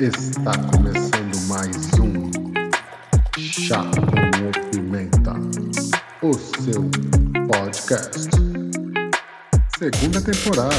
[0.00, 2.28] Está começando mais um
[3.38, 5.34] Chá com Pimenta,
[6.20, 6.82] o seu
[7.46, 8.28] podcast.
[9.78, 10.74] Segunda temporada.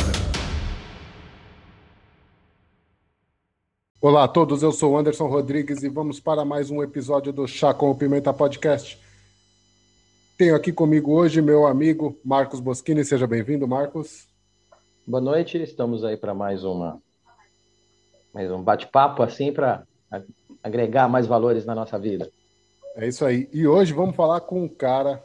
[4.02, 7.74] Olá a todos, eu sou Anderson Rodrigues e vamos para mais um episódio do Chá
[7.74, 9.02] com Pimenta podcast.
[10.38, 13.06] Tenho aqui comigo hoje meu amigo Marcos Boschini.
[13.06, 14.28] Seja bem-vindo, Marcos.
[15.08, 17.05] Boa noite, estamos aí para mais uma
[18.36, 19.88] mais um bate-papo assim para
[20.62, 22.30] agregar mais valores na nossa vida.
[22.98, 23.48] É isso aí.
[23.54, 25.24] E hoje vamos falar com um cara,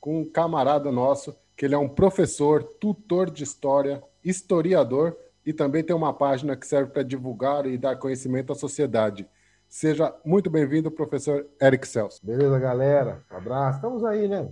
[0.00, 5.84] com um camarada nosso, que ele é um professor, tutor de história, historiador e também
[5.84, 9.24] tem uma página que serve para divulgar e dar conhecimento à sociedade.
[9.68, 12.18] Seja muito bem-vindo, professor Eric Celso.
[12.26, 13.22] Beleza, galera?
[13.30, 13.76] Um abraço.
[13.76, 14.50] Estamos aí, né?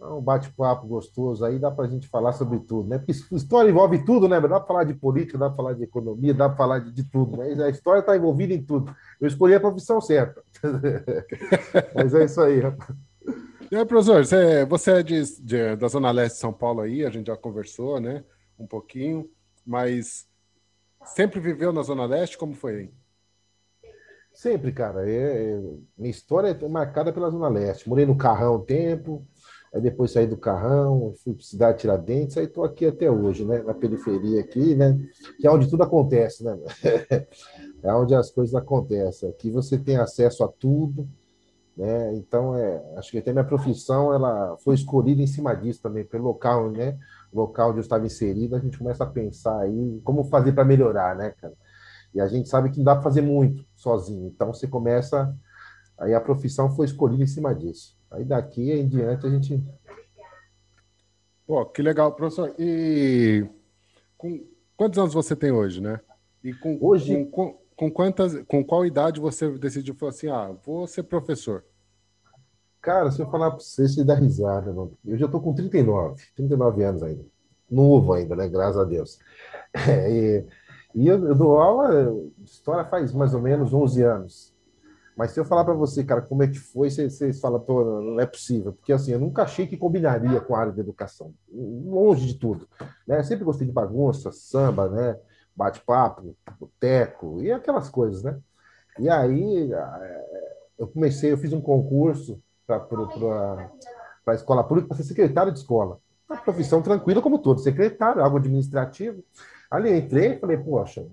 [0.00, 2.98] É um bate-papo gostoso aí, dá para a gente falar sobre tudo, né?
[2.98, 4.40] Porque história envolve tudo, né?
[4.40, 7.04] Dá para falar de política, dá para falar de economia, dá para falar de, de,
[7.04, 7.64] tudo, né?
[7.64, 8.94] A história está envolvida em tudo.
[9.20, 10.42] Eu escolhi a profissão certa.
[11.94, 12.96] Mas é isso aí, rapaz.
[13.70, 17.04] E aí, professor, você, você é de, de, da Zona Leste de São Paulo aí,
[17.04, 18.22] a gente já conversou, né?
[18.58, 19.28] Um pouquinho,
[19.66, 20.28] mas
[21.04, 22.36] sempre viveu na Zona Leste?
[22.36, 22.90] Como foi aí?
[24.34, 25.08] Sempre, cara.
[25.08, 25.60] É, é,
[25.96, 27.88] minha história é marcada pela Zona Leste.
[27.88, 29.26] Morei no Carrão um tempo,
[29.74, 33.60] Aí depois saí do Carrão, fui para Cidade Tiradentes, aí estou aqui até hoje, né?
[33.60, 34.96] Na periferia aqui, né?
[35.40, 36.56] Que é onde tudo acontece, né?
[37.82, 39.28] é onde as coisas acontecem.
[39.28, 41.08] Aqui você tem acesso a tudo,
[41.76, 42.14] né?
[42.14, 46.22] Então, é, acho que até minha profissão ela foi escolhida em cima disso também, pelo
[46.22, 46.96] local, né?
[47.32, 51.16] Local onde eu estava inserido, a gente começa a pensar aí como fazer para melhorar,
[51.16, 51.54] né, cara?
[52.14, 54.28] E a gente sabe que não dá para fazer muito sozinho.
[54.28, 55.34] Então, você começa.
[55.98, 57.96] Aí a profissão foi escolhida em cima disso.
[58.14, 59.62] Aí daqui em diante a gente.
[61.46, 62.54] Pô, que legal, professor.
[62.58, 63.46] E
[64.16, 64.42] com
[64.76, 66.00] quantos anos você tem hoje, né?
[66.42, 67.26] E com, hoje...
[67.26, 71.64] com, com, quantas, com qual idade você decidiu falar assim, ah, vou ser professor?
[72.80, 74.72] Cara, se eu falar para você, você dá risada.
[74.72, 74.92] Não.
[75.04, 77.24] Eu já estou com 39, 39 anos ainda.
[77.70, 78.46] Novo ainda, né?
[78.48, 79.18] Graças a Deus.
[79.88, 80.46] É, e,
[80.94, 82.14] e eu, eu, dou aula,
[82.44, 84.53] história faz mais ou menos 11 anos.
[85.16, 87.84] Mas se eu falar para você, cara, como é que foi, você, você fala, pô,
[88.00, 88.72] não é possível.
[88.72, 91.32] Porque assim, eu nunca achei que combinaria com a área de educação.
[91.52, 92.68] Longe de tudo.
[93.06, 93.20] Né?
[93.20, 95.16] Eu sempre gostei de bagunça, samba, né?
[95.54, 98.36] Bate-papo, boteco e aquelas coisas, né?
[98.98, 103.70] E aí eh, eu comecei, eu fiz um concurso para
[104.26, 106.00] a escola pública para ser secretário de escola.
[106.28, 109.22] Uma profissão tranquila como todo, secretário, algo administrativo.
[109.70, 111.06] Ali entrei e falei, poxa,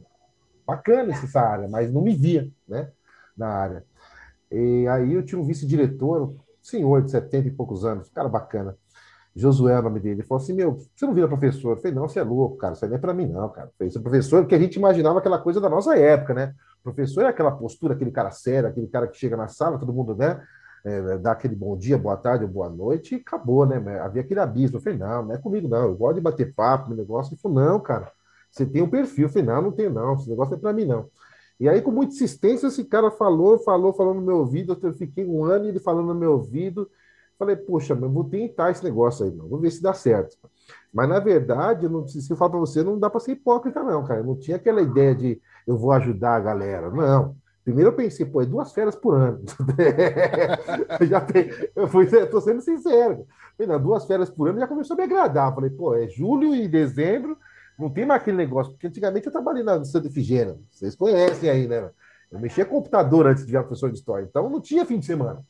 [0.65, 2.89] bacana essa área, mas não me via, né?
[3.37, 3.90] Na área.
[4.51, 8.75] E aí eu tinha um vice-diretor, senhor de 70 e poucos anos, cara bacana.
[9.35, 10.15] Josué é o nome dele.
[10.15, 11.71] Ele falou assim: Meu, você não vira professor?
[11.71, 12.73] Eu falei: Não, você é louco, cara.
[12.73, 13.71] Isso aí não é para mim, não, cara.
[13.77, 16.53] Fez professor porque a gente imaginava aquela coisa da nossa época, né?
[16.83, 20.15] professor é aquela postura, aquele cara sério, aquele cara que chega na sala, todo mundo,
[20.15, 20.41] né?
[20.83, 23.77] É, dá aquele bom dia, boa tarde boa noite e acabou, né?
[23.99, 24.77] Havia aquele abismo.
[24.77, 25.83] Eu falei: Não, não é comigo, não.
[25.83, 27.33] Eu gosto de bater papo no negócio.
[27.33, 28.11] Ele falou: Não, cara,
[28.51, 29.25] você tem um perfil.
[29.27, 30.15] Eu falei: Não, não tenho, não.
[30.15, 31.07] Esse negócio é para mim, não.
[31.61, 34.75] E aí, com muita insistência, esse cara falou, falou, falou no meu ouvido.
[34.81, 36.89] Eu fiquei um ano ele falando no meu ouvido.
[37.37, 39.47] Falei, poxa, vou tentar esse negócio aí, não.
[39.47, 40.35] vou ver se dá certo.
[40.91, 44.03] Mas, na verdade, não, se eu falar para você, não dá para ser hipócrita, não,
[44.03, 44.21] cara.
[44.21, 46.89] Eu não tinha aquela ideia de eu vou ajudar a galera.
[46.89, 47.35] Não.
[47.63, 49.43] Primeiro eu pensei, pô, é duas férias por ano.
[51.07, 53.27] já tem, eu fui, tô sendo sincero.
[53.55, 55.53] Falei, não, duas férias por ano já começou a me agradar.
[55.53, 57.37] Falei, pô, é julho e dezembro,
[57.81, 61.67] não tem mais aquele negócio, porque antigamente eu trabalhei na Santa Efigênia, vocês conhecem aí,
[61.67, 61.89] né?
[62.31, 65.43] Eu mexia computador antes de virar professor de história, então não tinha fim de semana.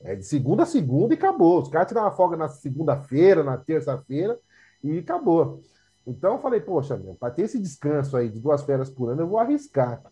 [0.00, 1.60] É de segunda a segunda e acabou.
[1.60, 4.38] Os caras tiravam folga na segunda-feira, na terça-feira
[4.82, 5.60] e acabou.
[6.06, 9.28] Então eu falei, poxa, para ter esse descanso aí de duas férias por ano, eu
[9.28, 10.02] vou arriscar.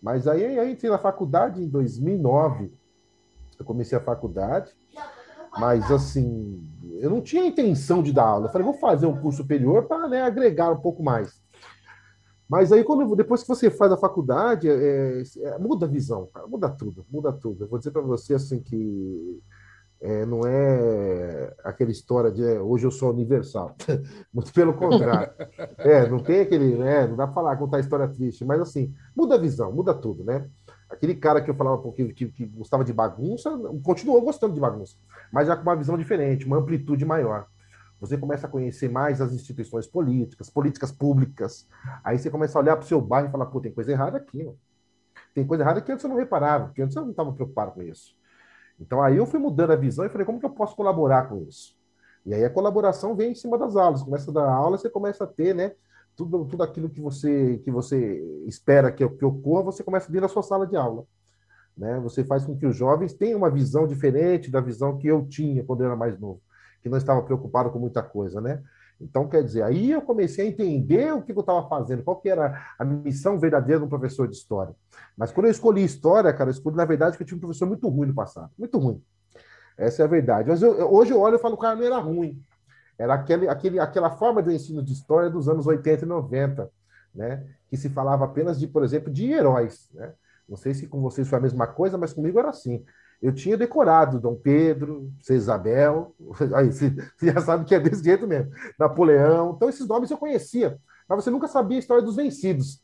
[0.00, 2.72] Mas aí, aí entrei na faculdade em 2009.
[3.58, 4.74] Eu comecei a faculdade.
[5.58, 6.62] Mas, assim,
[7.00, 8.46] eu não tinha intenção de dar aula.
[8.46, 11.40] Eu falei, vou fazer um curso superior para né, agregar um pouco mais.
[12.48, 16.46] Mas aí, quando, depois que você faz a faculdade, é, é, muda a visão, cara,
[16.46, 17.64] muda tudo, muda tudo.
[17.64, 19.40] Eu vou dizer para você, assim, que
[20.00, 23.74] é, não é aquela história de é, hoje eu sou universal.
[24.32, 25.32] Muito pelo contrário.
[25.78, 29.34] É, não tem aquele, né, não dá para falar, contar história triste, mas, assim, muda
[29.34, 30.48] a visão, muda tudo, né?
[30.88, 33.50] Aquele cara que eu falava que, que, que gostava de bagunça,
[33.82, 34.96] continuou gostando de bagunça,
[35.32, 37.48] mas já com uma visão diferente, uma amplitude maior.
[38.00, 41.66] Você começa a conhecer mais as instituições políticas, políticas públicas.
[42.04, 44.18] Aí você começa a olhar para o seu bairro e falar, pô, tem coisa errada
[44.18, 44.58] aqui, mano.
[45.34, 47.82] Tem coisa errada que antes eu não reparava, porque antes eu não estava preocupado com
[47.82, 48.14] isso.
[48.78, 51.42] Então aí eu fui mudando a visão e falei, como que eu posso colaborar com
[51.42, 51.74] isso?
[52.24, 54.02] E aí a colaboração vem em cima das aulas.
[54.02, 55.72] Começa a dar aula, você começa a ter, né?
[56.16, 60.22] Tudo, tudo aquilo que você, que você espera que, que ocorra, você começa a vir
[60.22, 61.04] na sua sala de aula.
[61.76, 62.00] Né?
[62.00, 65.62] Você faz com que os jovens tenham uma visão diferente da visão que eu tinha
[65.62, 66.40] quando eu era mais novo,
[66.82, 68.62] que não estava preocupado com muita coisa, né?
[68.98, 72.30] Então, quer dizer, aí eu comecei a entender o que eu estava fazendo, qual que
[72.30, 74.74] era a missão verdadeira do professor de história.
[75.14, 77.66] Mas quando eu escolhi história, cara, eu escolhi, na verdade, que eu tinha um professor
[77.66, 78.50] muito ruim no passado.
[78.58, 79.02] Muito ruim.
[79.76, 80.48] Essa é a verdade.
[80.48, 82.42] Mas eu, hoje eu olho e falo, cara, não era ruim.
[82.98, 86.70] Era aquele, aquele, aquela forma de ensino de história dos anos 80 e 90,
[87.14, 87.46] né?
[87.68, 90.12] Que se falava apenas de, por exemplo, de heróis, né?
[90.48, 92.84] Não sei se com vocês foi a mesma coisa, mas comigo era assim.
[93.20, 96.14] Eu tinha decorado Dom Pedro, Isabel,
[96.54, 99.54] aí você já sabe que é desse jeito mesmo, Napoleão.
[99.54, 100.78] Então, esses nomes eu conhecia,
[101.08, 102.82] mas você nunca sabia a história dos vencidos.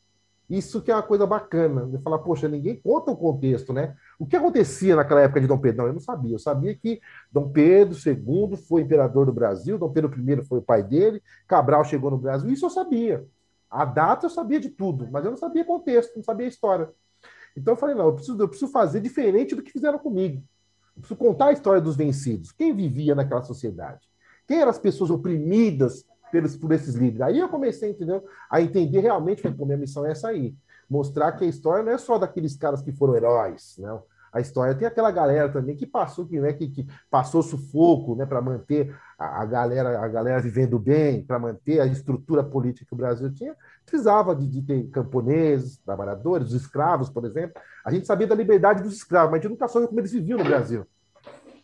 [0.49, 3.95] Isso que é uma coisa bacana, de falar, poxa, ninguém conta o contexto, né?
[4.19, 5.81] O que acontecia naquela época de Dom Pedro?
[5.81, 6.35] Não, eu não sabia.
[6.35, 6.99] Eu sabia que
[7.31, 11.85] Dom Pedro II foi imperador do Brasil, Dom Pedro I foi o pai dele, Cabral
[11.85, 13.25] chegou no Brasil, isso eu sabia.
[13.69, 16.89] A data eu sabia de tudo, mas eu não sabia contexto, não sabia história.
[17.57, 20.43] Então eu falei, não, eu preciso, eu preciso fazer diferente do que fizeram comigo.
[20.95, 22.51] Eu preciso contar a história dos vencidos.
[22.51, 24.07] Quem vivia naquela sociedade?
[24.47, 27.21] Quem eram as pessoas oprimidas pelos, por esses líderes?
[27.21, 30.55] Aí eu comecei entendeu, a entender realmente, pô, minha missão é essa aí.
[30.89, 34.03] Mostrar que a história não é só daqueles caras que foram heróis, não
[34.33, 34.73] a história.
[34.73, 38.93] Tem aquela galera também que passou, que, né, que, que passou sufoco né, para manter
[39.17, 43.31] a, a, galera, a galera vivendo bem, para manter a estrutura política que o Brasil
[43.31, 43.55] tinha.
[43.85, 47.61] Precisava de, de, ter camponeses, trabalhadores, os escravos, por exemplo.
[47.85, 50.39] A gente sabia da liberdade dos escravos, mas a gente nunca soube como eles viviam
[50.39, 50.83] no Brasil.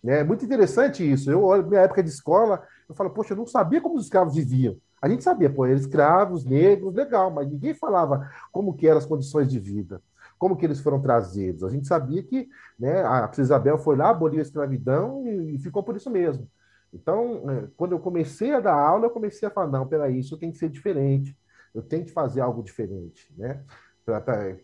[0.06, 1.30] É muito interessante isso.
[1.30, 4.76] Eu minha época de escola, eu falo, poxa, eu não sabia como os escravos viviam.
[5.02, 9.06] A gente sabia, pô, eles escravos, negros, legal, mas ninguém falava como que eram as
[9.06, 10.02] condições de vida
[10.40, 11.64] como que eles foram trazidos?
[11.66, 12.48] A gente sabia que
[12.80, 16.50] né, a Princesa Isabel foi lá, aboliu a escravidão e, e, ficou por isso mesmo.
[16.94, 20.38] Então, é, quando eu comecei a dar aula, eu comecei a falar, não, peraí, isso
[20.38, 21.38] tem que ser diferente,
[21.76, 23.64] eu tenho que fazer algo diferente, né?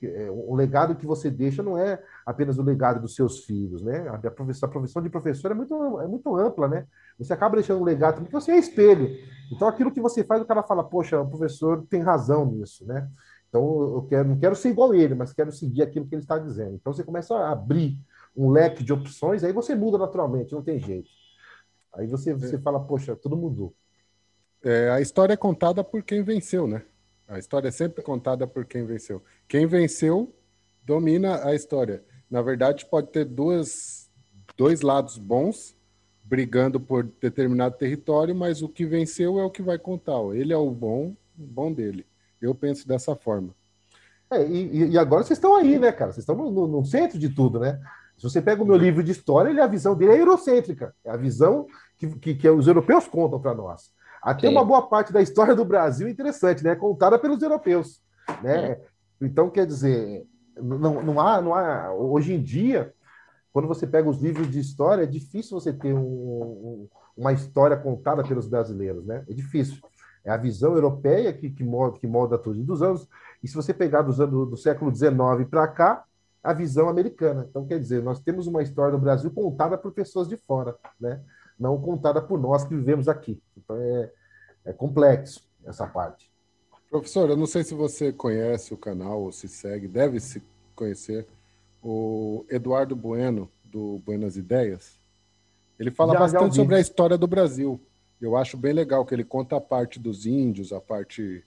[0.02, 4.08] É, o legado que você deixa não é apenas o legado dos seus filhos, né?
[4.10, 6.88] A profissão, a profissão de professor é muito, é muito ampla, né?
[7.18, 9.18] Você acaba deixando um legado porque você é espelho.
[9.52, 13.10] Então, aquilo que você faz, o cara fala, poxa, o professor tem razão nisso, né?
[13.48, 13.64] Então,
[13.96, 16.38] eu quero, não quero ser igual a ele, mas quero seguir aquilo que ele está
[16.38, 16.76] dizendo.
[16.76, 17.98] Então, você começa a abrir
[18.36, 21.10] um leque de opções, aí você muda naturalmente, não tem jeito.
[21.94, 23.74] Aí você, você fala, poxa, tudo mudou.
[24.62, 26.84] É, a história é contada por quem venceu, né?
[27.28, 29.24] A história é sempre contada por quem venceu.
[29.48, 30.36] Quem venceu
[30.84, 32.04] domina a história.
[32.30, 34.10] Na verdade, pode ter duas,
[34.58, 35.75] dois lados bons
[36.26, 40.20] brigando por determinado território, mas o que venceu é o que vai contar.
[40.34, 42.06] Ele é o bom, o bom dele.
[42.42, 43.50] Eu penso dessa forma.
[44.32, 46.12] É, e, e, agora vocês estão aí, né, cara?
[46.12, 47.80] Vocês estão no, no, no, centro de tudo, né?
[48.18, 50.96] Se você pega o meu livro de história, ele, a visão dele é eurocêntrica.
[51.04, 51.68] É a visão
[51.98, 53.92] que, que, que os europeus contam para nós.
[54.22, 54.54] Até Sim.
[54.54, 56.76] uma boa parte da história do Brasil é interessante, né?
[56.76, 58.02] Contada pelos europeus.
[58.42, 58.80] Né?
[59.22, 60.26] Então, quer dizer,
[60.58, 61.94] não, não, há, não há.
[61.94, 62.92] Hoje em dia,
[63.56, 67.78] quando você pega os livros de história, é difícil você ter um, um, uma história
[67.78, 69.24] contada pelos brasileiros, né?
[69.30, 69.78] É difícil.
[70.26, 72.62] É a visão europeia que, que, molda, que molda tudo.
[72.62, 73.08] dos anos,
[73.42, 76.04] e se você pegar dos anos do século XIX para cá,
[76.44, 77.48] a visão americana.
[77.50, 81.22] Então, quer dizer, nós temos uma história do Brasil contada por pessoas de fora, né?
[81.58, 83.42] não contada por nós que vivemos aqui.
[83.56, 84.12] Então, é,
[84.66, 86.30] é complexo essa parte.
[86.90, 90.44] Professor, eu não sei se você conhece o canal ou se segue, deve se
[90.76, 91.26] conhecer,
[91.88, 95.00] o Eduardo Bueno, do Buenas Ideias.
[95.80, 97.80] Ele fala já, bastante já sobre a história do Brasil.
[98.20, 101.46] Eu acho bem legal que ele conta a parte dos índios, a parte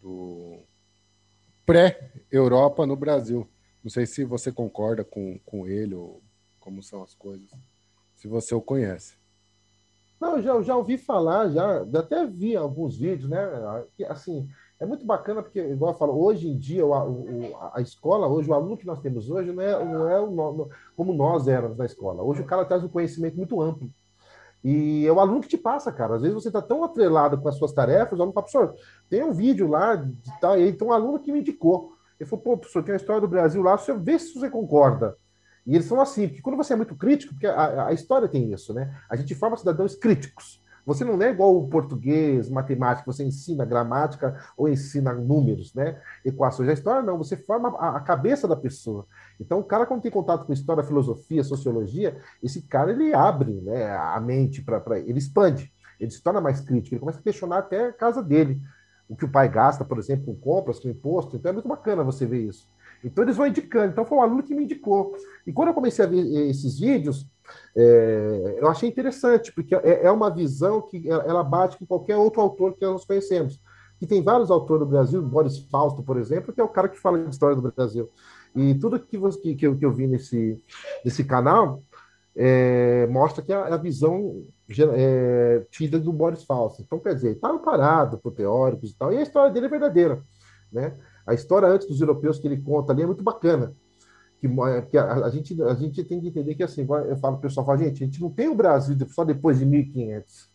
[0.00, 0.60] do
[1.66, 3.46] pré-Europa no Brasil.
[3.84, 6.22] Não sei se você concorda com, com ele ou
[6.58, 7.50] como são as coisas,
[8.16, 9.18] se você o conhece.
[10.18, 13.38] Não, eu já, já ouvi falar, já até vi alguns vídeos, né?
[14.08, 14.48] Assim,
[14.80, 18.48] é muito bacana porque, igual eu falo, hoje em dia, o, o, a escola, hoje,
[18.48, 21.84] o aluno que nós temos hoje não é, não é o, como nós éramos na
[21.84, 22.22] escola.
[22.22, 23.90] Hoje o cara traz um conhecimento muito amplo.
[24.62, 26.16] E é o aluno que te passa, cara.
[26.16, 28.74] Às vezes você está tão atrelado com as suas tarefas, o aluno fala, professor,
[29.08, 31.92] tem um vídeo lá de tal, e então um aluno que me indicou.
[32.18, 35.16] Ele falou, pô, professor, tem a história do Brasil lá, você vê se você concorda.
[35.66, 38.52] E eles são assim, porque quando você é muito crítico, porque a, a história tem
[38.52, 38.96] isso, né?
[39.08, 40.62] A gente forma cidadãos críticos.
[40.88, 46.00] Você não é igual o português, matemática, você ensina gramática ou ensina números, né?
[46.24, 46.66] Equações.
[46.66, 49.06] A história não, você forma a, cabeça da pessoa.
[49.38, 53.94] Então, o cara, quando tem contato com história, filosofia, sociologia, esse cara ele abre né,
[53.94, 54.98] a mente para.
[55.00, 58.58] Ele expande, ele se torna mais crítico, ele começa a questionar até a casa dele.
[59.06, 61.36] O que o pai gasta, por exemplo, com compras, com imposto.
[61.36, 62.66] Então, é muito bacana você ver isso.
[63.04, 63.92] Então, eles vão indicando.
[63.92, 65.14] Então, foi um aluno que me indicou.
[65.46, 67.26] E quando eu comecei a ver esses vídeos,
[67.76, 72.40] é, eu achei interessante, porque é, é uma visão que ela bate com qualquer outro
[72.40, 73.60] autor que nós conhecemos.
[73.98, 76.98] que tem vários autores do Brasil, Boris Fausto, por exemplo, que é o cara que
[76.98, 78.08] fala de história do Brasil.
[78.54, 79.18] E tudo que,
[79.54, 80.60] que, eu, que eu vi nesse,
[81.04, 81.82] nesse canal
[82.36, 84.44] é, mostra que a, a visão
[84.94, 86.82] é, tida do Boris Fausto.
[86.82, 90.22] Então, quer dizer, estava parado por teóricos e tal, e a história dele é verdadeira.
[90.72, 90.94] Né?
[91.26, 93.74] A história antes dos europeus que ele conta ali é muito bacana.
[94.40, 94.48] Que,
[94.90, 97.66] que a, a, gente, a gente tem que entender que, assim, eu falo, o pessoal
[97.66, 100.48] fala, gente, a gente não tem o Brasil só depois de 1500.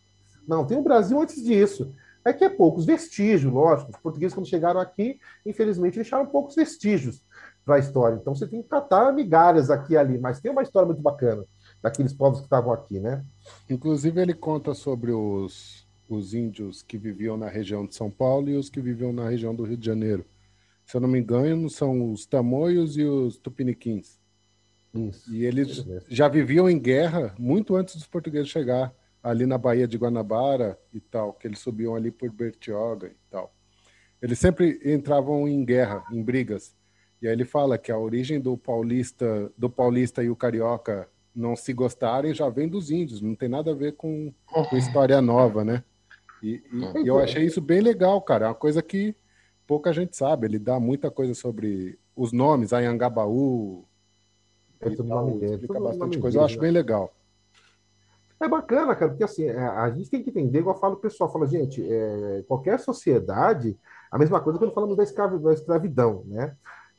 [0.48, 1.94] Não, tem o Brasil antes disso.
[2.26, 3.92] É que é poucos vestígios, lógico.
[3.92, 7.22] Os portugueses, quando chegaram aqui, infelizmente, deixaram poucos vestígios
[7.66, 8.16] para a história.
[8.16, 11.44] Então, você tem que catar migalhas aqui e ali, mas tem uma história muito bacana
[11.82, 13.24] daqueles povos que estavam aqui, né?
[13.70, 18.56] Inclusive, ele conta sobre os, os índios que viviam na região de São Paulo e
[18.56, 20.26] os que viviam na região do Rio de Janeiro.
[20.86, 24.20] Se eu não me engano, são os tamoios e os tupiniquins.
[24.94, 29.88] Isso, e eles já viviam em guerra muito antes dos portugueses chegar ali na Baía
[29.88, 33.56] de Guanabara e tal, que eles subiam ali por Bertioga e tal.
[34.22, 36.76] Eles sempre entravam em guerra, em brigas.
[37.22, 41.56] E aí ele fala que a origem do paulista, do paulista e o carioca não
[41.56, 45.64] se gostarem já vem dos índios, não tem nada a ver com, com história nova,
[45.64, 45.84] né?
[46.44, 48.46] E, e, e, eu achei isso bem legal, cara.
[48.46, 49.16] É uma coisa que
[49.68, 50.48] pouca gente sabe.
[50.48, 53.86] Ele dá muita coisa sobre os nomes, Anhangabaú.
[54.82, 56.38] Ele tal, explica bastante coisa.
[56.38, 57.14] Eu acho bem legal.
[58.40, 61.00] É bacana, cara, porque assim, é, a gente tem que entender, igual eu falo o
[61.00, 63.78] pessoal, fala, gente, é, qualquer sociedade,
[64.12, 66.54] a mesma coisa quando falamos da, escravi, da escravidão, né?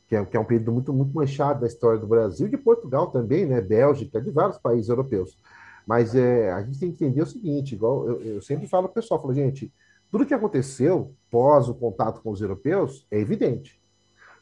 [0.06, 2.56] que é, que é um período muito, muito manchado da história do Brasil e de
[2.56, 3.61] Portugal também, né?
[3.61, 5.38] Bélgica, de vários países europeus.
[5.87, 8.90] Mas é, a gente tem que entender o seguinte, igual eu, eu sempre falo o
[8.90, 9.73] pessoal, falo, gente,
[10.14, 13.83] tudo que aconteceu pós o contato com os europeus é evidente.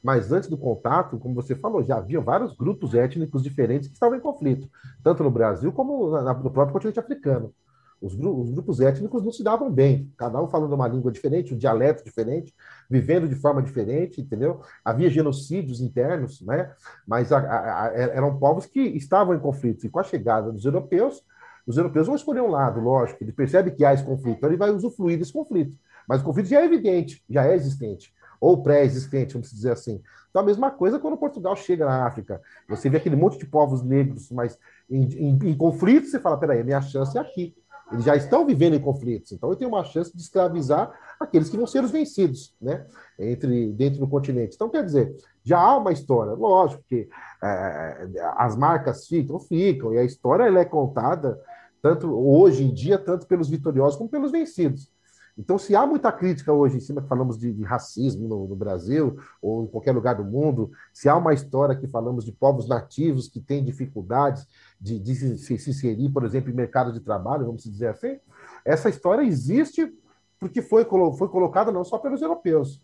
[0.03, 4.19] Mas antes do contato, como você falou, já havia vários grupos étnicos diferentes que estavam
[4.19, 4.69] em conflito,
[5.03, 7.55] tanto no Brasil como no próprio continente africano.
[8.03, 11.57] Os, os, grupos étnicos não se davam bem, cada um falando uma língua diferente, um
[11.57, 12.55] dialeto diferente,
[12.91, 14.61] vivendo de forma diferente, entendeu?
[14.85, 16.71] Havia genocídios internos, né?
[17.07, 19.87] Mas a, a, a, eram povos que estavam em conflito.
[19.87, 21.25] E com a chegada dos europeus,
[21.67, 23.23] os europeus vão escolher um lado, lógico.
[23.23, 25.77] Ele percebe que há esse conflito, então ele vai usufruir desse conflito.
[26.09, 30.03] Mas o conflito já é evidente, já é existente, ou pré-existente, vamos dizer assim.
[30.31, 32.41] Então a mesma coisa quando Portugal chega na África.
[32.69, 34.59] Você vê aquele monte de povos negros, mas
[34.91, 37.55] em, em, em conflito, você fala, peraí, a minha chance é aqui.
[37.93, 40.91] Eles já estão vivendo em conflitos, então eu tenho uma chance de escravizar
[41.21, 42.87] aqueles que vão ser os vencidos, né?
[43.19, 44.55] Entre dentro do continente.
[44.55, 45.15] Então, quer dizer,
[45.45, 47.09] já há uma história, lógico que
[47.43, 51.39] é, as marcas ficam, ficam, e a história ela é contada
[51.83, 54.91] tanto hoje em dia, tanto pelos vitoriosos como pelos vencidos.
[55.37, 58.55] Então, se há muita crítica hoje em cima que falamos de, de racismo no, no,
[58.55, 62.69] Brasil ou em qualquer lugar do mundo, se há uma história que falamos de povos
[62.69, 64.47] nativos que têm dificuldades
[64.79, 68.19] de, de se, se, inserir, por exemplo, em mercado de trabalho, vamos dizer assim,
[68.65, 69.91] essa história existe
[70.39, 72.83] porque foi, foi colocada não só pelos europeus,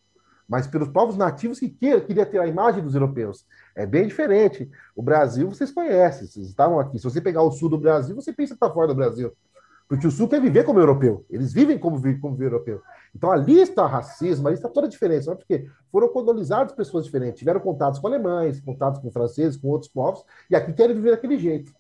[0.48, 3.44] mas pelos povos nativos que queriam queria ter a imagem dos europeus.
[3.76, 4.70] É bem diferente.
[4.96, 6.98] O Brasil, vocês conhecem, vocês estavam aqui.
[6.98, 9.32] Se você pegar o sul do Brasil, você pensa que está fora do Brasil.
[9.88, 11.24] Porque o Sul quer viver como europeu.
[11.30, 12.82] Eles vivem como, como europeu.
[13.14, 15.34] Então ali está racismo, ali está toda a diferença.
[15.34, 20.22] Porque foram colonizados pessoas diferentes, tiveram contatos com alemães, contatos com franceses, com outros povos,
[20.50, 21.72] e aqui querem viver daquele jeito.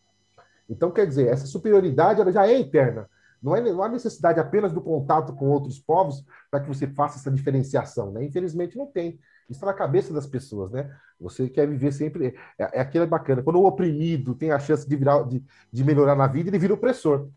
[0.68, 3.08] Então, quer dizer, essa superioridade ela já é interna.
[3.42, 7.18] Não, é, não há necessidade apenas do contato com outros povos para que você faça
[7.18, 8.12] essa diferenciação.
[8.12, 8.24] Né?
[8.24, 9.18] Infelizmente, não tem.
[9.48, 10.94] Isso está na cabeça das pessoas, né?
[11.18, 12.34] Você quer viver sempre.
[12.58, 13.42] É, é aquilo é bacana.
[13.42, 15.42] Quando o oprimido tem a chance de, virar, de,
[15.72, 17.28] de melhorar na vida, ele vira opressor.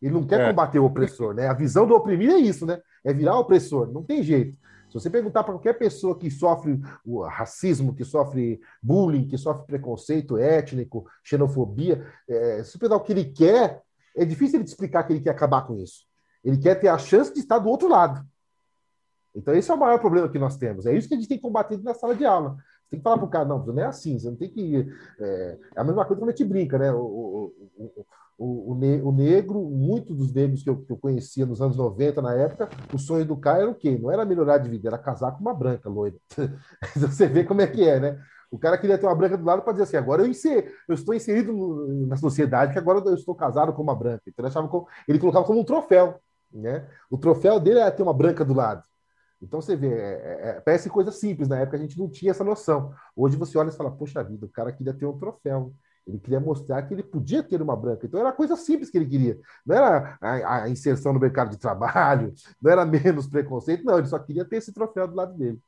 [0.00, 0.48] Ele não quer é.
[0.48, 1.46] combater o opressor, né?
[1.46, 2.80] A visão do oprimido é isso, né?
[3.04, 3.92] É virar opressor.
[3.92, 4.56] Não tem jeito.
[4.88, 6.80] Se você perguntar para qualquer pessoa que sofre
[7.28, 13.12] racismo, que sofre bullying, que sofre preconceito étnico, xenofobia, é, se você perguntar o que
[13.12, 13.82] ele quer,
[14.20, 16.04] é difícil ele te explicar que ele quer acabar com isso.
[16.44, 18.24] Ele quer ter a chance de estar do outro lado.
[19.34, 20.86] Então, esse é o maior problema que nós temos.
[20.86, 22.56] É isso que a gente tem que combater na sala de aula.
[22.82, 24.86] Você tem que falar para o cara, não, não é assim, você não tem que.
[25.20, 26.92] É, é a mesma coisa quando a gente brinca, né?
[26.92, 31.46] O, o, o, o, ne o, negro, muitos dos negros que eu, que eu, conhecia
[31.46, 33.96] nos anos 90, na época, o sonho do cara era o quê?
[33.96, 36.16] Não era melhorar de vida, era casar com uma branca loira.
[36.96, 38.20] Você vê como é que é, né?
[38.50, 40.94] O cara queria ter uma branca do lado para dizer assim, agora eu, inser, eu
[40.94, 44.22] estou inserido no, na sociedade, que agora eu estou casado com uma branca.
[44.26, 46.20] Então, ele, achava como, ele colocava como um troféu.
[46.52, 46.88] Né?
[47.08, 48.82] O troféu dele era ter uma branca do lado.
[49.42, 52.30] Então você vê, é, é, é parece coisa simples, na época a gente não tinha
[52.30, 52.92] essa noção.
[53.16, 55.72] Hoje você olha e fala, poxa vida, o cara queria ter um troféu.
[56.06, 58.04] Ele queria mostrar que ele podia ter uma branca.
[58.04, 59.38] Então era coisa simples que ele queria.
[59.64, 63.98] Não era a, a, inserção no mercado de trabalho, não era menos preconceito, não.
[63.98, 65.60] Ele só queria ter esse troféu do lado dele.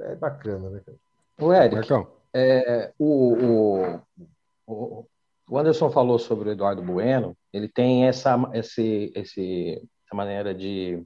[0.00, 0.98] É bacana, né, cara?
[1.40, 1.88] O Eric,
[2.34, 4.02] é, o,
[4.66, 5.06] o,
[5.48, 7.36] o, Anderson falou sobre o Eduardo Bueno.
[7.52, 11.02] Ele tem essa, esse, esse, essa maneira de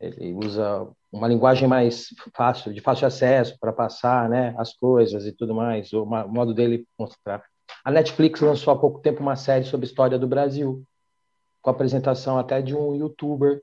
[0.00, 5.32] ele usa uma linguagem mais fácil, de fácil acesso para passar, né, as coisas e
[5.32, 7.44] tudo mais, o, modo dele mostrar.
[7.84, 10.82] A Netflix lançou há pouco tempo uma série sobre história do Brasil,
[11.60, 13.60] com a apresentação até de um youtuber,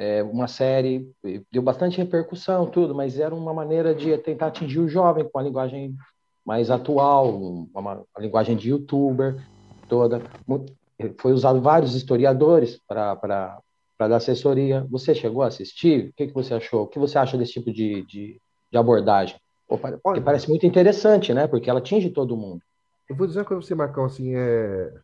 [0.00, 1.12] é, uma série,
[1.52, 5.42] deu bastante repercussão, tudo, mas era uma maneira de tentar atingir o jovem com a
[5.42, 5.94] linguagem
[6.42, 9.36] mais atual, uma, uma linguagem de youtuber
[9.90, 10.22] toda.
[11.18, 13.60] Foi usado vários historiadores para
[13.98, 14.86] dar assessoria.
[14.90, 16.08] Você chegou a assistir?
[16.08, 16.84] O que, que você achou?
[16.84, 18.40] O que você acha desse tipo de, de,
[18.72, 19.36] de abordagem?
[20.02, 21.46] Porque parece muito interessante, né?
[21.46, 22.62] Porque ela atinge todo mundo.
[23.06, 24.94] Eu vou dizer uma coisa pra você, Marcão, assim, é...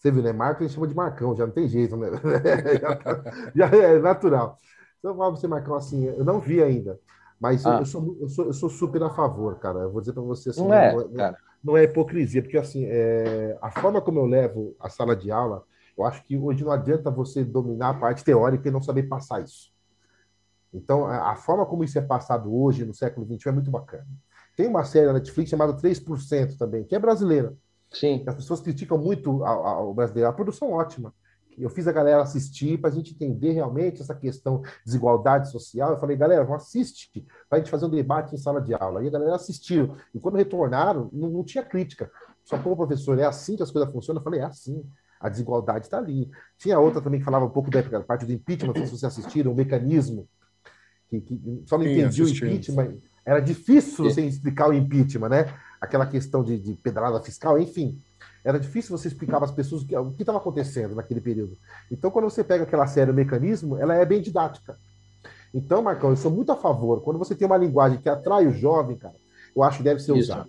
[0.00, 0.32] Você viu, né?
[0.32, 2.08] Marco a gente chama de Marcão, já não tem jeito, né?
[2.80, 3.22] já, tá,
[3.54, 4.56] já, é natural.
[4.98, 6.98] Então, pra você, Marcão, assim, eu não vi ainda,
[7.38, 7.74] mas ah.
[7.74, 9.80] eu, eu, sou, eu, sou, eu sou super a favor, cara.
[9.80, 12.86] Eu vou dizer para você assim, não, é, não, é, não, é hipocrisia, porque assim,
[12.86, 15.64] é, a forma como eu levo a sala de aula,
[15.98, 19.42] eu acho que hoje não adianta você dominar a parte teórica e não saber passar
[19.44, 19.70] isso.
[20.72, 24.06] Então, a, a forma como isso é passado hoje, no século XXI, é muito bacana.
[24.56, 27.54] Tem uma série na Netflix chamada 3% também, que é brasileira.
[27.92, 28.22] Sim.
[28.26, 30.28] As pessoas criticam muito o brasileiro.
[30.28, 31.12] A produção é ótima.
[31.58, 35.90] Eu fiz a galera assistir para a gente entender realmente essa questão de desigualdade social.
[35.90, 39.04] Eu falei, galera, vamos assistir para a gente fazer um debate em sala de aula.
[39.04, 39.94] E a galera assistiu.
[40.14, 42.10] E quando retornaram, não, não tinha crítica.
[42.44, 44.20] Só, pô, professor, é assim que as coisas funcionam?
[44.20, 44.82] Eu falei, é assim.
[45.20, 46.30] A desigualdade está ali.
[46.56, 49.54] Tinha outra também que falava um pouco da parte do impeachment, se vocês assistiram, o
[49.54, 50.26] mecanismo.
[51.10, 55.54] Que, que só não entendi o impeachment, era difícil você explicar o impeachment, né?
[55.80, 57.98] Aquela questão de, de pedrada fiscal, enfim.
[58.44, 61.56] Era difícil você explicar para as pessoas o que estava acontecendo naquele período.
[61.90, 64.78] Então, quando você pega aquela série, o mecanismo, ela é bem didática.
[65.54, 67.02] Então, Marcão, eu sou muito a favor.
[67.02, 69.14] Quando você tem uma linguagem que atrai o jovem, cara,
[69.54, 70.32] eu acho que deve ser Isso.
[70.32, 70.48] usada.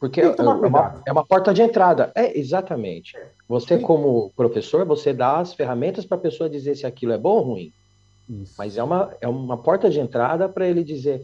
[0.00, 2.10] Porque é uma, é uma, porta de entrada.
[2.14, 3.12] É, exatamente.
[3.46, 3.82] Você, Sim.
[3.82, 7.42] como professor, você dá as ferramentas para a pessoa dizer se aquilo é bom ou
[7.42, 7.72] ruim.
[8.26, 8.54] Isso.
[8.56, 11.22] Mas é uma, é uma porta de entrada para ele dizer: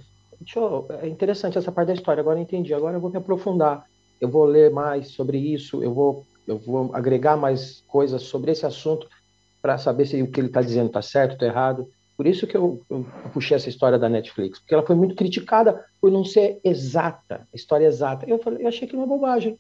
[0.55, 3.87] eu, é interessante essa parte da história, agora eu entendi, agora eu vou me aprofundar,
[4.21, 8.67] eu vou ler mais sobre isso, eu vou, eu vou agregar mais coisas sobre esse
[8.67, 9.09] assunto
[9.63, 11.89] para saber se o que ele está dizendo está certo, está errado.
[12.17, 15.85] Por isso que eu, eu, puxei essa história da Netflix, porque ela foi muito criticada
[16.01, 18.25] por não ser exata, a história exata.
[18.29, 19.59] Eu, falei, eu achei que uma bobagem,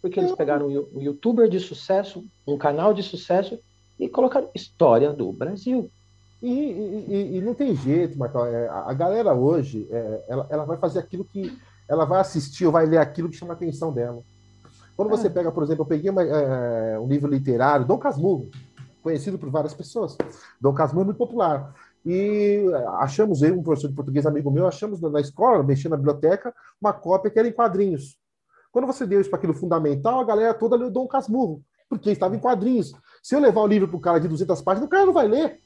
[0.00, 3.58] porque eles pegaram um youtuber de sucesso, um canal de sucesso,
[3.98, 5.90] e colocaram história do Brasil.
[6.42, 8.46] E, e, e, não tem jeito, Marcão.
[8.46, 11.58] É, a galera hoje, é, ela, ela vai fazer aquilo que.
[11.88, 14.22] Ela vai assistir ou vai ler aquilo que chama a atenção dela.
[14.96, 15.30] Quando você é.
[15.30, 16.22] pega, por exemplo, eu peguei uma,
[17.00, 18.48] um livro literário, Dom Casmurro,
[19.02, 20.16] conhecido por várias pessoas.
[20.60, 21.74] Dom Casmurro é muito popular.
[22.06, 22.64] E
[22.98, 26.92] achamos, eu, um professor de português amigo meu, achamos na escola, mexendo na biblioteca, uma
[26.92, 28.16] cópia que era em quadrinhos.
[28.72, 32.36] Quando você deu isso para aquilo fundamental, a galera toda leu Dom Casmurro, porque estava
[32.36, 32.92] em quadrinhos.
[33.22, 35.26] Se eu levar o livro para o cara de 200 páginas, o cara não vai
[35.26, 35.60] ler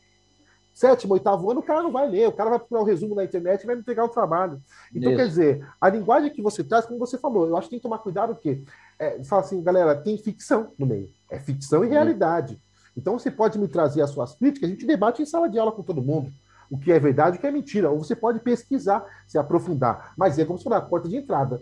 [0.74, 3.22] sétimo, oitavo ano, o cara não vai ler, o cara vai procurar o resumo na
[3.22, 4.60] internet e vai me entregar o trabalho.
[4.92, 5.20] Então, Isso.
[5.20, 7.84] quer dizer, a linguagem que você traz, como você falou, eu acho que tem que
[7.84, 8.64] tomar cuidado, porque
[8.98, 11.08] é, fala assim, galera, tem ficção no meio.
[11.30, 11.92] É ficção e uhum.
[11.92, 12.60] realidade.
[12.96, 15.70] Então, você pode me trazer as suas críticas, a gente debate em sala de aula
[15.70, 16.30] com todo mundo.
[16.70, 17.90] O que é verdade o que é mentira.
[17.90, 20.12] Ou você pode pesquisar, se aprofundar.
[20.16, 21.60] Mas é como se fosse a porta de entrada.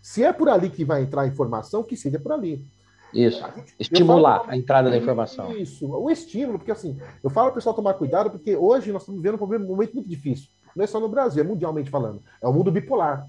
[0.00, 2.64] Se é por ali que vai entrar a informação, que seja por ali.
[3.12, 3.44] Isso.
[3.78, 5.52] Estimular falo, a entrada da informação.
[5.56, 9.20] Isso, o estímulo, porque assim, eu falo ao pessoal tomar cuidado, porque hoje nós estamos
[9.20, 10.48] vivendo um momento muito difícil.
[10.74, 12.22] Não é só no Brasil, é mundialmente falando.
[12.40, 13.26] É o mundo bipolar.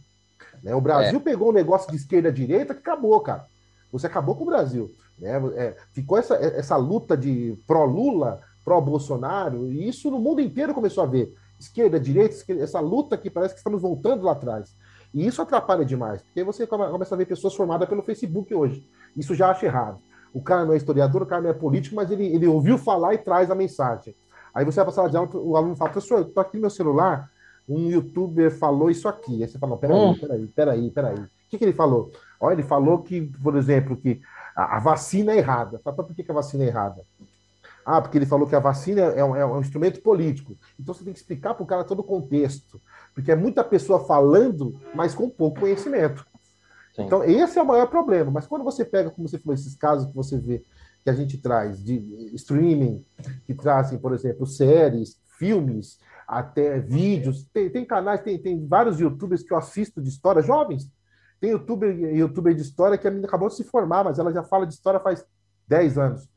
[0.63, 0.74] Né?
[0.74, 1.22] O Brasil é.
[1.22, 3.46] pegou um negócio de esquerda-direita que acabou, cara.
[3.91, 4.89] Você acabou com o Brasil.
[5.19, 5.32] Né?
[5.56, 11.08] É, ficou essa, essa luta de pró-Lula, pró-Bolsonaro, e isso no mundo inteiro começou a
[11.08, 11.34] ver.
[11.60, 14.76] Esquerda, direita, esquerda, essa luta que parece que estamos voltando lá atrás.
[15.13, 18.89] E isso atrapalha demais, porque você começa a ver pessoas formadas pelo Facebook hoje.
[19.15, 19.99] Isso já acha errado.
[20.34, 23.13] O cara não é historiador, o cara não é político, mas ele, ele ouviu falar
[23.13, 24.15] e traz a mensagem.
[24.54, 26.69] Aí você vai passar de aula, o aluno fala, professor, eu tô aqui no meu
[26.69, 27.30] celular,
[27.69, 29.43] um youtuber falou isso aqui.
[29.43, 30.15] Aí você fala, peraí, hum.
[30.15, 31.19] peraí, peraí, peraí.
[31.19, 32.12] O que, que ele falou?
[32.39, 34.19] Olha, ele falou que, por exemplo, que
[34.56, 35.80] a, a vacina é errada.
[35.84, 37.04] Fala, por que, que a vacina é errada?
[37.86, 40.58] Ah, porque ele falou que a vacina é um, é um instrumento político.
[40.80, 42.82] Então você tem que explicar para o cara todo o contexto.
[43.13, 46.26] Porque é muita pessoa falando, mas com pouco conhecimento.
[46.95, 47.04] Sim.
[47.04, 48.32] Então, esse é o maior problema.
[48.32, 50.63] Mas quando você pega, como você falou, esses casos que você vê
[51.04, 53.04] que a gente traz de streaming,
[53.45, 57.45] que trazem, por exemplo, séries, filmes, até vídeos.
[57.54, 60.89] Tem, tem canais, tem, tem vários youtubers que eu assisto de história, jovens.
[61.39, 64.43] Tem youtuber, youtuber de história que a menina acabou de se formar, mas ela já
[64.43, 65.26] fala de história faz
[65.67, 66.30] 10 anos.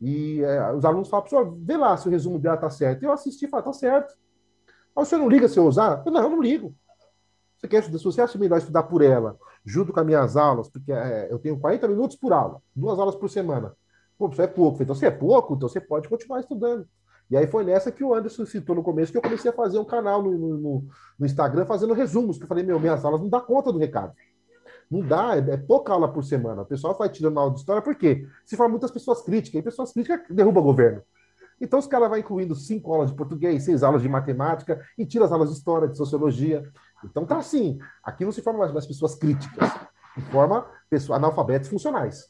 [0.00, 3.02] E é, os alunos falam, professor, vê lá se o resumo dela tá certo.
[3.02, 4.14] Eu assisti e falo, tá certo.
[4.98, 6.02] Mas você não liga se eu usar?
[6.04, 6.74] Eu, não, eu não ligo.
[7.56, 10.68] Você quer estudar, se você acha melhor estudar por ela, junto com as minhas aulas,
[10.68, 13.76] porque é, eu tenho 40 minutos por aula, duas aulas por semana.
[14.18, 14.82] Pô, isso é pouco.
[14.82, 16.84] Então, se é pouco, então você pode continuar estudando.
[17.30, 19.78] E aí foi nessa que o Anderson citou no começo que eu comecei a fazer
[19.78, 20.84] um canal no, no,
[21.16, 24.12] no Instagram fazendo resumos, que eu falei, meu, minhas aulas não dá conta do recado.
[24.90, 26.62] Não dá, é, é pouca aula por semana.
[26.62, 28.26] O pessoal vai tirando aula de história, por quê?
[28.44, 31.02] Se for muitas pessoas críticas, e pessoas críticas derruba governo.
[31.60, 35.24] Então os caras vão incluindo cinco aulas de português, seis aulas de matemática e tira
[35.24, 36.62] as aulas de história, de sociologia.
[37.04, 37.78] Então tá assim.
[38.02, 39.70] Aqui não se forma mais, mais pessoas críticas,
[40.14, 42.28] se forma pessoas analfabetos funcionais.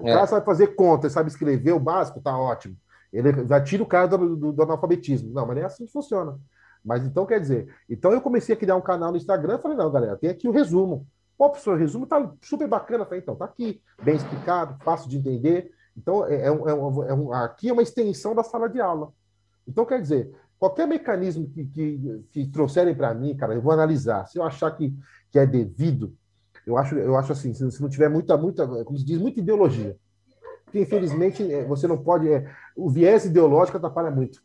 [0.00, 0.14] O é.
[0.14, 2.76] cara sabe fazer conta, sabe escrever o básico, tá ótimo.
[3.12, 5.32] Ele já tira o cara do, do, do analfabetismo.
[5.32, 6.38] Não, mas nem é assim que funciona.
[6.84, 9.90] Mas então quer dizer, então eu comecei a criar um canal no Instagram, falei, não,
[9.90, 11.06] galera, tem aqui o resumo.
[11.36, 13.04] Pô, professor, o resumo tá super bacana.
[13.04, 15.72] Falei, então, tá aqui, bem explicado, fácil de entender.
[15.96, 18.80] Então, é, é, um, é, um, é um, aqui é uma extensão da sala de
[18.80, 19.12] aula.
[19.66, 24.26] Então, quer dizer, qualquer mecanismo que, que, que trouxerem para mim, cara, eu vou analisar.
[24.26, 24.94] Se eu achar que,
[25.30, 26.14] que é devido,
[26.66, 29.40] eu acho, eu acho assim, se, se não tiver muita, muita, como se diz, muita
[29.40, 29.96] ideologia.
[30.64, 32.32] Porque, infelizmente, é, você não pode.
[32.32, 34.42] É, o viés ideológico atrapalha muito.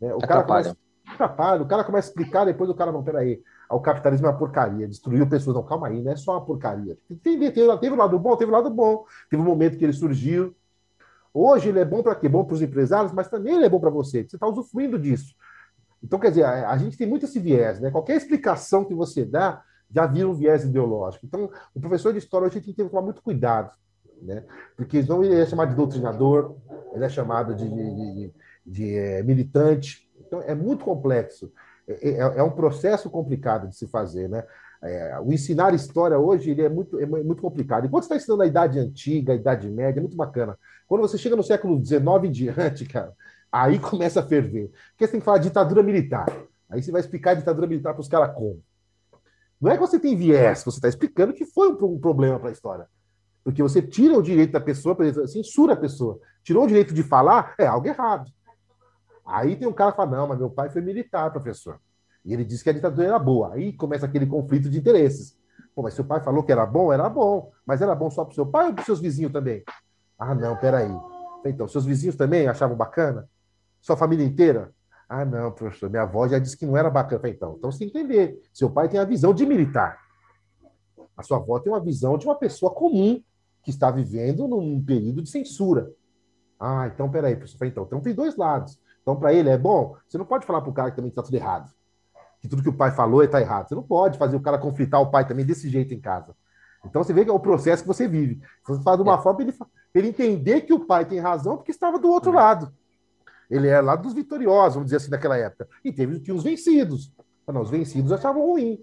[0.00, 0.14] Né?
[0.14, 3.80] O cara começa, atrapalha, o cara começa a explicar, depois o cara, não, peraí, o
[3.80, 5.54] capitalismo é uma porcaria, destruiu pessoas.
[5.56, 6.96] Não, calma aí, não é só uma porcaria.
[7.22, 9.04] Teve, teve, teve o lado bom, teve o lado bom.
[9.28, 10.54] Teve um momento que ele surgiu,
[11.32, 12.28] Hoje ele é bom para quê?
[12.28, 14.24] Bom para os empresários, mas também ele é bom para você.
[14.24, 15.34] Você está usufruindo disso.
[16.02, 17.90] Então, quer dizer, a, a, gente tem muito esse viés, né?
[17.90, 21.26] Qualquer explicação que você dá já vira um viés ideológico.
[21.26, 23.72] Então, o professor de história hoje tem que tomar muito cuidado,
[24.22, 24.44] né?
[24.76, 26.56] Porque senão ele é chamado de doutrinador,
[26.92, 28.34] ele é chamado de, de, de,
[28.66, 30.08] de é, militante.
[30.26, 31.52] Então, é muito complexo.
[31.86, 34.44] É, é, é, um processo complicado de se fazer, né?
[34.82, 37.86] É, o ensinar história hoje ele é, muito, é muito complicado.
[37.86, 40.58] Enquanto você está ensinando a Idade Antiga, a Idade Média, é muito bacana.
[40.86, 43.12] Quando você chega no século XIX em diante, cara,
[43.52, 44.70] aí começa a ferver.
[44.90, 46.26] Porque você tem que falar ditadura militar.
[46.68, 48.62] Aí você vai explicar a ditadura militar para os caras como.
[49.60, 52.52] Não é que você tem viés, você está explicando que foi um problema para a
[52.52, 52.86] história.
[53.44, 56.18] Porque você tira o direito da pessoa, censura a pessoa.
[56.42, 58.30] Tirou o direito de falar, é algo errado.
[59.26, 61.78] Aí tem um cara que fala: não, mas meu pai foi militar, professor.
[62.24, 63.54] E ele disse que a ditadura era boa.
[63.54, 65.38] Aí começa aquele conflito de interesses.
[65.74, 67.50] Pô, mas seu pai falou que era bom, era bom.
[67.66, 69.62] Mas era bom só para o seu pai ou para seus vizinhos também?
[70.18, 70.90] Ah, não, peraí.
[71.44, 73.28] Então, seus vizinhos também achavam bacana?
[73.80, 74.72] Sua família inteira?
[75.08, 77.28] Ah, não, professor, minha avó já disse que não era bacana.
[77.28, 78.40] Então, então você tem que entender.
[78.52, 79.98] Seu pai tem a visão de militar.
[81.16, 83.22] A sua avó tem uma visão de uma pessoa comum
[83.62, 85.90] que está vivendo num período de censura.
[86.58, 87.66] Ah, então peraí, professor.
[87.66, 88.78] Então, então tem dois lados.
[89.02, 89.96] Então, para ele é bom.
[90.06, 91.70] Você não pode falar para o cara que também está tudo errado.
[92.40, 93.68] Que tudo que o pai falou está errado.
[93.68, 96.34] Você não pode fazer o cara conflitar o pai também desse jeito em casa.
[96.84, 98.40] Então você vê que é o processo que você vive.
[98.66, 99.22] Você faz de uma é.
[99.22, 99.54] forma ele,
[99.94, 102.72] ele entender que o pai tem razão porque estava do outro lado.
[103.50, 105.68] Ele era lá dos vitoriosos, vamos dizer assim, naquela época.
[105.84, 107.12] E teve que os vencidos.
[107.46, 108.78] Não, os vencidos achavam ruim.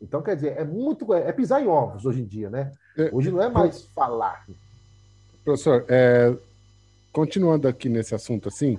[0.00, 1.12] Então, quer dizer, é muito.
[1.12, 2.72] É pisar em ovos hoje em dia, né?
[2.96, 4.46] É, hoje não é mais falar.
[5.44, 6.34] Professor, é,
[7.12, 8.78] continuando aqui nesse assunto assim,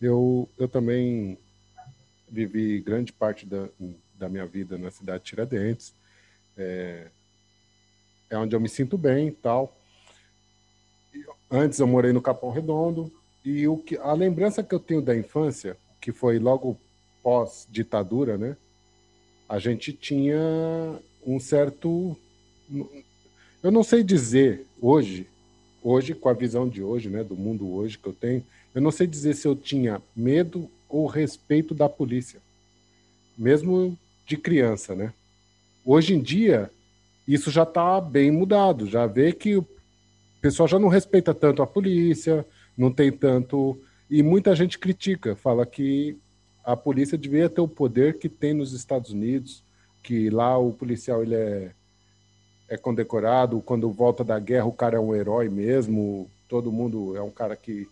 [0.00, 1.38] eu, eu também
[2.34, 3.68] vivi grande parte da,
[4.18, 5.94] da minha vida na cidade de Tiradentes.
[6.56, 7.06] É,
[8.28, 9.76] é onde eu me sinto bem e tal.
[11.50, 13.12] Antes eu morei no Capão Redondo
[13.44, 16.78] e o que a lembrança que eu tenho da infância, que foi logo
[17.22, 18.56] pós ditadura, né?
[19.48, 20.38] A gente tinha
[21.24, 22.16] um certo
[23.62, 25.26] eu não sei dizer hoje,
[25.82, 28.44] hoje com a visão de hoje, né, do mundo hoje que eu tenho,
[28.74, 32.40] eu não sei dizer se eu tinha medo ou respeito da polícia,
[33.36, 35.12] mesmo de criança, né?
[35.84, 36.70] Hoje em dia
[37.26, 38.86] isso já está bem mudado.
[38.86, 39.66] Já vê que o
[40.40, 42.46] pessoal já não respeita tanto a polícia,
[42.78, 43.76] não tem tanto.
[44.08, 46.16] E muita gente critica, fala que
[46.62, 49.64] a polícia devia ter o poder que tem nos Estados Unidos,
[50.00, 51.72] que lá o policial ele é,
[52.68, 57.20] é condecorado, quando volta da guerra o cara é um herói mesmo, todo mundo é
[57.20, 57.88] um cara que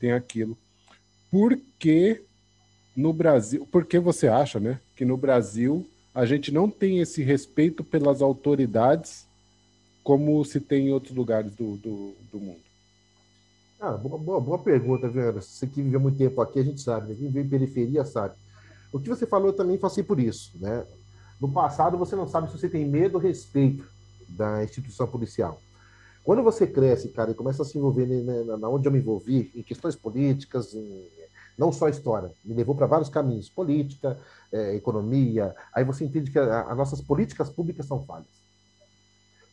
[0.00, 0.56] tem aquilo.
[1.30, 2.22] Por que
[2.98, 7.22] no Brasil, por que você acha, né, que no Brasil a gente não tem esse
[7.22, 9.24] respeito pelas autoridades
[10.02, 12.60] como se tem em outros lugares do, do, do mundo?
[13.80, 15.40] Ah, boa, boa, boa pergunta, Vera.
[15.40, 17.10] Você que viveu muito tempo aqui, a gente sabe.
[17.10, 17.14] Né?
[17.14, 18.34] Quem vive em periferia sabe.
[18.92, 20.50] O que você falou eu também passei por isso.
[20.58, 20.84] Né?
[21.40, 23.86] No passado, você não sabe se você tem medo ou respeito
[24.28, 25.60] da instituição policial.
[26.24, 29.52] Quando você cresce, cara, e começa a se envolver né, na onde eu me envolvi,
[29.54, 31.06] em questões políticas, em
[31.58, 34.16] não só história, me levou para vários caminhos, política,
[34.52, 35.54] é, economia.
[35.74, 38.38] Aí você entende que as nossas políticas públicas são falhas.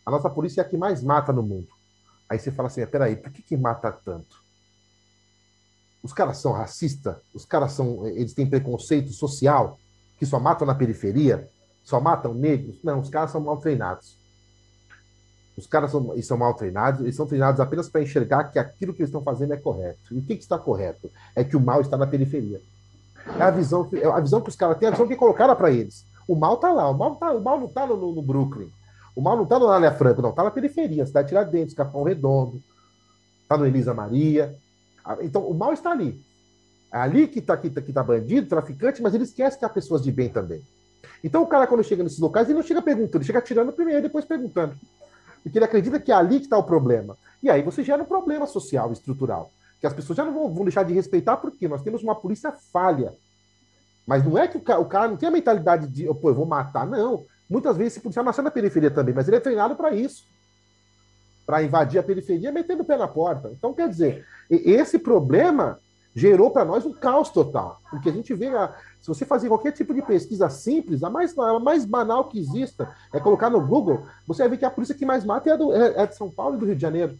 [0.06, 1.68] A nossa polícia é a que mais mata no mundo.
[2.30, 4.46] Aí você fala assim, é, peraí, por que, que mata tanto?
[6.04, 7.18] Os caras são racistas?
[7.34, 9.80] Os caras são, eles têm preconceito social?
[10.20, 11.50] Que só matam na periferia?
[11.84, 12.78] Só matam negros?
[12.84, 14.20] Não, os caras são mal treinados.
[15.58, 19.02] Os caras são, são mal treinados, eles são treinados apenas para enxergar que aquilo que
[19.02, 20.14] eles estão fazendo é correto.
[20.14, 21.10] E o que, que está correto?
[21.36, 22.62] É que o mal está na periferia.
[23.40, 25.72] É a visão, é a visão que os caras têm, a visão que colocaram para
[25.72, 26.06] eles.
[26.28, 28.70] O mal está lá, o mal, tá, o mal não está no, no, Brooklyn.
[29.16, 32.62] O mal não está no Alia Franco, não, está na periferia, cidade Tiradentes, Capão Redondo,
[33.42, 34.54] está no Elisa Maria.
[35.22, 36.22] Então, o mal está ali.
[36.92, 39.70] É ali que está que tá, que tá bandido, traficante, mas ele esquece que há
[39.70, 40.62] pessoas de bem também.
[41.24, 44.00] Então, o cara, quando chega nesses locais, ele não chega perguntando, ele chega tirando primeiro
[44.00, 44.76] e depois perguntando.
[45.46, 47.16] Porque ele acredita que é ali que está o problema.
[47.44, 49.52] E aí você gera um problema social, estrutural.
[49.80, 52.52] Que as pessoas já não vão, vão deixar de respeitar, porque nós temos uma polícia
[52.52, 53.14] falha.
[54.08, 56.34] Mas não é que o cara, o cara não tem a mentalidade de, pô, eu
[56.34, 57.24] vou matar, não.
[57.48, 60.24] Muitas vezes esse policial nasceu na periferia também, mas ele é treinado para isso
[61.46, 63.52] para invadir a periferia metendo o pé na porta.
[63.52, 65.80] Então, quer dizer, esse problema
[66.16, 67.82] gerou para nós um caos total.
[67.90, 68.50] Porque a gente vê,
[69.02, 72.90] se você fazer qualquer tipo de pesquisa simples, a mais, a mais banal que exista
[73.14, 75.56] é colocar no Google, você vai ver que a polícia que mais mata é, a
[75.58, 77.18] do, é, é de São Paulo e do Rio de Janeiro.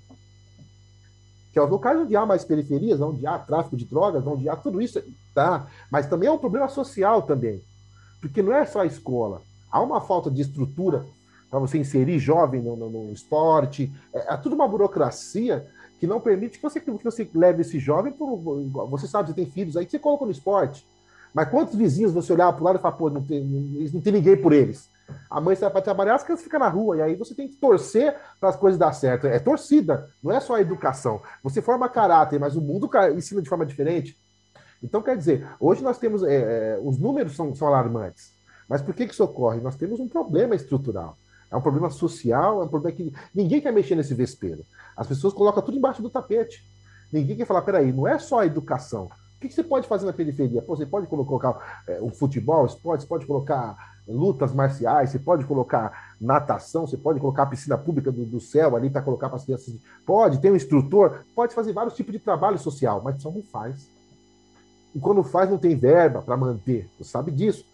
[1.52, 4.56] Que é os locais onde há mais periferias, onde há tráfico de drogas, onde há
[4.56, 5.02] tudo isso,
[5.34, 5.68] tá?
[5.92, 7.62] Mas também é um problema social também.
[8.22, 9.42] Porque não é só a escola.
[9.70, 11.06] Há uma falta de estrutura
[11.50, 13.92] para você inserir jovem no, no, no esporte.
[14.14, 15.66] É, é, tudo uma burocracia
[16.06, 18.38] que não permite que você, que você leve esse jovem, pro,
[18.90, 20.86] você sabe, você tem filhos aí que você coloca no esporte.
[21.34, 23.44] Mas quantos vizinhos você olhar para o lado e falar, pô, não tem,
[23.92, 24.88] não tem ninguém por eles?
[25.30, 27.56] A mãe sai para trabalhar, as crianças ficam na rua, e aí você tem que
[27.56, 29.28] torcer para as coisas dar certo.
[29.28, 31.22] É torcida, não é só a educação.
[31.44, 34.18] Você forma caráter, mas o mundo ensina de forma diferente.
[34.82, 36.24] Então, quer dizer, hoje nós temos.
[36.24, 38.34] É, é, os números são, são alarmantes.
[38.68, 39.60] Mas por que, que isso ocorre?
[39.60, 41.18] Nós temos um problema estrutural.
[41.52, 44.64] É um problema social, é um problema que ninguém quer mexer nesse vespeiro.
[44.96, 46.64] As pessoas colocam tudo embaixo do tapete.
[47.12, 49.10] Ninguém quer falar, peraí, não é só a educação.
[49.38, 50.62] O que, você pode fazer na periferia?
[50.62, 53.76] Pô, você pode colocar é, o futebol, esporte, você pode colocar
[54.08, 58.76] lutas marciais, você pode colocar natação, você pode colocar a piscina pública do, do céu
[58.76, 59.76] ali para colocar para as crianças.
[60.06, 63.90] Pode, tem um instrutor, pode fazer vários tipos de trabalho social, mas só não faz.
[64.96, 66.90] E quando faz, não tem verba para manter.
[66.98, 67.66] Você sabe disso.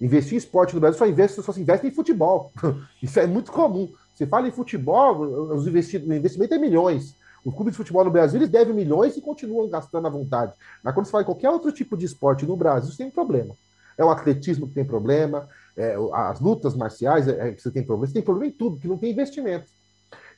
[0.00, 2.50] Investir em esporte no Brasil só, investe, só se investe em futebol.
[3.00, 3.90] Isso é muito comum.
[4.16, 5.20] Você fala em futebol,
[5.54, 7.14] os investimentos, o investimento é milhões.
[7.44, 10.54] Os clubes de futebol no Brasil eles devem milhões e continuam gastando à vontade.
[10.82, 13.10] Mas quando você fala em qualquer outro tipo de esporte no Brasil, você tem um
[13.10, 13.54] problema.
[13.98, 17.84] É o atletismo que tem problema, é, as lutas marciais é, é, que você tem
[17.84, 18.06] problema.
[18.06, 19.66] Você tem problema em tudo, que não tem investimento.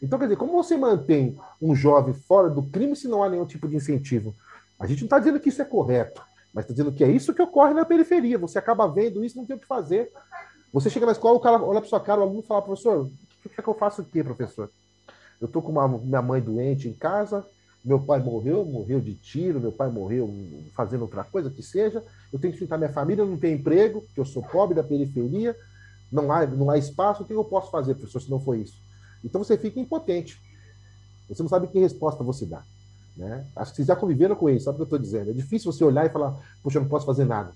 [0.03, 3.47] Então, quer dizer, como você mantém um jovem fora do crime se não há nenhum
[3.47, 4.35] tipo de incentivo?
[4.79, 6.21] A gente não está dizendo que isso é correto.
[6.53, 8.39] Mas está dizendo que é isso que ocorre na periferia.
[8.39, 10.11] Você acaba vendo isso, não tem o que fazer.
[10.73, 13.09] Você chega na escola, o cara olha para sua cara, o aluno fala, professor,
[13.49, 14.71] o que é que eu faço aqui, professor?
[15.41, 17.45] Eu estou com uma, minha mãe doente em casa,
[17.85, 20.33] meu pai morreu, morreu de tiro, meu pai morreu
[20.75, 24.21] fazendo outra coisa que seja, eu tenho que sustentar minha família, não tenho emprego, porque
[24.21, 25.57] eu sou pobre da periferia,
[26.11, 28.75] não há, não há espaço, o que eu posso fazer, professor, se não for isso?
[29.25, 30.41] Então você fica impotente.
[31.29, 32.63] Você não sabe que resposta você dá.
[33.17, 33.47] Né?
[33.55, 35.31] Acho que vocês já conviveram com isso, sabe o que eu estou dizendo?
[35.31, 37.53] É difícil você olhar e falar, poxa, eu não posso fazer nada.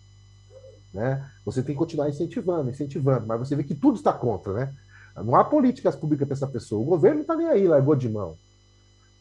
[0.93, 1.25] Né?
[1.45, 4.75] Você tem que continuar incentivando, incentivando, mas você vê que tudo está contra, né?
[5.17, 6.81] Não há políticas públicas para essa pessoa.
[6.81, 8.37] O governo está nem aí, largou de mão.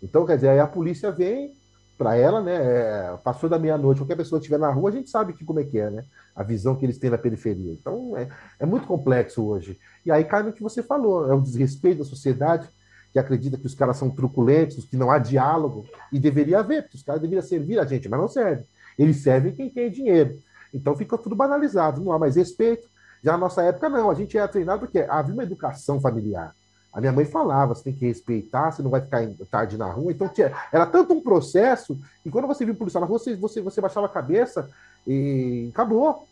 [0.01, 1.54] Então, quer dizer, aí a polícia vem
[1.97, 2.56] para ela, né?
[2.56, 5.60] É, passou da meia-noite, qualquer pessoa que estiver na rua, a gente sabe que como
[5.60, 6.04] é que é, né?
[6.36, 7.71] A visão que eles têm na periferia.
[7.73, 8.27] Então, é,
[8.60, 9.77] é muito complexo hoje.
[10.06, 12.67] E aí cai no que você falou, é o desrespeito da sociedade
[13.13, 16.97] que acredita que os caras são truculentos, que não há diálogo, e deveria haver, porque
[16.97, 18.65] os caras deveriam servir a gente, mas não servem.
[18.97, 20.39] Eles servem quem tem dinheiro.
[20.73, 22.88] Então fica tudo banalizado, não há mais respeito.
[23.23, 26.55] Já na nossa época, não, a gente era treinado porque havia uma educação familiar.
[26.93, 30.12] A minha mãe falava, você tem que respeitar, você não vai ficar tarde na rua.
[30.12, 33.36] Então tinha, era tanto um processo, e quando você viu um policial na rua, você,
[33.36, 34.67] você, você baixava a cabeça
[35.07, 36.27] e acabou.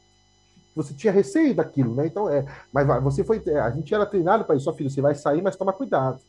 [0.75, 2.07] Você tinha receio daquilo, né?
[2.07, 3.41] Então, é, mas você foi.
[3.61, 6.19] A gente era treinado para isso, só filho, você vai sair, mas toma cuidado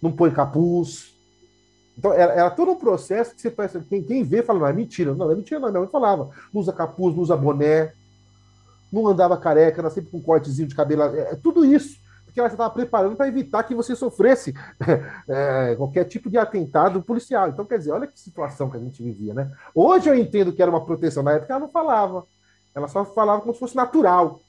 [0.00, 1.14] não põe capuz.
[1.98, 4.72] Então, era, era, todo um processo que você pensa, quem, quem vê fala, não, é
[4.72, 5.14] mentira.
[5.14, 5.68] Não, é mentira, não.
[5.68, 7.92] Minha mãe falava, não usa capuz, não usa boné,
[9.02, 11.02] não andava careca, era sempre com um cortezinho de cabelo.
[11.02, 11.98] É, é tudo isso.
[12.24, 14.54] Porque ela estava preparando para evitar que você sofresse
[15.28, 17.48] é, qualquer tipo de atentado policial.
[17.48, 19.50] Então, quer dizer, olha que situação que a gente vivia, né?
[19.74, 21.22] Hoje eu entendo que era uma proteção.
[21.22, 22.26] Na época ela não falava.
[22.74, 24.40] Ela só falava como se fosse natural.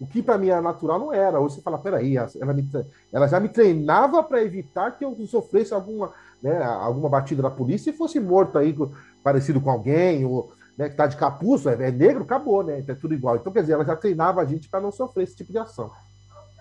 [0.00, 1.38] O que para mim era natural não era.
[1.40, 2.68] Hoje você fala, peraí, ela, me,
[3.12, 6.12] ela já me treinava para evitar que eu sofresse alguma,
[6.42, 8.74] né, alguma batida da polícia e fosse morto aí,
[9.22, 12.84] parecido com alguém, ou né, que tá de capuz, é, é negro, acabou, né?
[12.86, 13.36] É tudo igual.
[13.36, 15.90] Então, quer dizer, ela já treinava a gente para não sofrer esse tipo de ação.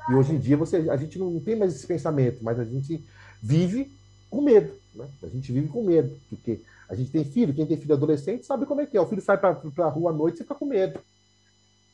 [0.10, 3.04] E hoje em dia você, a gente não tem mais esse pensamento, mas a gente
[3.42, 3.92] vive
[4.30, 4.74] com medo.
[4.94, 5.08] Né?
[5.24, 8.66] A gente vive com medo, porque a gente tem filho, quem tem filho adolescente sabe
[8.66, 9.02] como é que é.
[9.02, 11.00] O filho sai para a rua à noite e fica com medo.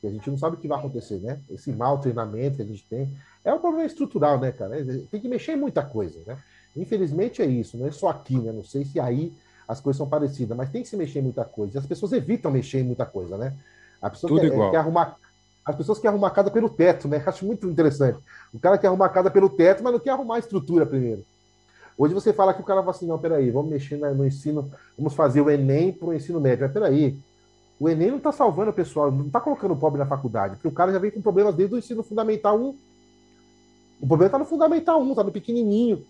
[0.02, 1.40] E a gente não sabe o que vai acontecer, né?
[1.50, 3.16] Esse mau treinamento que a gente tem.
[3.44, 4.76] É É um problema estrutural, né, cara?
[5.12, 6.38] Tem que mexer em muita coisa, né?
[6.76, 8.52] Infelizmente é isso, não é só aqui, né?
[8.52, 9.34] Não sei se aí
[9.70, 11.78] as coisas são parecidas, mas tem que se mexer em muita coisa.
[11.78, 13.54] E as pessoas evitam mexer em muita coisa, né?
[14.02, 14.72] A pessoa Tudo quer, igual.
[14.72, 15.16] quer arrumar.
[15.64, 17.22] As pessoas querem arrumar a casa pelo teto, né?
[17.24, 18.18] Acho muito interessante.
[18.52, 21.24] O cara quer arrumar a casa pelo teto, mas não quer arrumar a estrutura primeiro.
[21.96, 25.14] Hoje você fala que o cara fala assim, não, peraí, vamos mexer no ensino, vamos
[25.14, 26.64] fazer o Enem para o ensino médio.
[26.64, 27.20] Mas peraí,
[27.80, 30.68] o Enem não está salvando o pessoal, não está colocando o pobre na faculdade, porque
[30.68, 32.76] o cara já vem com problemas desde o ensino fundamental 1.
[34.02, 36.04] O problema está no fundamental 1, está no pequenininho.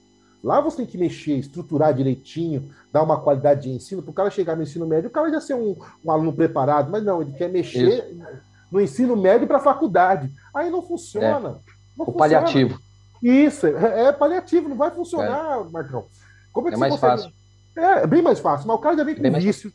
[0.44, 4.32] Lá você tem que mexer, estruturar direitinho, dar uma qualidade de ensino, para o cara
[4.32, 7.34] chegar no ensino médio, o cara já ser um, um aluno preparado, mas não, ele
[7.34, 8.38] quer mexer Isso.
[8.72, 10.32] no ensino médio para a faculdade.
[10.54, 11.28] Aí não funciona.
[11.28, 11.42] É.
[11.42, 11.52] Não
[11.98, 12.18] o funciona.
[12.18, 12.80] paliativo.
[13.22, 15.70] Isso, é, é, paliativo, não vai funcionar, é.
[15.70, 16.06] Marcão.
[16.54, 17.18] Como é, que é mais consegue...
[17.18, 17.34] fácil.
[17.76, 19.72] É, é, bem mais fácil, mas o cara já vem com é vício.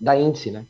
[0.00, 0.64] Da índice, né?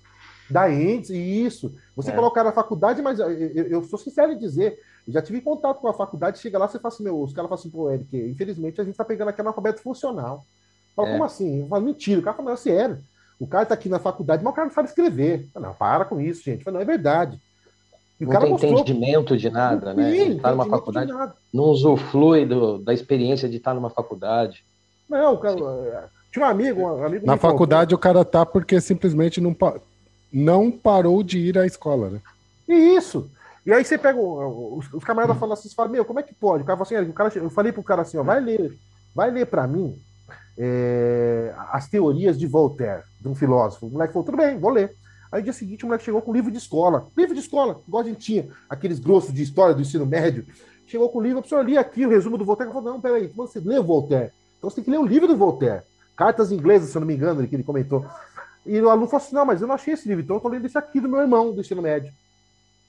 [0.49, 1.75] Da índice, isso.
[1.95, 2.15] Você é.
[2.15, 4.79] colocar na faculdade, mas eu, eu, eu, sou sincero em dizer,
[5.11, 7.61] já tive contato com a faculdade, chega lá, você fala assim, meu, os caras falam
[7.61, 10.45] assim, pô, Eric, infelizmente a gente tá pegando aqui analfabeto funcional.
[10.95, 11.13] Fala, é.
[11.13, 11.61] como assim?
[11.61, 12.99] Eu falo, mentira, o cara fala, sério.
[13.39, 15.49] O cara tá aqui na faculdade, mas o cara não sabe escrever.
[15.53, 16.63] Falo, não, para com isso, gente.
[16.63, 17.41] Falo, não, é verdade.
[18.21, 18.73] E não tem mostrou...
[18.73, 20.13] entendimento de nada, né?
[20.13, 21.11] Sim, tá numa faculdade,
[21.53, 24.63] não usufrui do, da experiência de estar numa faculdade.
[25.09, 27.99] Não, cara, tinha um amigo, um amigo Na faculdade contou.
[27.99, 29.57] o cara tá porque simplesmente não,
[30.31, 32.21] não parou de ir à escola, né?
[32.69, 33.29] E isso.
[33.65, 36.63] E aí você pega os, os camaradas falando assim, fala, meu, como é que pode?
[36.63, 38.79] O cara assim, o cara, eu falei pro cara assim, ó, vai ler,
[39.15, 40.01] vai ler para mim
[40.59, 43.87] é, as teorias de Voltaire, de um filósofo.
[43.87, 44.95] O moleque falou, tudo bem, vou ler.
[45.31, 47.07] Aí, no dia seguinte, o moleque chegou com livro de escola.
[47.17, 50.47] Livro de escola, igual a gente tinha, aqueles grossos de história do ensino médio.
[50.87, 52.73] Chegou com o livro, a pessoa lia aqui o resumo do Voltaire.
[52.73, 54.33] Falou, não, peraí, você lê o Voltaire.
[54.59, 55.83] Então você tem que ler o livro do Voltaire.
[56.17, 58.05] Cartas inglesas, se eu não me engano, que ele comentou.
[58.67, 60.49] E o aluno falou assim, não, mas eu não achei esse livro, então eu tô
[60.49, 62.13] lendo esse aqui do meu irmão, do ensino médio.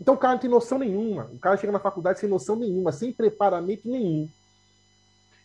[0.02, 1.30] Então o cara não tem noção nenhuma.
[1.32, 4.28] O cara chega na faculdade sem noção nenhuma, sem preparamento nenhum.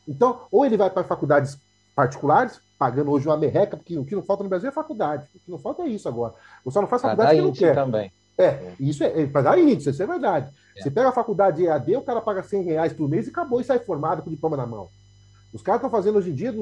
[0.09, 1.59] Então, ou ele vai para faculdades
[1.95, 5.29] particulares, pagando hoje uma merreca, porque o que não falta no Brasil é faculdade.
[5.35, 6.33] O que não falta é isso agora.
[6.65, 7.75] Você só não faz faculdade que não quer.
[7.75, 8.11] também.
[8.39, 10.51] É, isso é, é para dar índice, isso é verdade.
[10.75, 10.83] É.
[10.83, 13.65] Você pega a faculdade EAD, o cara paga 100 reais por mês e acabou e
[13.65, 14.89] sai formado com o diploma na mão.
[15.53, 16.55] Os caras estão fazendo hoje em dia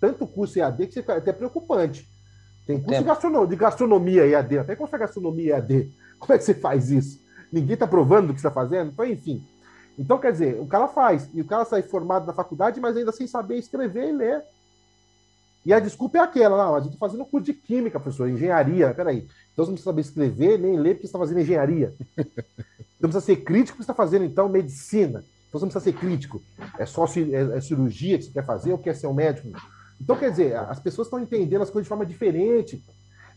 [0.00, 2.08] tanto curso EAD que é até preocupante.
[2.66, 5.90] Tem curso de gastronomia, de gastronomia EAD, até curso de gastronomia EAD.
[6.18, 7.20] Como é que você faz isso?
[7.52, 8.90] Ninguém está provando o que está fazendo?
[8.90, 9.44] Então, enfim.
[9.98, 13.10] Então, quer dizer, o cara faz, e o cara sai formado na faculdade, mas ainda
[13.10, 14.44] sem saber escrever e ler.
[15.66, 18.94] E a desculpa é aquela, não, mas eu estou fazendo curso de química, professor, engenharia.
[18.94, 19.26] Peraí.
[19.52, 21.92] Então você não precisa saber escrever nem ler porque você está fazendo engenharia.
[22.98, 25.22] Você não precisa ser crítico porque você está fazendo, então, medicina.
[25.48, 26.42] Então você não precisa ser crítico.
[26.76, 29.56] É só é, é cirurgia que você quer fazer ou quer ser um médico.
[30.00, 32.82] Então, quer dizer, as pessoas estão entendendo as coisas de forma diferente.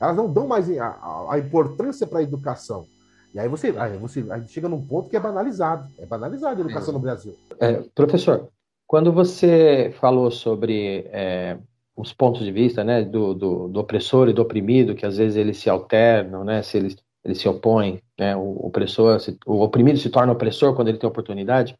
[0.01, 2.87] Elas não dão mais a, a, importância para a educação.
[3.33, 5.87] E aí você, aí você aí chega num ponto que é banalizado.
[5.99, 7.35] É banalizado a educação no Brasil.
[7.59, 8.49] É, professor,
[8.87, 11.57] quando você falou sobre é,
[11.95, 15.37] os pontos de vista, né, do, do, do, opressor e do oprimido, que às vezes
[15.37, 19.99] eles se alternam, né, se eles, eles se opõem, né, o opressor, se, o oprimido
[19.99, 21.77] se torna opressor quando ele tem oportunidade.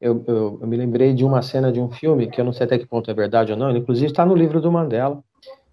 [0.00, 2.66] Eu, eu, eu, me lembrei de uma cena de um filme que eu não sei
[2.66, 3.70] até que ponto é verdade ou não.
[3.70, 5.20] Ele inclusive está no livro do Mandela,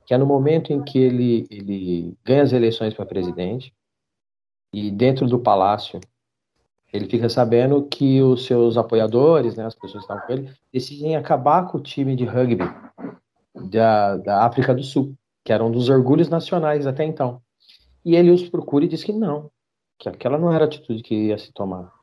[0.05, 3.73] que é no momento em que ele, ele ganha as eleições para presidente
[4.73, 5.99] e dentro do palácio
[6.93, 11.15] ele fica sabendo que os seus apoiadores, né, as pessoas que estavam com ele, decidem
[11.15, 12.65] acabar com o time de rugby
[13.69, 17.41] da, da África do Sul, que era um dos orgulhos nacionais até então.
[18.03, 19.49] E ele os procura e diz que não,
[19.97, 21.93] que aquela não era a atitude que ia se tomar,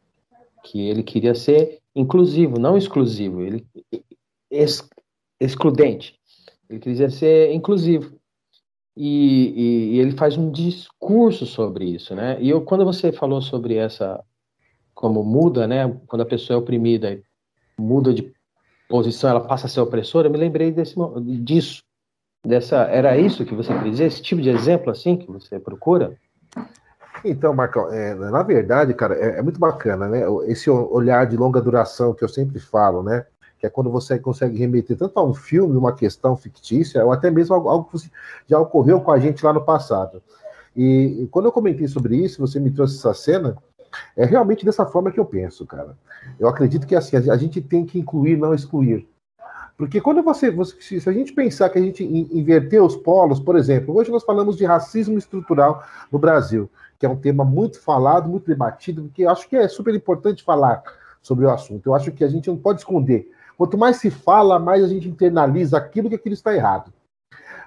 [0.64, 3.66] que ele queria ser inclusivo, não exclusivo, ele
[4.50, 4.88] ex,
[5.38, 6.17] excludente.
[6.68, 8.18] Ele queria ser inclusivo.
[8.96, 12.36] E, e, e, ele faz um discurso sobre isso, né?
[12.40, 14.22] E eu, quando você falou sobre essa,
[14.92, 15.96] como muda, né?
[16.08, 17.22] Quando a pessoa é oprimida,
[17.78, 18.32] muda de
[18.88, 20.96] posição, ela passa a ser opressora, eu me lembrei desse,
[21.44, 21.82] disso.
[22.44, 24.06] Dessa, era isso que você queria dizer?
[24.06, 26.16] Esse tipo de exemplo assim que você procura?
[27.24, 30.22] Então, Marcão, é, na verdade, cara, é, é, muito bacana, né?
[30.46, 33.24] Esse olhar de longa duração que eu sempre falo, né?
[33.58, 37.30] Que é quando você consegue remeter tanto a um filme, uma questão fictícia, ou até
[37.30, 38.10] mesmo algo, que
[38.46, 40.22] já ocorreu com a gente lá no passado.
[40.76, 43.56] E, quando eu comentei sobre isso, você me trouxe essa cena,
[44.16, 45.96] é realmente dessa forma que eu penso, cara.
[46.38, 49.08] Eu acredito que assim, a gente tem que incluir, não excluir.
[49.76, 53.56] Porque quando você, você, se a gente pensar que a gente inverter os polos, por
[53.56, 56.68] exemplo, hoje nós falamos de racismo estrutural no Brasil,
[56.98, 60.82] que é um tema muito falado, muito debatido, eu acho que é super importante falar
[61.22, 61.86] sobre o assunto.
[61.86, 63.30] Eu acho que a gente não pode esconder.
[63.58, 66.92] Quanto mais se fala, mais a gente internaliza aquilo que aquilo está errado.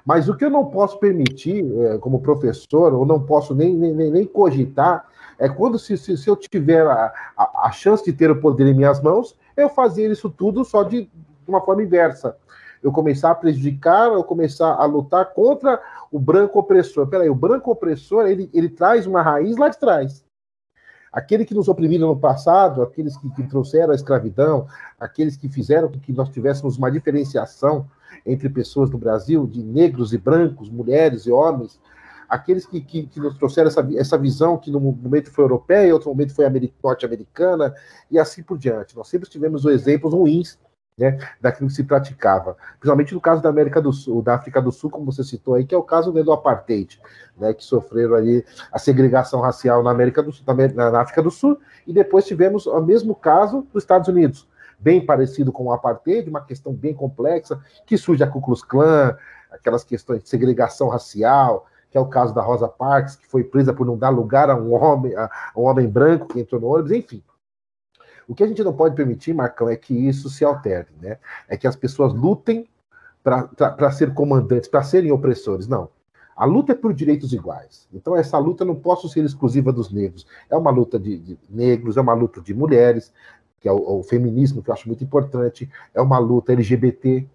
[0.06, 4.10] Mas o que eu não posso permitir, é, como professor, ou não posso nem, nem,
[4.10, 5.06] nem cogitar,
[5.38, 8.68] é quando se, se, se eu tiver a, a, a, chance de ter o poder
[8.68, 11.12] em minhas mãos, eu fazia isso tudo só de, de
[11.46, 12.38] uma forma inversa.
[12.82, 15.80] Eu começar a prejudicar, eu começar a lutar contra
[16.10, 17.06] o branco opressor.
[17.08, 20.24] Peraí, o branco opressor, ele, ele traz uma raiz lá de trás.
[21.12, 24.66] Aquele que nos oprimiram no passado, aqueles que, que trouxeram a escravidão,
[25.00, 27.86] aqueles que fizeram com que nós tivéssemos uma diferenciação
[28.26, 31.80] entre pessoas no Brasil, de negros e brancos, mulheres e homens,
[32.30, 36.10] aqueles que, que, que nos trouxeram essa, essa visão que no momento foi europeia, outro
[36.10, 36.46] momento foi
[36.82, 37.74] norte-americana,
[38.10, 38.96] e assim por diante.
[38.96, 40.58] Nós sempre tivemos exemplos ruins
[40.98, 44.72] né, daquilo que se praticava, principalmente no caso da América do Sul, da África do
[44.72, 47.00] Sul, como você citou aí, que é o caso né, do apartheid,
[47.38, 51.58] né, que sofreram ali a segregação racial na América do Sul, na, África do Sul,
[51.88, 54.48] e depois tivemos o mesmo caso nos Estados Unidos,
[54.80, 59.16] bem parecido com o apartheid, uma questão bem complexa, que surge a Ku Klux Klan,
[59.52, 63.74] aquelas questões de segregação racial, que é o caso da Rosa Parks, que foi presa
[63.74, 66.92] por não dar lugar a um homem, a um homem branco que entrou no ônibus,
[66.92, 67.22] enfim.
[68.32, 71.18] O que a gente não pode permitir, Marcão, é que isso se altere, né?
[71.50, 72.66] É que as pessoas lutem
[73.22, 75.68] para ser comandantes, para serem opressores.
[75.68, 75.90] Não.
[76.34, 77.90] A luta é por direitos iguais.
[77.94, 80.26] Então, essa luta não pode ser exclusiva dos negros.
[80.50, 83.12] É uma luta de, de negros, é uma luta de mulheres,
[83.60, 87.28] que é o, o, feminismo, que eu acho muito importante, é uma luta LGBT,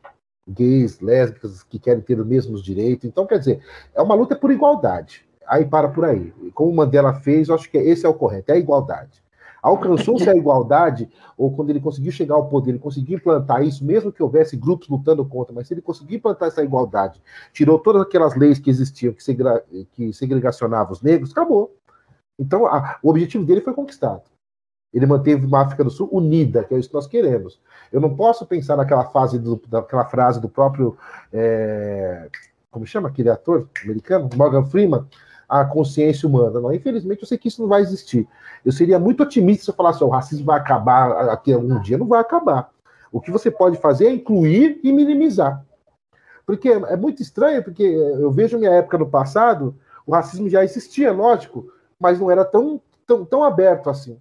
[0.49, 3.05] gays, lésbicas, que querem ter os mesmos direitos.
[3.05, 3.61] Então, quer dizer,
[3.95, 5.27] é uma luta por igualdade.
[5.47, 6.33] Aí para por aí.
[6.55, 9.26] Como Mandela fez, eu acho que esse é o correto, é a igualdade.
[9.67, 14.13] Alcançou-se a igualdade, ou quando ele conseguiu chegar ao poder, ele conseguiu implantar isso, mesmo
[14.13, 17.21] que houvesse grupos lutando contra, mas se ele conseguiu implantar essa igualdade,
[17.53, 19.49] tirou todas aquelas leis que existiam, que, segre,
[19.93, 21.75] que segregacionavam os negros, acabou.
[22.39, 24.23] Então, a, o objetivo dele foi conquistado.
[24.95, 27.61] Ele manteve uma África do Sul unida, que é isso que nós queremos.
[27.93, 30.97] Eu não posso pensar naquela fase do, daquela frase do próprio
[31.33, 32.29] é,
[32.71, 35.07] como chama aquele ator americano, Morgan Freeman,
[35.49, 36.61] a consciência humana.
[36.61, 38.27] Não, infelizmente, eu sei que isso não vai existir.
[38.65, 41.99] Eu seria muito otimista se eu falasse, o racismo vai acabar aqui algum dia.
[41.99, 42.71] Não vai acabar.
[43.13, 45.65] O que você pode fazer é incluir e minimizar.
[46.45, 49.75] Porque é muito estranho, porque eu vejo minha época no passado,
[50.07, 54.19] o racismo já existia, lógico, mas não era tão, tão, tão aberto assim.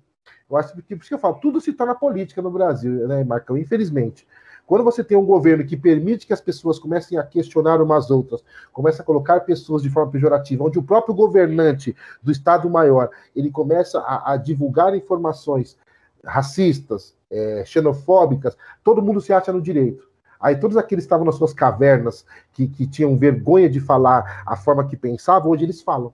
[0.49, 3.23] Eu acho que, por isso que eu falo, tudo se torna política no Brasil, né,
[3.23, 3.57] Marcão?
[3.57, 4.27] Infelizmente.
[4.65, 8.43] Quando você tem um governo que permite que as pessoas comecem a questionar umas outras,
[8.73, 13.51] começa a colocar pessoas de forma pejorativa, onde o próprio governante do Estado Maior ele
[13.51, 15.77] começa a, a divulgar informações
[16.23, 20.09] racistas, é, xenofóbicas, todo mundo se acha no direito.
[20.39, 24.55] Aí todos aqueles que estavam nas suas cavernas, que, que tinham vergonha de falar a
[24.55, 26.13] forma que pensavam, hoje eles falam.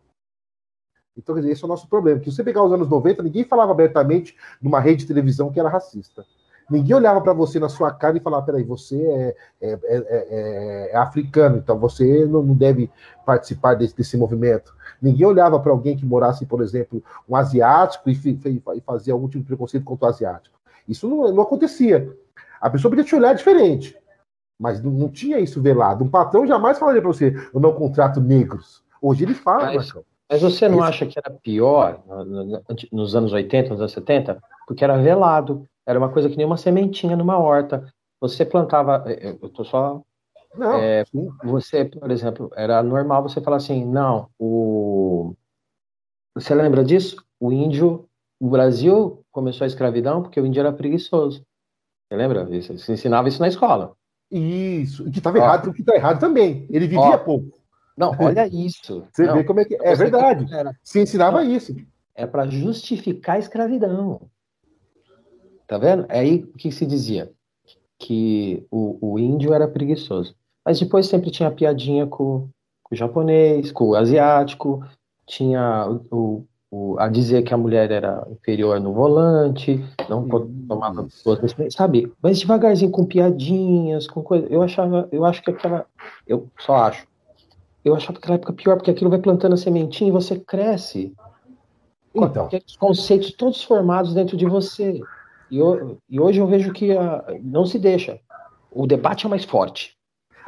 [1.17, 2.19] Então, quer dizer, esse é o nosso problema.
[2.19, 5.69] Que você pegar os anos 90, ninguém falava abertamente numa rede de televisão que era
[5.69, 6.25] racista.
[6.71, 10.95] Ninguém olhava para você na sua cara e falava: peraí, você é, é, é, é
[10.95, 12.89] africano, então você não, não deve
[13.25, 14.73] participar desse, desse movimento.
[15.01, 19.27] Ninguém olhava para alguém que morasse, por exemplo, um asiático e, e, e, fazia algum
[19.27, 20.57] tipo de preconceito contra o asiático.
[20.87, 22.09] Isso não, não acontecia.
[22.61, 23.97] A pessoa podia te olhar diferente,
[24.57, 26.05] mas não, não tinha isso velado.
[26.05, 28.81] Um patrão jamais falaria para você: eu não contrato negros.
[29.01, 29.93] Hoje ele fala, mas,
[30.31, 32.01] mas você não acha que era pior
[32.93, 34.41] nos anos 80, nos anos 70?
[34.65, 35.67] Porque era velado.
[35.91, 37.85] Era uma coisa que nem uma sementinha numa horta.
[38.21, 39.03] Você plantava.
[39.05, 40.01] É, é, eu tô só.
[40.55, 41.03] Não, é,
[41.43, 45.35] você, por exemplo, era normal você falar assim: não, o.
[46.33, 47.17] Você lembra disso?
[47.39, 48.07] O índio.
[48.39, 51.45] O Brasil começou a escravidão porque o índio era preguiçoso.
[52.07, 52.45] Você lembra?
[52.45, 53.93] Você ensinava isso na escola.
[54.31, 56.65] Isso, que estava errado, o que está errado também.
[56.69, 57.51] Ele vivia ó, pouco.
[57.97, 59.05] Não, olha isso.
[59.11, 59.75] Você não, vê como é que.
[59.75, 60.47] É verdade.
[60.81, 61.75] Se ensinava isso.
[62.15, 64.21] É para justificar a escravidão.
[65.71, 66.05] Tá vendo?
[66.09, 67.31] É aí o que se dizia?
[67.97, 70.35] Que o, o índio era preguiçoso.
[70.65, 72.49] Mas depois sempre tinha piadinha com,
[72.83, 74.85] com o japonês, com o asiático,
[75.25, 81.07] tinha o, o, a dizer que a mulher era inferior no volante, não tomava
[81.69, 82.11] sabe?
[82.21, 84.45] Mas devagarzinho com piadinhas, com coisa.
[84.49, 85.85] Eu achava, eu acho que aquela,
[86.27, 87.07] eu só acho
[87.85, 91.13] eu achava aquela época pior, porque aquilo vai plantando a sementinha e você cresce.
[92.13, 92.29] Então.
[92.29, 95.01] Com aqueles conceitos todos formados dentro de você.
[95.51, 98.19] E, eu, e hoje eu vejo que a, não se deixa.
[98.71, 99.95] O debate é mais forte.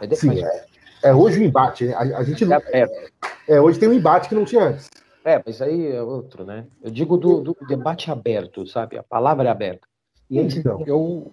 [0.01, 0.39] É de, Sim, mais...
[0.41, 0.65] É,
[1.03, 1.85] é, hoje o embate.
[1.85, 1.93] Né?
[1.93, 3.13] A, a gente é, é,
[3.47, 4.89] é, hoje tem um embate que não tinha antes.
[5.25, 6.65] É, mas aí é outro, né?
[6.81, 8.97] Eu digo do, do debate aberto, sabe?
[8.97, 9.87] A palavra é aberta.
[10.29, 11.31] E então, eu,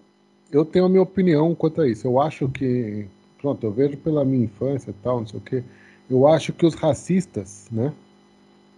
[0.51, 2.07] eu tenho a minha opinião quanto a isso.
[2.07, 3.07] Eu acho que,
[3.41, 5.63] pronto, eu vejo pela minha infância e tal, não sei o quê
[6.11, 7.93] eu acho que os racistas, né?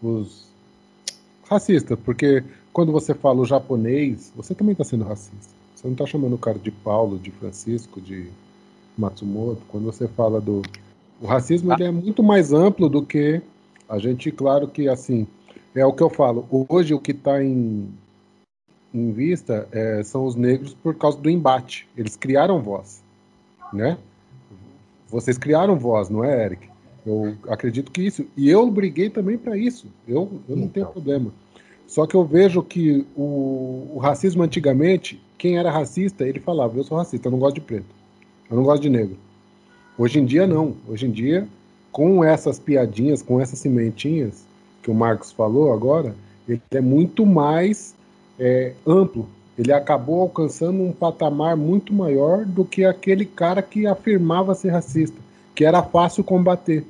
[0.02, 0.48] Os
[1.50, 2.44] racistas, porque
[2.74, 5.54] quando você fala o japonês, você também está sendo racista.
[5.76, 8.28] Você não está chamando o cara de Paulo, de Francisco, de
[8.98, 9.62] Matsumoto.
[9.70, 10.64] Quando você fala do.
[11.22, 11.76] O racismo ah.
[11.76, 13.42] ele é muito mais amplo do que
[13.88, 15.28] a gente, claro que assim,
[15.76, 16.48] é o que eu falo.
[16.50, 17.88] Hoje o que está em,
[18.94, 21.88] em vista é, são os negros por causa do embate.
[21.96, 23.04] Eles criaram voz,
[23.72, 23.98] né?
[25.10, 26.68] Vocês criaram voz, não é, Eric?
[27.06, 28.26] Eu acredito que isso.
[28.36, 29.88] E eu briguei também para isso.
[30.08, 30.94] Eu, eu não tenho então.
[30.94, 31.32] problema.
[31.88, 36.84] Só que eu vejo que o, o, racismo antigamente, quem era racista, ele falava: Eu
[36.84, 37.86] sou racista, eu não gosto de preto.
[38.50, 39.18] Eu não gosto de negro.
[39.98, 40.76] Hoje em dia, não.
[40.88, 41.48] Hoje em dia,
[41.92, 44.44] com essas piadinhas, com essas cimentinhas
[44.82, 46.16] que o Marcos falou agora,
[46.48, 47.96] ele é muito mais
[48.40, 49.28] é, amplo.
[49.58, 55.18] Ele acabou alcançando um patamar muito maior do que aquele cara que afirmava ser racista,
[55.54, 56.84] que era fácil combater.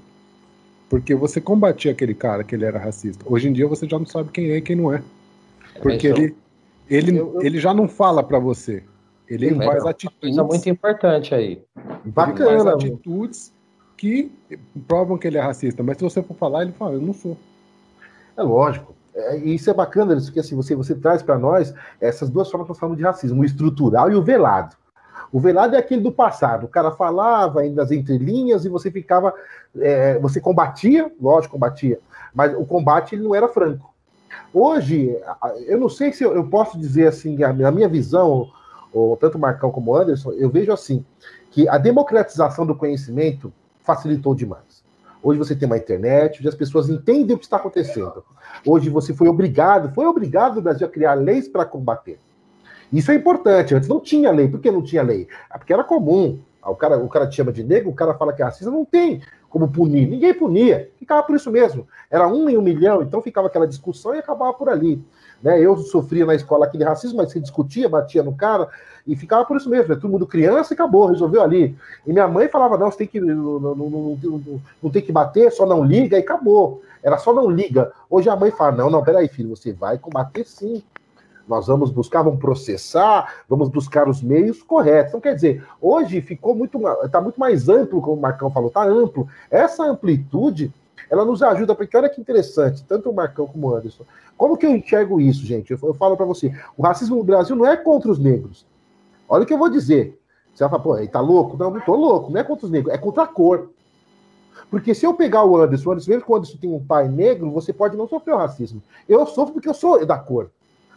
[0.94, 3.26] Porque você combatia aquele cara que ele era racista.
[3.28, 5.02] Hoje em dia você já não sabe quem é e quem não é.
[5.82, 6.36] Porque então, ele,
[6.88, 7.41] ele, eu, eu...
[7.41, 8.84] ele já não fala para você.
[9.28, 10.30] Ele Sim, faz atitudes.
[10.30, 11.64] Isso é muito importante aí.
[12.06, 12.52] Bacana.
[12.52, 13.52] Ele faz atitudes
[13.98, 14.32] que
[14.88, 15.82] provam que ele é racista.
[15.82, 17.36] Mas se você for falar, ele fala, eu não sou.
[18.38, 18.94] É lógico.
[19.16, 22.70] É, isso é bacana, porque assim, você, você traz para nós essas duas formas que
[22.70, 24.76] nós falamos de racismo, o estrutural e o velado.
[25.34, 26.66] O velado é aquele do passado.
[26.66, 29.34] O cara falava ainda nas entrelinhas e você ficava.
[29.80, 32.00] É, você combatia, lógico, combatia,
[32.32, 33.92] mas o combate ele não era franco.
[34.54, 35.18] Hoje,
[35.66, 38.52] eu não sei se eu, posso dizer assim, na minha visão,
[38.94, 41.04] ou tanto Marcão como Anderson, eu vejo assim,
[41.50, 44.84] que a democratização do conhecimento facilitou demais.
[45.24, 48.24] Hoje você tem uma internet, onde as pessoas entendem o que está acontecendo.
[48.64, 52.20] Hoje você foi obrigado, foi obrigado o Brasil a criar leis para combater.
[52.94, 53.74] Isso é importante.
[53.74, 54.48] Antes não tinha lei.
[54.48, 55.28] Por que não tinha lei?
[55.54, 56.39] É porque era comum.
[56.62, 58.72] Ah, o cara, o cara te chama de negro, o cara fala que é racista,
[58.72, 60.08] não tem como punir.
[60.08, 60.89] Ninguém punia.
[60.98, 61.86] Ficava por isso mesmo.
[62.10, 65.04] Era um em um milhão, então ficava aquela discussão e acabava por ali.
[65.41, 65.60] Né?
[65.60, 68.70] Eu sofria na escola aquele racismo, mas se discutia, batia no cara,
[69.06, 69.89] e ficava por isso mesmo.
[69.89, 70.00] Né?
[70.00, 71.76] Todo mundo criança e acabou, resolveu ali.
[72.08, 75.52] E minha mãe falava: não, você tem que, não, não, não, não tem que bater,
[75.52, 76.82] só não liga, e acabou.
[77.04, 77.91] Era só não liga.
[78.10, 80.82] Hoje a mãe fala: não, não, peraí, filho, você vai combater sim.
[81.48, 85.10] Nós vamos buscar, vamos processar, vamos buscar os meios corretos.
[85.10, 88.84] Então, quer dizer, hoje ficou muito, está muito mais amplo, como o Marcão falou, está
[88.84, 89.28] amplo.
[89.52, 90.74] Essa amplitude,
[91.10, 94.06] ela nos ajuda, porque olha que interessante, tanto o Marcão como o Anderson.
[94.38, 95.72] Como que eu enxergo isso, gente?
[95.72, 98.66] Eu, eu falo para você, o racismo no Brasil não é contra os negros.
[99.28, 100.20] Olha o que eu vou dizer.
[100.54, 101.58] Você vai falar, pô, ele tá louco?
[101.58, 103.70] Não, não tô louco, não é contra os negros, é contra a cor.
[104.70, 107.08] Porque se eu pegar o Anderson, o Anderson, mesmo que o Anderson tem um pai
[107.08, 108.82] negro, você pode não sofrer o racismo.
[109.10, 110.50] Eu sofro porque eu sou da cor.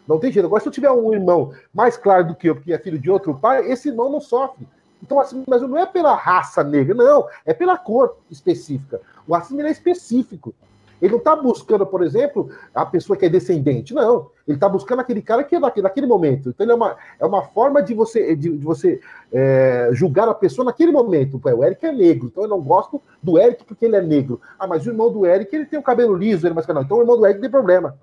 [0.07, 0.47] Não tem jeito.
[0.47, 3.11] Agora, se eu tiver um irmão mais claro do que eu, porque é filho de
[3.11, 4.67] outro pai, esse irmão não sofre.
[5.03, 9.01] Então, assim, mas não é pela raça negra, não, é pela cor específica.
[9.27, 10.55] O racismo é específico.
[11.01, 14.31] Ele não está buscando, por exemplo, a pessoa que é descendente, não.
[14.49, 16.49] Ele está buscando aquele cara que é daquele, daquele momento.
[16.49, 19.01] Então, é uma, é uma forma de você, de, de você
[19.31, 21.39] é, julgar a pessoa naquele momento.
[21.45, 24.41] O Eric é negro, então eu não gosto do Eric porque ele é negro.
[24.59, 26.83] Ah, mas o irmão do Eric ele tem o cabelo liso, ele mais não.
[26.83, 27.99] Então o irmão do Eric tem problema.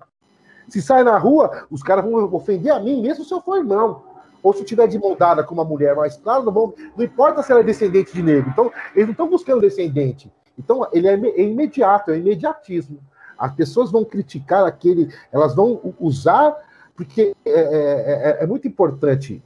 [0.68, 4.02] Se sai na rua, os caras vão ofender a mim, mesmo se eu for irmão.
[4.42, 7.04] Ou se eu tiver de mão dada com uma mulher mais clara, não, vão, não
[7.04, 8.50] importa se ela é descendente de negro.
[8.50, 10.30] Então, eles não estão buscando descendente.
[10.58, 12.98] Então, ele é, é imediato, é imediatismo.
[13.38, 16.54] As pessoas vão criticar aquele, elas vão usar,
[16.94, 19.42] porque é, é, é, é muito importante.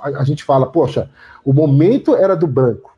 [0.00, 1.10] A, gente fala, poxa,
[1.44, 2.96] o momento era do branco.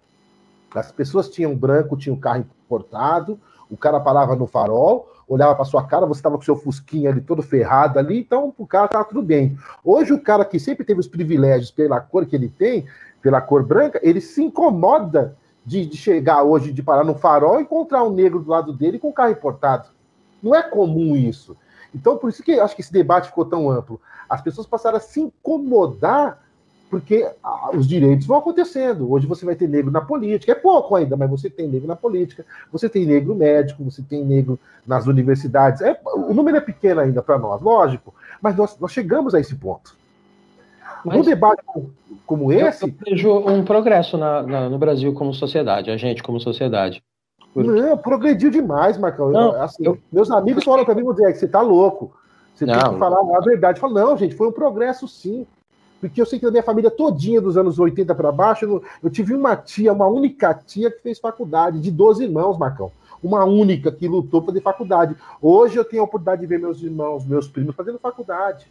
[0.74, 3.38] As pessoas tinham branco, tinham carro importado,
[3.70, 7.20] o cara parava no farol, olhava para sua cara, você estava com seu fusquinha ali
[7.20, 9.56] todo ferrado ali, então o cara estava tudo bem.
[9.84, 12.86] Hoje o cara que sempre teve os privilégios pela cor que ele tem,
[13.20, 17.62] pela cor branca, ele se incomoda de, de chegar hoje, de parar no farol e
[17.62, 19.88] encontrar um negro do lado dele com o carro importado.
[20.42, 21.56] Não é comum isso.
[21.94, 24.00] Então, por isso que eu acho que esse debate ficou tão amplo.
[24.28, 26.42] As pessoas passaram a se incomodar
[26.90, 29.10] porque ah, os direitos vão acontecendo.
[29.10, 31.96] Hoje você vai ter negro na política, é pouco ainda, mas você tem negro na
[31.96, 35.80] política, você tem negro médico, você tem negro nas universidades.
[35.80, 39.54] É, o número é pequeno ainda para nós, lógico, mas nós, nós chegamos a esse
[39.54, 39.96] ponto.
[41.04, 41.62] Mas, um debate
[42.26, 42.84] como esse.
[42.84, 47.02] Eu vejo um progresso na, na, no Brasil como sociedade, a gente como sociedade.
[47.54, 49.30] Não, progrediu demais, Marcão.
[49.30, 49.98] Não, assim, eu...
[50.12, 52.12] Meus amigos falam para mim, que você tá louco.
[52.54, 53.80] Você não, tem que falar a verdade.
[53.80, 55.46] Falo, não, gente, foi um progresso sim.
[56.00, 59.10] Porque eu sei que na minha família todinha dos anos 80 para baixo, eu, eu,
[59.10, 62.92] tive uma tia, uma única tia que fez faculdade, de 12 irmãos, Marcão.
[63.22, 65.16] Uma única que lutou para fazer faculdade.
[65.42, 68.70] Hoje eu tenho a oportunidade de ver meus irmãos, meus primos fazendo faculdade.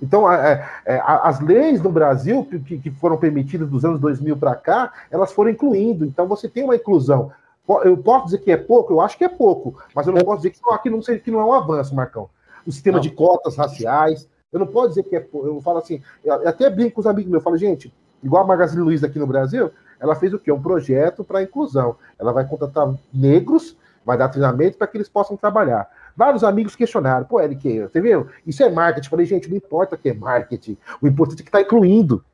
[0.00, 4.54] Então, é, é, as leis no Brasil que, que, foram permitidas dos anos 2000 para
[4.54, 6.06] cá, elas foram incluindo.
[6.06, 7.32] Então, você tem uma inclusão.
[7.84, 8.92] Eu posso dizer que é pouco?
[8.92, 11.30] Eu acho que é pouco, mas eu não posso dizer que não, que não, que
[11.30, 12.30] não é um avanço, Marcão.
[12.66, 13.02] O sistema não.
[13.02, 15.46] de cotas raciais, eu não posso dizer que é pouco.
[15.46, 17.92] Eu falo assim, eu até brinco com os amigos meus, eu falo, gente,
[18.22, 20.50] igual a Magazine Luiza aqui no Brasil, ela fez o quê?
[20.50, 21.96] Um projeto para inclusão.
[22.18, 25.88] Ela vai contratar negros, vai dar treinamento para que eles possam trabalhar.
[26.16, 27.24] Vários amigos questionaram.
[27.26, 28.26] Pô, Eric, você viu?
[28.46, 29.06] Isso é marketing.
[29.06, 30.76] Eu falei, gente, não importa que é marketing.
[31.00, 32.24] O importante é que está incluindo.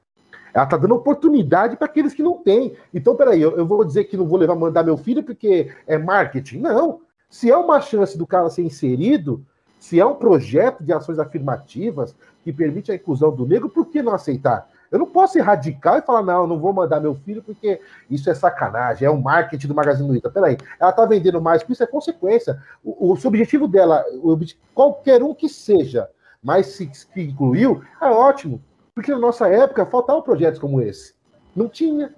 [0.54, 2.74] Ela está dando oportunidade para aqueles que não têm.
[2.94, 5.98] Então, peraí, eu, eu vou dizer que não vou levar mandar meu filho porque é
[5.98, 6.60] marketing.
[6.60, 7.00] Não.
[7.28, 9.44] Se é uma chance do cara ser inserido,
[9.78, 14.02] se é um projeto de ações afirmativas que permite a inclusão do negro, por que
[14.02, 14.68] não aceitar?
[14.90, 18.30] Eu não posso ser radical e falar, não, não vou mandar meu filho porque isso
[18.30, 20.30] é sacanagem, é o marketing do Magazine Luiza.
[20.30, 22.60] Peraí, ela está vendendo mais, por isso é consequência.
[22.84, 24.38] O, o objetivo dela, o,
[24.74, 26.08] qualquer um que seja,
[26.42, 28.62] mas se que incluiu, é ótimo.
[28.94, 31.14] Porque na nossa época faltavam projetos como esse.
[31.54, 32.14] Não tinha.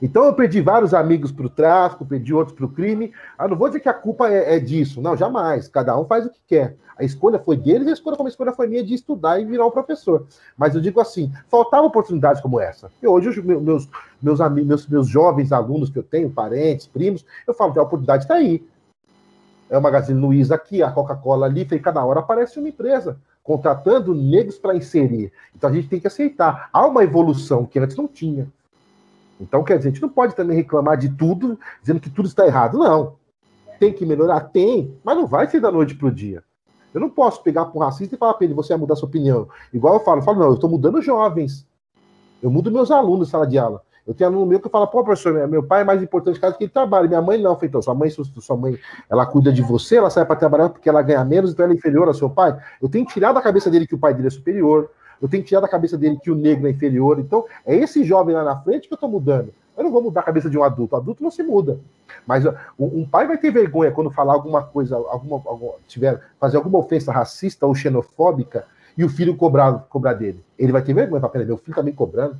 [0.00, 3.12] Então eu perdi vários amigos para o tráfico, perdi outros para o crime.
[3.38, 5.00] Ah, não vou dizer que a culpa é, é, disso.
[5.00, 5.68] Não, jamais.
[5.68, 6.76] Cada um faz o que quer.
[6.96, 9.44] A escolha foi deles e a escolha como a escolha foi minha de estudar e
[9.44, 10.26] virar um professor.
[10.56, 12.90] Mas eu digo assim, faltavam oportunidades como essa.
[13.02, 13.88] E hoje os meus,
[14.22, 18.24] meus, meus, meus jovens alunos que eu tenho, parentes, primos, eu falo que a oportunidade
[18.24, 18.64] está aí.
[19.68, 24.14] É o Magazine Luiza aqui, a Coca-Cola ali, e cada hora aparece uma empresa contratando
[24.14, 25.30] negros para inserir.
[25.54, 26.70] Então a gente tem que aceitar.
[26.72, 28.50] Há uma evolução que antes não tinha.
[29.40, 32.46] Então, quer dizer, a gente não pode também reclamar de tudo, dizendo que tudo está
[32.46, 32.78] errado.
[32.78, 33.16] Não.
[33.78, 34.40] Tem que melhorar?
[34.40, 36.42] Tem, mas não vai ser da noite para o dia.
[36.92, 39.08] Eu não posso pegar para um racista e falar para ele, você vai mudar sua
[39.08, 39.48] opinião.
[39.72, 41.66] Igual eu falo, eu falo, não, eu estou mudando jovens.
[42.40, 43.82] Eu mudo meus alunos sala de aula.
[44.06, 46.68] Eu tenho aluno meu que fala, pô, professor, meu pai é mais importante que ele
[46.68, 47.08] trabalha.
[47.08, 47.58] Minha mãe não.
[47.60, 48.78] Então, sua mãe, sua mãe,
[49.10, 51.76] ela cuida de você, ela sai para trabalhar porque ela ganha menos, então ela é
[51.76, 52.56] inferior ao seu pai.
[52.80, 54.90] Eu tenho que tirar da cabeça dele que o pai dele é superior.
[55.20, 57.18] Eu tenho que tirar da cabeça dele que o negro é inferior.
[57.18, 59.52] Então, é esse jovem lá na frente que eu estou mudando.
[59.76, 60.94] Eu não vou mudar a cabeça de um adulto.
[60.94, 61.80] O adulto não se muda.
[62.26, 62.44] Mas
[62.78, 67.12] um pai vai ter vergonha quando falar alguma coisa, alguma, alguma, tiver, fazer alguma ofensa
[67.12, 68.64] racista ou xenofóbica
[68.96, 70.40] e o filho cobrar, cobrar dele.
[70.58, 71.28] Ele vai ter vergonha.
[71.28, 72.36] Peraí, meu filho tá me cobrando.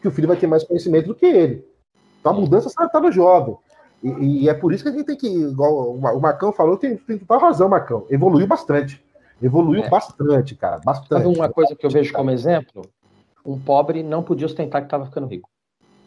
[0.00, 1.64] Que o filho vai ter mais conhecimento do que ele.
[2.18, 3.56] Então a mudança está no jovem.
[4.02, 6.96] E, e, é por isso que a gente tem que, igual o Marcão falou, tem,
[6.96, 8.06] tem total razão, Marcão.
[8.08, 9.02] Evoluiu bastante.
[9.42, 9.88] Evoluiu é.
[9.88, 10.80] bastante, cara.
[10.84, 11.22] Bastante.
[11.22, 12.82] Sabe uma coisa que eu vejo como exemplo?
[13.44, 15.48] Um pobre não podia ostentar que estava ficando rico.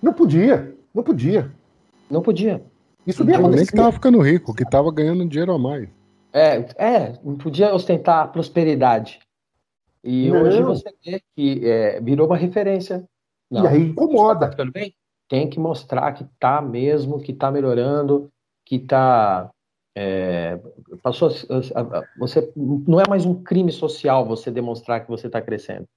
[0.02, 0.76] Não podia.
[0.94, 1.52] Não podia.
[2.10, 2.64] Não podia.
[3.06, 5.90] Isso nem Nem que tava ficando rico, que tava ganhando dinheiro a mais.
[6.32, 9.20] É, é, não podia ostentar prosperidade.
[10.04, 10.44] E não.
[10.44, 13.08] hoje você vê que é, virou uma referência.
[13.50, 14.50] Não, e aí incomoda.
[14.50, 14.94] Tá bem?
[15.30, 18.30] Tem que mostrar que tá mesmo, que tá melhorando,
[18.66, 19.50] que tá.
[19.96, 20.60] É,
[21.04, 21.30] passou,
[22.18, 25.88] você não é mais um crime social você demonstrar que você está crescendo.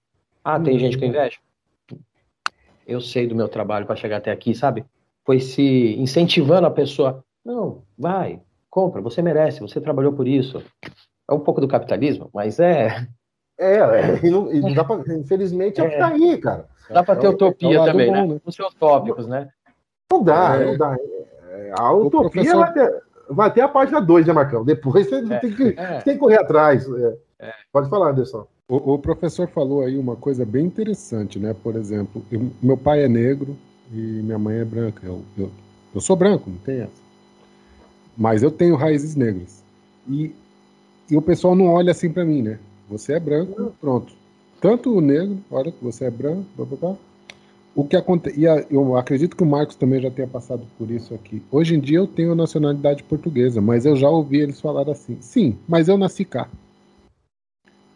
[0.44, 0.78] Ah, tem hum.
[0.78, 1.38] gente com inveja?
[2.86, 4.84] eu sei do meu trabalho para chegar até aqui, sabe?
[5.24, 7.24] Foi se incentivando a pessoa.
[7.44, 8.40] Não, vai,
[8.70, 10.62] compra, você merece, você trabalhou por isso.
[11.28, 13.09] É um pouco do capitalismo, mas é.
[13.59, 16.38] É, é e não, e não dá pra, infelizmente é, é o que tá aí,
[16.38, 16.68] cara.
[16.88, 18.26] Dá para ter é, utopia é também, né?
[18.26, 18.40] né?
[18.44, 19.49] Os seus tópicos, né?
[20.11, 20.64] Não dá, é.
[20.66, 20.97] não dá.
[21.49, 22.61] É, a utopia professor...
[22.61, 24.64] vai, ter, vai ter a página 2, né, Marcão?
[24.64, 25.72] Depois você tem, que,
[26.05, 26.87] tem que correr atrás.
[27.72, 28.47] Pode falar, Anderson.
[28.68, 31.55] O, o, professor falou aí uma coisa bem interessante, né?
[31.55, 33.57] Por exemplo, eu, meu pai é negro
[33.93, 35.07] e minha mãe é branca.
[35.07, 35.51] Eu, eu,
[35.95, 37.07] eu sou branco, não tem essa.
[38.16, 39.62] Mas eu tenho raízes negras.
[40.09, 40.35] E,
[41.09, 42.59] e o pessoal não olha assim para mim, né?
[42.89, 44.12] Você é branco, pronto.
[44.61, 46.97] Tanto o negro, olha que você é branco, blá, blá, blá.
[47.77, 51.12] O que acontece, e eu acredito que o Marcos também já tenha passado por isso
[51.12, 51.43] aqui.
[51.53, 55.59] Hoje em dia eu tenho nacionalidade portuguesa, mas eu já ouvi eles falar assim: sim,
[55.68, 56.49] mas eu nasci cá.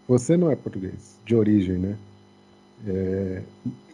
[0.06, 1.96] Você não é português, de origem, né?
[2.86, 3.42] É,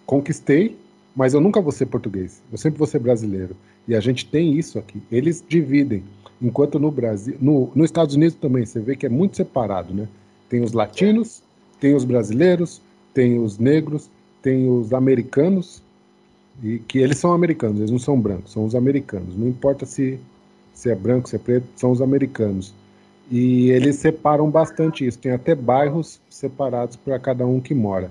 [0.04, 0.76] conquistei,
[1.14, 2.42] mas eu nunca vou ser português.
[2.50, 3.56] Eu sempre vou ser brasileiro.
[3.86, 5.00] E a gente tem isso aqui.
[5.08, 6.02] Eles dividem.
[6.42, 10.08] Enquanto no Brasil, no, nos Estados Unidos também, você vê que é muito separado, né?
[10.48, 11.44] Tem os latinos,
[11.78, 12.82] tem os brasileiros,
[13.14, 14.10] tem os negros,
[14.46, 15.82] tem os americanos,
[16.62, 19.36] e que eles são americanos, eles não são brancos, são os americanos.
[19.36, 20.20] Não importa se,
[20.72, 22.72] se é branco, se é preto, são os americanos.
[23.28, 25.18] E eles separam bastante isso.
[25.18, 28.08] Tem até bairros separados para cada um que mora.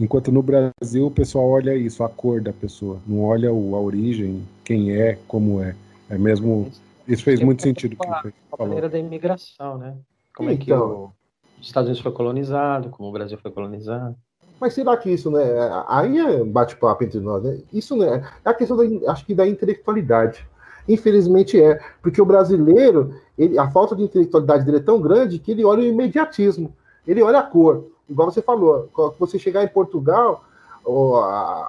[0.00, 3.80] Enquanto no Brasil o pessoal olha isso, a cor da pessoa, não olha o, a
[3.80, 5.76] origem, quem é, como é.
[6.08, 6.68] É mesmo.
[7.06, 7.94] Isso fez muito sentido.
[7.94, 8.24] Com a,
[8.58, 9.96] a maneira da imigração, né?
[10.34, 11.12] Como então, é que o,
[11.60, 14.16] os Estados Unidos foi colonizado, como o Brasil foi colonizado.
[14.60, 15.42] Mas será que isso, né?
[15.88, 17.58] Aí é bate-papo entre nós, né?
[17.72, 20.46] Isso né, é a questão da, acho que da intelectualidade.
[20.86, 25.50] Infelizmente é, porque o brasileiro, ele, a falta de intelectualidade dele é tão grande que
[25.52, 26.74] ele olha o imediatismo,
[27.06, 27.86] ele olha a cor.
[28.08, 30.44] Igual você falou, quando você chegar em Portugal,
[30.84, 31.22] ou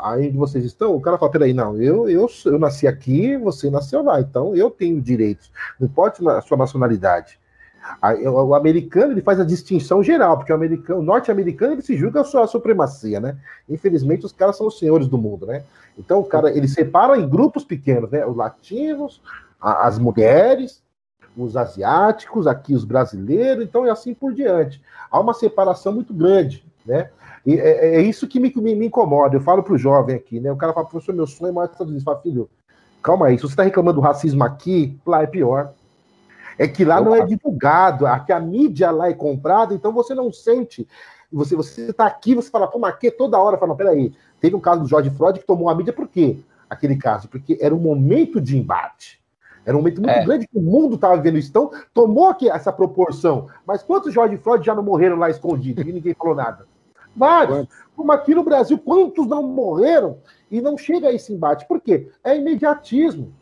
[0.04, 3.70] aí onde vocês estão, o cara fala: peraí, não, eu, eu, eu nasci aqui, você
[3.70, 7.39] nasceu lá, então eu tenho direitos, não importa a sua nacionalidade.
[8.34, 12.24] O americano ele faz a distinção geral, porque o americano, norte-americano ele se julga a
[12.24, 13.38] sua supremacia, né?
[13.68, 15.64] Infelizmente os caras são os senhores do mundo, né?
[15.98, 18.26] Então o cara ele separa em grupos pequenos, né?
[18.26, 19.22] Os latinos,
[19.60, 20.82] as mulheres,
[21.36, 24.82] os asiáticos, aqui os brasileiros, então é assim por diante.
[25.10, 27.10] Há uma separação muito grande, né?
[27.46, 29.36] E é, é isso que me, me, me, incomoda.
[29.36, 30.52] Eu falo para o jovem aqui, né?
[30.52, 32.04] O cara fala, professor, meu sonho é mais Estados Unidos.
[32.04, 32.50] Fala, filho,
[33.02, 35.74] calma aí, se você está reclamando do racismo aqui, lá é pior.
[36.62, 40.32] É que lá não é divulgado, aqui a mídia lá é comprada, então você não
[40.32, 40.88] sente.
[41.32, 44.14] Você você está aqui, você fala, pô, mas aqui toda hora, fala, não, peraí.
[44.39, 46.38] Teve um caso do George Floyd que tomou a mídia por quê?
[46.70, 49.20] Aquele caso, porque era um momento de embate.
[49.66, 50.24] Era um momento muito é.
[50.24, 51.49] grande que o mundo estava vivendo isso.
[51.49, 53.47] Então, tomou aqui essa proporção.
[53.66, 56.68] Mas quantos George Floyd já não morreram lá escondidos e ninguém falou nada?
[57.16, 57.68] Vários.
[57.95, 60.20] Como aqui no Brasil, quantos não morreram
[60.51, 61.68] e não chega a esse embate?
[61.68, 62.12] Por quê?
[62.24, 63.34] É imediatismo.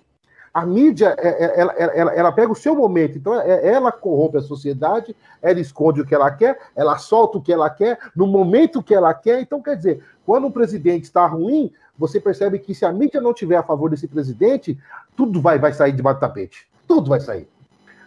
[0.54, 4.41] A mídia, é, é, ela, ela, ela, pega o seu momento, então ela corrompe a
[4.41, 8.82] sociedade, ela esconde o que ela quer, ela solta o que ela quer, no momento
[8.82, 9.41] que ela quer.
[9.41, 13.34] Então, quer dizer, quando um presidente está ruim, você percebe que se a mídia não
[13.34, 14.78] tiver a favor desse presidente,
[15.16, 16.68] tudo vai, vai sair debaixo do tapete.
[16.88, 17.47] Tudo vai sair.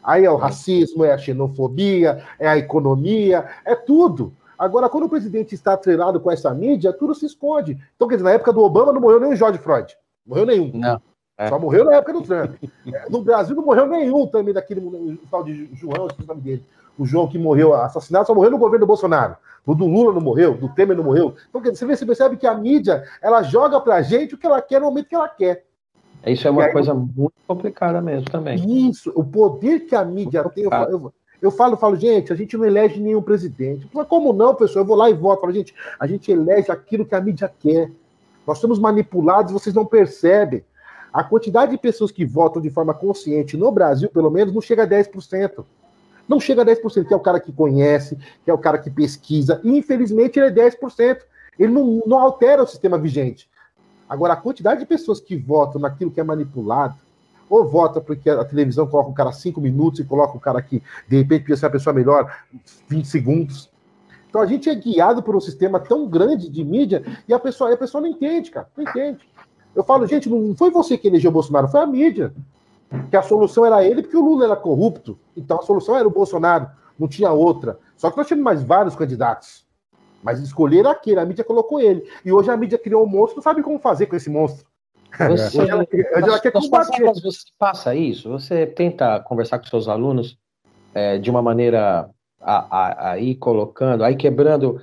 [0.02, 4.32] Aí é o racismo, é a xenofobia, é a economia, é tudo.
[4.58, 7.78] Agora, quando o presidente está atrelado com essa mídia, tudo se esconde.
[7.94, 9.96] Então, quer dizer, na época do Obama não morreu nenhum George Floyd.
[10.26, 10.70] Morreu nenhum.
[10.74, 11.00] Não.
[11.44, 11.48] É.
[11.48, 12.54] Só morreu na época do Trump.
[12.86, 16.64] É, no Brasil não morreu nenhum também daquele tal de João, esse nome dele.
[16.98, 19.36] O João que morreu assassinado só morreu no governo do Bolsonaro.
[19.64, 21.34] O do Lula não morreu, do Temer não morreu.
[21.48, 24.60] Então, quer dizer, você percebe que a mídia ela joga pra gente o que ela
[24.60, 25.64] quer no momento que ela quer.
[26.26, 28.88] Isso é uma aí, coisa muito complicada mesmo também.
[28.88, 30.64] Isso, o poder que a mídia tem.
[30.64, 33.88] Eu, eu, eu falo, falo, gente, a gente não elege nenhum presidente.
[33.92, 34.84] Mas como não, pessoal?
[34.84, 35.40] Eu vou lá e voto.
[35.40, 37.90] Falo, gente, a gente elege aquilo que a mídia quer.
[38.46, 40.64] Nós somos manipulados, vocês não percebem.
[41.12, 44.84] A quantidade de pessoas que votam de forma consciente no Brasil, pelo menos, não chega
[44.84, 45.64] a 10%.
[46.26, 48.90] Não chega a 10%, que é o cara que conhece, que é o cara que
[48.90, 49.60] pesquisa.
[49.62, 51.18] E, infelizmente, ele é 10%.
[51.58, 53.50] Ele não, não altera o sistema vigente.
[54.08, 56.96] Agora, a quantidade de pessoas que votam naquilo que é manipulado,
[57.48, 60.82] ou vota porque a televisão coloca o cara cinco minutos e coloca o cara que,
[61.06, 62.34] de repente, podia ser a pessoa melhor
[62.88, 63.70] 20 segundos.
[64.32, 67.74] Então a gente é guiado por um sistema tão grande de mídia e a pessoa,
[67.74, 68.66] a pessoa não entende, cara.
[68.74, 69.28] Não entende.
[69.74, 72.32] Eu falo, gente, não foi você que elegeu o Bolsonaro, foi a mídia.
[73.10, 75.18] Que a solução era ele, porque o Lula era corrupto.
[75.36, 76.68] Então a solução era o Bolsonaro,
[76.98, 77.78] não tinha outra.
[77.96, 79.64] Só que nós tínhamos mais vários candidatos.
[80.22, 82.06] Mas escolheram aquele, a mídia colocou ele.
[82.24, 84.66] E hoje a mídia criou um monstro, não sabe como fazer com esse monstro.
[85.28, 87.04] Você, ela, ela quer combater.
[87.22, 88.28] Você passa isso?
[88.30, 90.38] Você tenta conversar com seus alunos
[90.94, 92.08] é, de uma maneira
[92.40, 94.82] aí colocando, aí quebrando.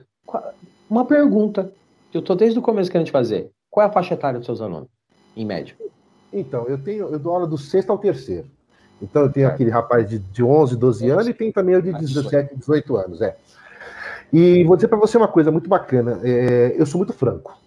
[0.89, 1.71] Uma pergunta
[2.11, 3.51] que eu estou desde o começo querendo te fazer.
[3.79, 4.89] Qual é a faixa etária dos seus alunos,
[5.37, 5.73] em média?
[6.33, 8.45] Então, eu tenho, eu dou aula do sexto ao terceiro.
[9.01, 9.49] Então, eu tenho é.
[9.49, 13.21] aquele rapaz de, de 11, 12 anos e tem também o de 17, 18 anos.
[13.21, 13.37] É.
[14.33, 16.19] E vou dizer para você uma coisa muito bacana.
[16.25, 17.57] É, eu sou muito franco.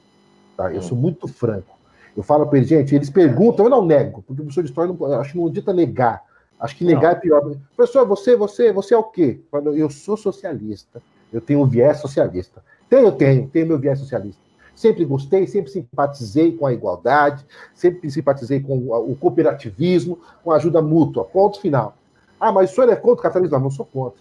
[0.54, 0.70] Tá?
[0.70, 0.82] Eu hum.
[0.82, 1.78] sou muito franco.
[2.14, 4.92] Eu falo para eles, gente, eles perguntam, eu não nego, porque o professor de história
[4.92, 6.22] não, acho que não adianta negar.
[6.60, 7.16] Acho que negar não.
[7.16, 7.56] é pior.
[7.74, 9.40] Professor, você, você, você é o quê?
[9.74, 11.00] Eu sou socialista.
[11.32, 12.62] Eu tenho um viés socialista.
[12.90, 14.51] Tenho, tenho, tenho meu viés socialista.
[14.83, 20.83] Sempre gostei, sempre simpatizei com a igualdade, sempre simpatizei com o cooperativismo, com a ajuda
[20.83, 21.22] mútua.
[21.24, 21.97] Ponto final.
[22.41, 23.57] Ah, mas o senhor é contra o capitalismo?
[23.57, 24.20] Não, não sou contra.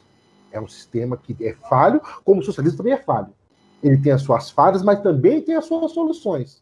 [0.52, 3.30] É um sistema que é falho, como o socialismo também é falho.
[3.82, 6.62] Ele tem as suas falhas, mas também tem as suas soluções.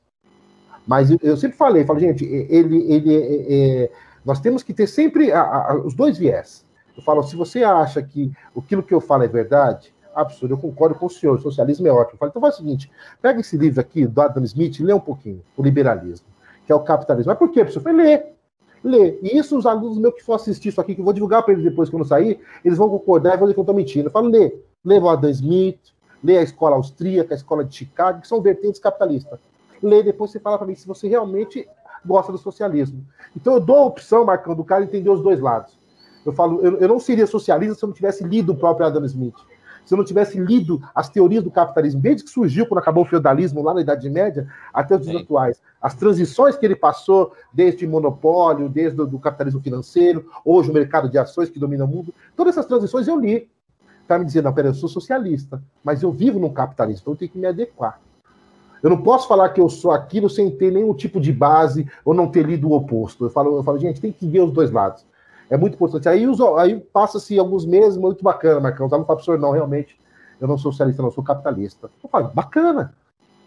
[0.88, 3.92] Mas eu, sempre falei, falo, gente, ele, ele, é, é,
[4.24, 6.66] nós temos que ter sempre a, a, os dois viés.
[6.96, 10.96] Eu falo, se você acha que aquilo que eu falo é verdade, absurdo, eu concordo
[10.96, 12.18] com o senhor, o socialismo é ótimo.
[12.18, 12.92] Falo, então faz o seguinte,
[13.22, 16.28] pega esse livro aqui do Adam Smith e lê um pouquinho, o liberalismo,
[16.66, 17.30] que é o capitalismo.
[17.30, 17.80] Mas por quê, professor?
[17.80, 18.06] Eu falei,
[18.84, 19.20] lê, lê.
[19.22, 21.54] E isso os alunos meus que for assistir isso aqui, que eu vou divulgar para
[21.54, 24.08] eles depois quando sair, eles vão concordar e vão dizer que eu estou mentindo.
[24.08, 25.80] Eu falo, lê, lê o Adam Smith,
[26.24, 29.40] lê a escola austríaca, a escola de Chicago, que são vertentes capitalistas
[29.82, 31.68] lê depois você fala para mim se você realmente
[32.06, 33.06] gosta do socialismo.
[33.36, 35.78] Então eu dou a opção, Marcão, do cara entender os dois lados.
[36.26, 39.06] Eu falo, eu, eu não seria socialista se eu não tivesse lido o próprio Adam
[39.06, 39.36] Smith.
[39.90, 43.08] Se eu não tivesse lido as teorias do capitalismo, desde que surgiu, quando acabou o
[43.08, 45.60] feudalismo lá na Idade Média, até os dias atuais.
[45.82, 51.18] As transições que ele passou, desde monopólio, desde o capitalismo financeiro, hoje o mercado de
[51.18, 53.50] ações que domina o mundo, todas essas transições eu li.
[54.08, 57.18] Tá me dizendo, não, peraí, eu sou socialista, mas eu vivo num capitalismo, então eu
[57.18, 58.00] tenho que me adequar.
[58.84, 62.14] Eu não posso falar que eu sou aquilo sem ter nenhum tipo de base ou
[62.14, 63.26] não ter lido o oposto.
[63.26, 65.04] Eu falo, eu falo gente, tem que ver os dois lados.
[65.50, 66.08] É muito importante.
[66.08, 66.26] Aí,
[66.58, 68.86] aí passa-se alguns meses, muito bacana, Marcão.
[68.86, 70.00] Eu falo para o não, realmente,
[70.40, 71.90] eu não sou socialista, não, sou capitalista.
[72.04, 72.94] Eu falo, bacana.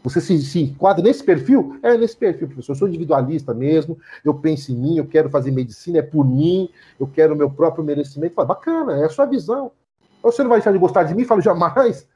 [0.02, 1.78] Você se, se enquadra nesse perfil?
[1.80, 2.72] É nesse perfil, professor.
[2.72, 6.68] Eu sou individualista mesmo, eu penso em mim, eu quero fazer medicina, é por mim,
[6.98, 8.34] eu quero o meu próprio merecimento.
[8.34, 9.70] Falo, bacana, é a sua visão.
[10.22, 11.24] Você não vai deixar de gostar de mim?
[11.24, 12.08] Falo, jamais.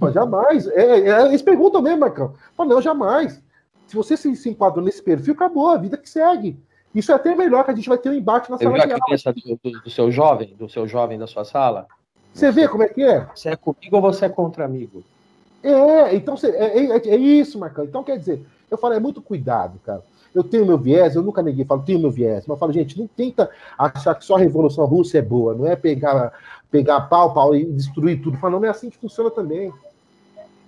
[0.00, 0.68] Mas jamais.
[0.68, 2.34] É, é, eles perguntam mesmo, Marcão.
[2.56, 3.42] Fala, não, jamais.
[3.88, 6.58] Se você se, se nesse perfil, acabou, a vida que segue.
[6.94, 9.04] Isso é até melhor que a gente vai ter um embate na sala de aula.
[9.08, 11.86] Você viu do, do seu jovem, do seu jovem da sua sala?
[12.32, 13.26] Você vê como é que é?
[13.34, 15.02] Você é comigo ou você é contra amigo?
[15.62, 17.84] É, então é, é, é, isso, Marcão.
[17.84, 20.02] Então quer dizer, eu falo, é muito cuidado, cara.
[20.34, 22.98] Eu tenho meu viés, eu nunca neguei, falo, tenho meu viés, mas eu falo, gente,
[22.98, 26.32] não tenta achar que só a Revolução Russa é boa, não é pegar,
[26.70, 28.38] pegar pau, pau e destruir tudo.
[28.38, 29.72] Falo, não é assim que funciona também.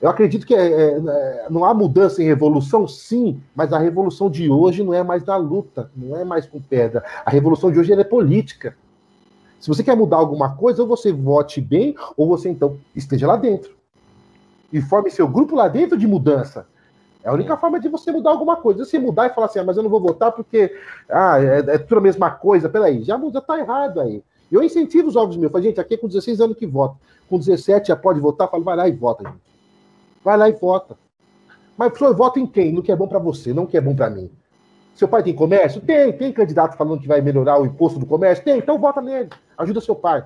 [0.04, 4.28] Eu acredito que é, é, é, não há mudança em revolução, sim, mas a revolução
[4.28, 7.02] de hoje não é mais da luta, não é mais com pedra.
[7.24, 8.76] A revolução de hoje é política.
[9.58, 13.36] Se você quer mudar alguma coisa, ou você vote bem, ou você então esteja lá
[13.36, 13.74] dentro.
[14.70, 16.66] E forme seu grupo lá dentro de mudança.
[17.22, 18.84] É a única forma de você mudar alguma coisa.
[18.84, 20.70] Se mudar e falar assim, ah, mas eu não vou votar porque
[21.08, 24.22] ah, é, é tudo a mesma coisa, peraí, já muda, tá errado aí.
[24.52, 26.94] Eu incentivo os jovens meus, falo, gente, aqui é com 16 anos que vota.
[27.26, 29.53] Com 17 já pode votar, falo, vai lá e vota, gente.
[30.24, 30.96] Vai lá e vota.
[31.76, 32.72] Mas, professor, vota em quem?
[32.72, 34.30] No que é bom para você, não que é bom para mim.
[34.94, 35.80] Seu pai tem comércio?
[35.80, 36.12] Tem.
[36.12, 38.44] Tem candidato falando que vai melhorar o imposto do comércio?
[38.44, 38.58] Tem.
[38.58, 39.28] Então vota nele.
[39.58, 40.24] Ajuda seu pai.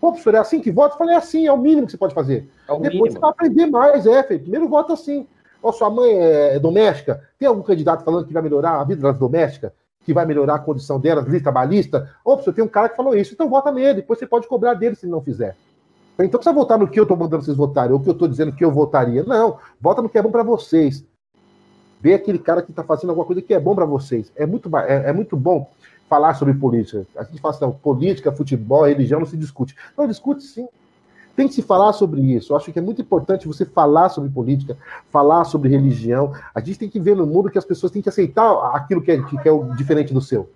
[0.00, 0.94] Pô, professor, é assim que vota?
[0.94, 2.48] Eu falei, é assim, é o mínimo que você pode fazer.
[2.68, 3.12] É Depois mínimo.
[3.12, 4.44] você vai aprender mais, é, Felipe.
[4.44, 5.26] Primeiro vota assim.
[5.62, 7.22] Ó, sua mãe é, é doméstica?
[7.38, 9.72] Tem algum candidato falando que vai melhorar a vida das domésticas?
[10.04, 12.10] Que vai melhorar a condição delas, lista trabalhista?
[12.22, 13.94] Ô, professor, tem um cara que falou isso, então vota nele.
[13.94, 15.56] Depois você pode cobrar dele se não fizer.
[16.18, 18.52] Então precisa votar no que eu estou mandando vocês votarem, ou que eu estou dizendo
[18.52, 19.22] que eu votaria.
[19.24, 21.04] Não, vota no que é bom para vocês.
[22.00, 24.32] Vê aquele cara que está fazendo alguma coisa que é bom para vocês.
[24.36, 25.68] É muito, é, é, muito bom
[26.08, 27.06] falar sobre política.
[27.16, 29.74] A gente fala assim, não, política, futebol, religião não se discute.
[29.96, 30.68] Não, discute sim.
[31.34, 32.52] Tem que se falar sobre isso.
[32.52, 34.76] Eu acho que é muito importante você falar sobre política,
[35.10, 36.32] falar sobre religião.
[36.54, 39.10] A gente tem que ver no mundo que as pessoas têm que aceitar aquilo que
[39.10, 40.48] é, que é o diferente do seu.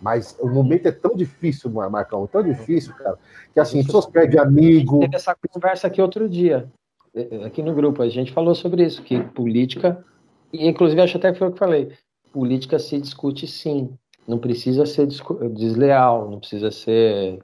[0.00, 3.18] Mas o momento é tão difícil, Marcão, tão difícil, cara,
[3.52, 5.00] que assim, pessoas perdem amigo.
[5.00, 6.68] Teve essa conversa aqui outro dia,
[7.14, 10.04] eh, eh, aqui no grupo, a gente falou sobre isso, que política,
[10.52, 11.92] e inclusive acho até que foi o que falei,
[12.32, 13.90] política se discute sim,
[14.26, 17.40] não precisa ser desleal, não precisa ser,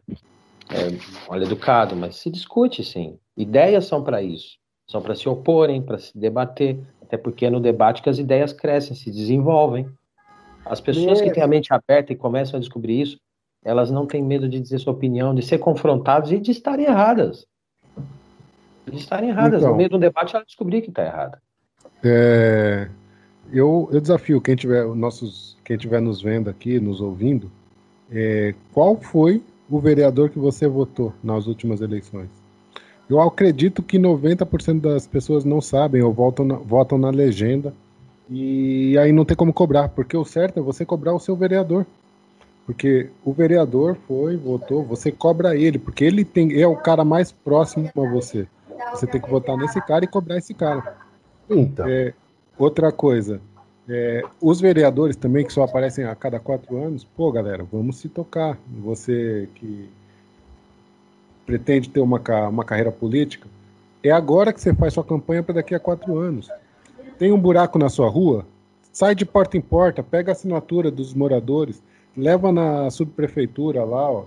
[0.71, 0.89] é,
[1.29, 3.19] olha, educado, mas se discute sim.
[3.37, 7.59] Ideias são para isso, são para se oporem, para se debater, até porque é no
[7.59, 9.89] debate que as ideias crescem, se desenvolvem.
[10.65, 13.19] As pessoas que têm a mente aberta e começam a descobrir isso,
[13.65, 17.47] elas não têm medo de dizer sua opinião, de ser confrontadas e de estarem erradas.
[18.87, 19.61] De estarem erradas.
[19.61, 21.41] Então, no meio de um debate, ela descobrir que está errada.
[22.03, 22.89] É,
[23.53, 27.51] eu, eu desafio quem tiver, nossos, quem tiver nos vendo aqui, nos ouvindo,
[28.11, 32.29] é, qual foi o vereador que você votou nas últimas eleições?
[33.09, 37.73] Eu acredito que 90% das pessoas não sabem ou votam na, votam na legenda
[38.31, 41.87] e aí não tem como cobrar, porque o certo é você cobrar o seu vereador.
[42.67, 47.31] Porque o vereador foi, votou, você cobra ele, porque ele tem, é o cara mais
[47.31, 48.47] próximo a você.
[48.91, 50.97] Você tem que votar nesse cara e cobrar esse cara.
[51.51, 51.87] Então.
[51.87, 52.15] É,
[52.57, 53.39] outra coisa,
[53.87, 58.09] é, os vereadores também, que só aparecem a cada quatro anos, pô, galera, vamos se
[58.09, 58.57] tocar.
[58.83, 59.91] Você que
[61.45, 62.19] pretende ter uma,
[62.49, 63.47] uma carreira política,
[64.03, 66.51] é agora que você faz sua campanha para daqui a quatro anos.
[67.19, 68.47] Tem um buraco na sua rua?
[68.93, 71.83] Sai de porta em porta, pega a assinatura dos moradores,
[72.17, 74.25] leva na subprefeitura lá, ó,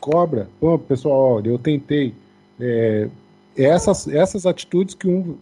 [0.00, 0.48] cobra.
[0.60, 2.14] Pô, pessoal, olha, eu tentei.
[2.60, 3.08] É,
[3.56, 5.36] essas, essas atitudes que um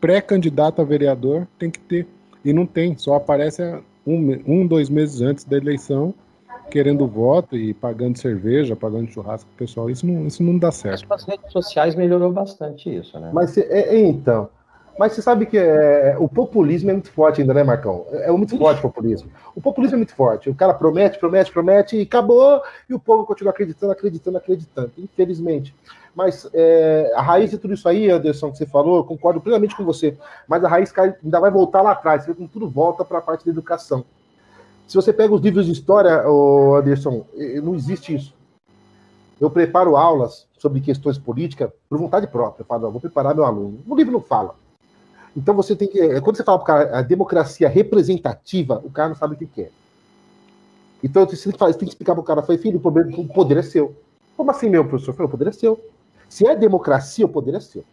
[0.00, 2.06] pré-candidato a vereador tem que ter.
[2.44, 3.62] E não tem, só aparece
[4.06, 6.14] um, um, dois meses antes da eleição,
[6.70, 9.90] querendo voto e pagando cerveja, pagando churrasco pessoal.
[9.90, 11.06] Isso não, isso não dá certo.
[11.12, 13.30] As redes sociais melhorou bastante isso, né?
[13.32, 14.48] Mas é, é então,
[15.00, 18.04] mas você sabe que é, o populismo é muito forte ainda, né, Marcão?
[18.10, 19.30] É, é muito forte o populismo.
[19.56, 20.50] O populismo é muito forte.
[20.50, 24.92] O cara promete, promete, promete e acabou, e o povo continua acreditando, acreditando, acreditando.
[24.98, 25.74] Infelizmente.
[26.14, 29.86] Mas é, a raiz de tudo isso aí, Anderson, que você falou, concordo plenamente com
[29.86, 30.18] você.
[30.46, 32.24] Mas a raiz ainda vai voltar lá atrás.
[32.24, 34.04] Você vê como tudo volta para a parte da educação.
[34.86, 36.26] Se você pega os livros de história,
[36.78, 37.24] Anderson,
[37.62, 38.34] não existe isso.
[39.40, 42.60] Eu preparo aulas sobre questões políticas por vontade própria.
[42.60, 43.78] Eu falo, vou preparar meu aluno.
[43.88, 44.56] O livro não fala.
[45.36, 46.00] Então você tem que.
[46.00, 49.38] É, quando você fala para o cara a democracia representativa, o cara não sabe o
[49.38, 49.62] que quer.
[49.62, 49.70] É.
[51.02, 53.28] Então você tem que, falar, você tem que explicar para o cara, foi filho, o
[53.28, 53.96] poder é seu.
[54.36, 55.14] Como assim, meu professor?
[55.14, 55.80] Falei, o poder é seu.
[56.28, 57.84] Se é democracia, o poder é seu.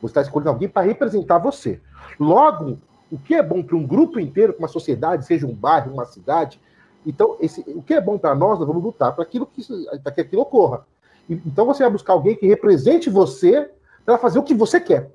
[0.00, 1.80] Você está escolhendo alguém para representar você.
[2.18, 2.78] Logo,
[3.10, 6.04] o que é bom para um grupo inteiro, para uma sociedade, seja um bairro, uma
[6.04, 6.60] cidade,
[7.06, 10.20] então, esse, o que é bom para nós, nós vamos lutar para aquilo que, que
[10.20, 10.84] aquilo ocorra.
[11.30, 13.70] Então você vai buscar alguém que represente você
[14.04, 15.12] para fazer o que você quer.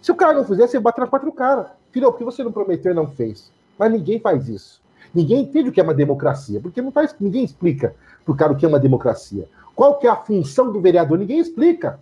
[0.00, 1.72] Se o cara não fizer, você bate na do cara.
[1.90, 3.50] Filho, porque você não prometeu e não fez?
[3.78, 4.80] Mas ninguém faz isso.
[5.14, 7.94] Ninguém entende o que é uma democracia, porque não faz, ninguém explica
[8.24, 9.48] para o cara o que é uma democracia.
[9.74, 11.18] Qual que é a função do vereador?
[11.18, 12.00] Ninguém explica.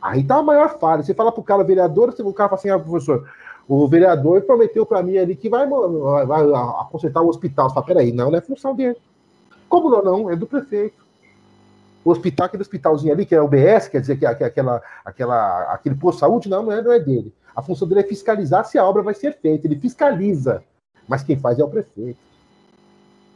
[0.00, 1.02] Aí tá a maior falha.
[1.02, 3.28] Você fala pro cara, vereador, o cara fala assim, ah, professor,
[3.66, 6.46] o vereador prometeu para mim ali que vai, vai, vai
[6.90, 7.68] consertar o hospital.
[7.68, 8.96] Você fala, peraí, não, não é função dele.
[9.68, 10.30] Como não, não?
[10.30, 11.07] É do prefeito.
[12.04, 14.46] O hospital, aquele hospitalzinho ali, que é o BS, quer dizer, que, é, que é
[14.46, 17.34] aquela, aquela, aquele posto de saúde, não, não é, não é dele.
[17.54, 19.66] A função dele é fiscalizar se a obra vai ser feita.
[19.66, 20.62] Ele fiscaliza.
[21.08, 22.18] Mas quem faz é o prefeito.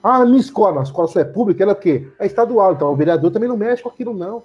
[0.02, 2.08] Ah, minha escola, a escola só é pública, ela é o quê?
[2.18, 2.72] É estadual.
[2.72, 4.42] Então o vereador também não mexe com aquilo, não.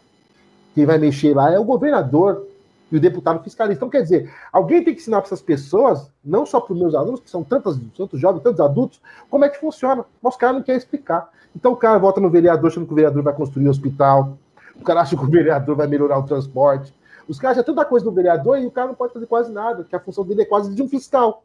[0.74, 2.48] Quem vai mexer lá é o governador
[2.92, 3.80] e o deputado fiscalista.
[3.80, 6.96] Então, quer dizer, alguém tem que ensinar para essas pessoas, não só para os meus
[6.96, 10.06] alunos, que são tantos, tantos jovens, tantos adultos, como é que funciona.
[10.22, 11.30] Mas os caras não querem explicar.
[11.56, 14.38] Então o cara vota no vereador achando que o vereador vai construir um hospital,
[14.80, 16.94] o cara acha que o vereador vai melhorar o transporte.
[17.28, 19.84] Os caras acham tanta coisa no vereador e o cara não pode fazer quase nada,
[19.84, 21.44] que a função dele é quase de um fiscal.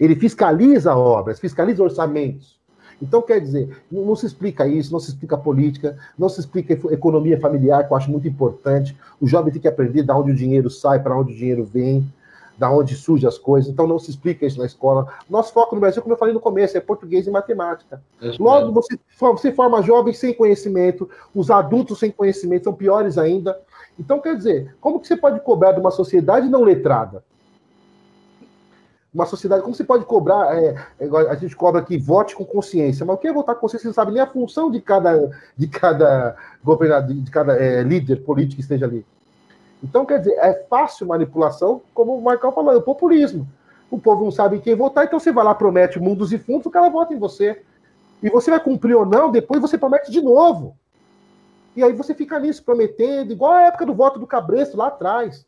[0.00, 2.58] Ele fiscaliza obras, fiscaliza orçamentos.
[3.04, 7.38] Então, quer dizer, não, se explica isso, não se explica política, não se explica economia
[7.38, 8.96] familiar, que eu acho muito importante.
[9.20, 12.10] O jovem tem que aprender de onde o dinheiro sai, para onde o dinheiro vem,
[12.56, 13.70] da onde surgem as coisas.
[13.70, 15.06] Então, não se explica isso na escola.
[15.28, 18.02] Nosso foco no Brasil, como eu falei no começo, é português e matemática.
[18.38, 23.58] Logo, você, você forma jovens sem conhecimento, os adultos sem conhecimento são piores ainda.
[23.98, 27.22] Então, quer dizer, como que você pode cobrar de uma sociedade não letrada?
[29.14, 33.06] Uma sociedade, como você pode cobrar, é, é a gente cobra que vote com consciência,
[33.06, 33.84] mas o que é votar com consciência?
[33.84, 38.16] Você não sabe nem a função de cada, de cada governador, de cada é, líder
[38.24, 39.06] político que esteja ali.
[39.82, 43.46] Então, quer dizer, é fácil manipulação, como o Marcão falou, é o populismo.
[43.88, 46.70] O povo não sabe quem votar, então você vai lá, promete mundos e fundos, o
[46.70, 47.62] cara vota em você.
[48.20, 50.76] E você vai cumprir ou não, depois você promete de novo.
[51.76, 55.46] E aí você fica nisso, prometendo, igual a época do voto do Cabresto lá atrás.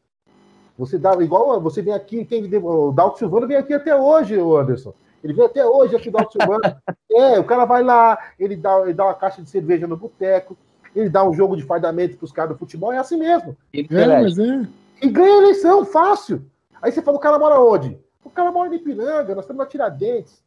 [0.79, 4.57] Você dá igual você vem aqui, tem o Dalton Silvano vem aqui até hoje, o
[4.57, 4.93] Anderson.
[5.24, 6.77] Ele vem até hoje aqui do Dalton Silvano.
[7.11, 10.57] é, o cara vai lá, ele dá, ele dá uma caixa de cerveja no boteco,
[10.95, 13.57] ele dá um jogo de fardamento para os caras do futebol, é assim mesmo.
[13.72, 14.66] Ele é, mas é.
[15.03, 16.45] E ganha eleição, fácil.
[16.81, 17.99] Aí você fala, o cara mora onde?
[18.24, 20.43] O cara mora em Ipiranga, nós estamos na Tiradentes.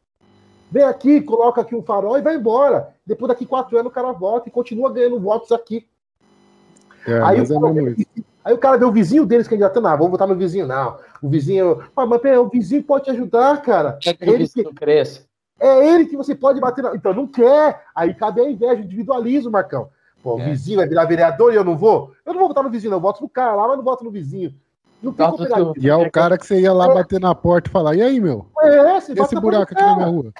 [0.70, 2.94] Vem aqui, coloca aqui um farol e vai embora.
[3.04, 5.88] Depois daqui quatro anos o cara volta e continua ganhando votos aqui.
[7.06, 7.94] É, aí, o cara, é
[8.44, 10.98] aí o cara vê o vizinho deles candidatando, ah, vamos votar no vizinho, não.
[11.22, 13.98] O vizinho, ah, mas pera, o vizinho pode te ajudar, cara.
[14.00, 15.24] Quer que é o vizinho que, cresça.
[15.58, 16.94] É ele que você pode bater na...
[16.94, 17.84] Então, não quer.
[17.94, 19.90] Aí cabe a inveja, o individualismo, Marcão.
[20.22, 20.44] Pô, o é.
[20.46, 22.12] vizinho vai virar vereador e eu não vou?
[22.24, 22.98] Eu não vou votar no vizinho, não.
[22.98, 24.54] Eu voto no cara lá, mas não voto no vizinho.
[25.02, 25.26] Não tem
[25.78, 26.94] E é o cara que você ia lá é.
[26.94, 28.46] bater na porta e falar: e aí, meu?
[28.60, 30.32] É, esse, esse buraco aqui na minha rua?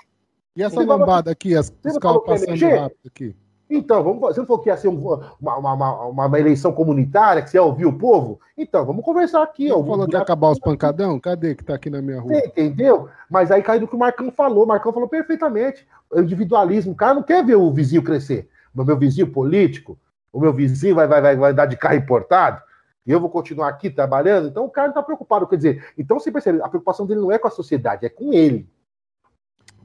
[0.55, 3.37] E essa lombada aqui, as, os carros passando rápido aqui?
[3.71, 7.49] Então, vamos, você não falou que ia ser uma, uma, uma, uma, eleição comunitária, que
[7.49, 8.41] você ia ouvir o povo?
[8.59, 9.69] Então, vamos conversar aqui.
[9.69, 11.21] Você falou de acabar os pancadão?
[11.21, 12.35] Cadê que tá aqui na minha rua?
[12.35, 13.09] Você entendeu?
[13.31, 14.65] Mas aí caiu do que o Marcão falou.
[14.65, 15.87] O Marcão falou perfeitamente.
[16.11, 16.93] O individualismo.
[16.93, 18.49] O cara não quer ver o vizinho crescer.
[18.75, 19.99] O meu vizinho político,
[20.33, 22.63] o meu vizinho vai, vai, vai, vai dar de carro importado,
[23.07, 24.49] e eu vou continuar aqui trabalhando.
[24.49, 25.47] Então o cara não está preocupado.
[25.47, 28.33] Quer dizer, então você percebe, a preocupação dele não é com a sociedade, é com
[28.33, 28.69] ele.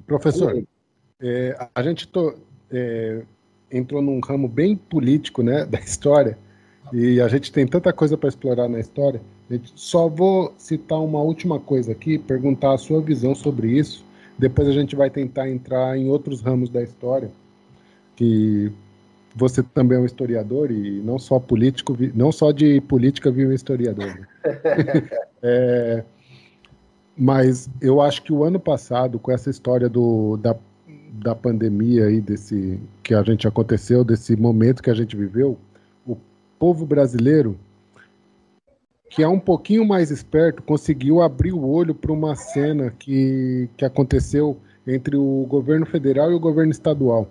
[0.06, 0.68] Professor, com ele.
[1.20, 2.36] É, a gente to,
[2.70, 3.24] é,
[3.78, 6.38] entrou num ramo bem político né, da história,
[6.94, 9.20] e a gente tem tanta coisa para explorar na história.
[9.76, 14.06] Só vou citar uma última coisa aqui, perguntar a sua visão sobre isso.
[14.38, 17.30] Depois a gente vai tentar entrar em outros ramos da história,
[18.16, 18.72] que
[19.36, 23.54] você também é um historiador e não só político, não só de política vive um
[23.54, 24.08] historiador.
[24.08, 24.28] Né?
[25.42, 26.04] é,
[27.18, 30.56] mas eu acho que o ano passado, com essa história do, da,
[31.16, 35.57] da pandemia aí, desse que a gente aconteceu, desse momento que a gente viveu,
[36.05, 36.18] o
[36.59, 37.57] povo brasileiro,
[39.09, 43.86] que é um pouquinho mais esperto, conseguiu abrir o olho para uma cena que, que
[43.86, 47.28] aconteceu entre o governo federal e o governo estadual.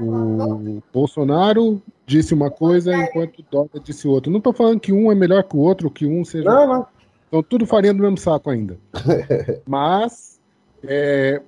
[0.00, 4.30] O Bolsonaro disse uma coisa enquanto o Dória disse outra.
[4.30, 6.48] Não estou falando que um é melhor que o outro, que um seja.
[6.48, 6.86] Não, não.
[7.26, 8.78] Então tudo farinha do mesmo saco ainda.
[9.66, 10.40] Mas
[10.84, 11.42] é,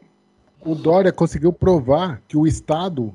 [0.64, 3.14] o Dória conseguiu provar que o Estado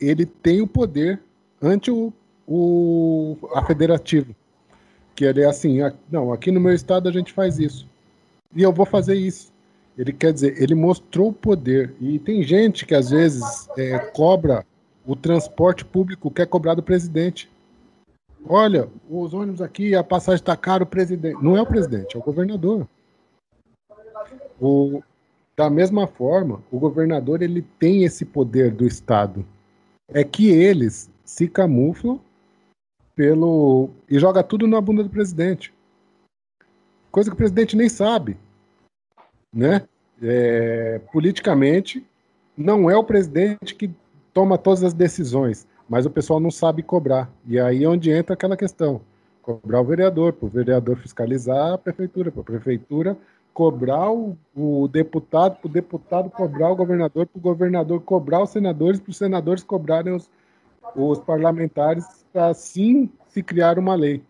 [0.00, 1.20] ele tem o poder
[1.60, 2.12] ante o,
[2.46, 4.34] o a federativo.
[5.14, 5.78] Que ele é assim,
[6.10, 7.86] não, aqui no meu estado a gente faz isso.
[8.54, 9.52] E eu vou fazer isso.
[9.96, 11.94] Ele quer dizer, ele mostrou o poder.
[12.00, 14.64] E tem gente que às vezes é, cobra
[15.04, 17.50] o transporte público quer cobrar do presidente.
[18.48, 21.42] Olha, os ônibus aqui, a passagem está cara, o presidente.
[21.42, 22.88] Não é o presidente, é o governador.
[24.60, 25.02] O,
[25.56, 29.44] da mesma forma, o governador ele tem esse poder do Estado.
[30.08, 32.20] É que eles se camuflam
[33.14, 35.72] pelo e joga tudo na bunda do presidente.
[37.10, 38.36] Coisa que o presidente nem sabe,
[39.54, 39.86] né?
[40.22, 42.06] É, politicamente,
[42.56, 43.90] não é o presidente que
[44.32, 47.30] toma todas as decisões, mas o pessoal não sabe cobrar.
[47.46, 49.02] E aí é onde entra aquela questão.
[49.42, 53.18] Cobrar o vereador, para o vereador fiscalizar a prefeitura, para a prefeitura
[53.52, 58.50] cobrar o, o deputado, para o deputado cobrar o governador, para o governador cobrar os
[58.50, 60.30] senadores, para os senadores cobrarem os,
[60.96, 64.22] os parlamentares, para assim se criar uma lei.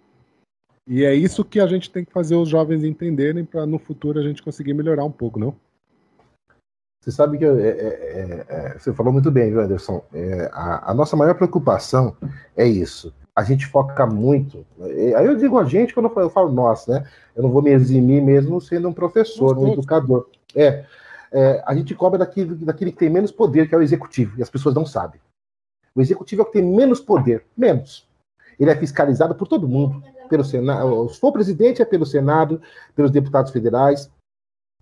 [0.87, 4.19] E é isso que a gente tem que fazer os jovens entenderem para no futuro
[4.19, 5.55] a gente conseguir melhorar um pouco, não?
[7.01, 10.05] Você sabe que é, é, é, é você falou muito bem, viu, Anderson?
[10.13, 12.17] É, a, a, nossa maior preocupação
[12.57, 13.13] é isso.
[13.35, 14.67] A gente foca muito.
[14.81, 17.07] Aí eu digo a gente quando eu falo, eu falo nós, né?
[17.35, 20.29] Eu não vou me eximir mesmo sendo um professor, um educador.
[20.55, 20.85] É,
[21.33, 24.43] é, a gente cobra daquele, daquele que tem menos poder, que é o executivo, e
[24.43, 25.21] as pessoas não sabem.
[25.95, 28.07] O executivo é o que tem menos poder, menos.
[28.61, 31.09] Ele é fiscalizado por todo mundo, pelo Senado.
[31.09, 32.61] Se for presidente, é pelo Senado,
[32.95, 34.11] pelos deputados federais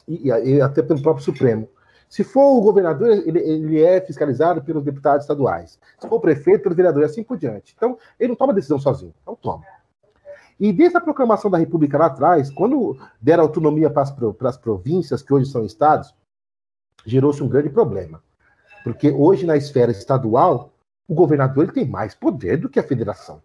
[0.07, 1.68] e, e até pelo próprio Supremo.
[2.11, 5.78] Se for o governador, ele, ele, é fiscalizado pelos deputados estaduais.
[5.96, 7.72] Se for o prefeito, pelo vereador, e assim por diante.
[7.76, 9.62] Então, ele não toma decisão sozinho, não toma.
[10.58, 14.58] E desde a proclamação da República lá atrás, quando deram autonomia para as, para as
[14.58, 16.12] províncias, que hoje são estados,
[17.06, 18.20] gerou-se um grande problema.
[18.82, 20.72] Porque hoje, na esfera estadual,
[21.06, 23.40] o governador ele tem mais poder do que a federação.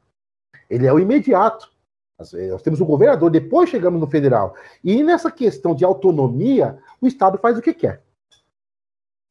[0.68, 1.70] Ele é o imediato.
[2.18, 4.56] Nós temos o governador, depois chegamos no federal.
[4.84, 8.05] E nessa questão de autonomia, o Estado faz o que quer.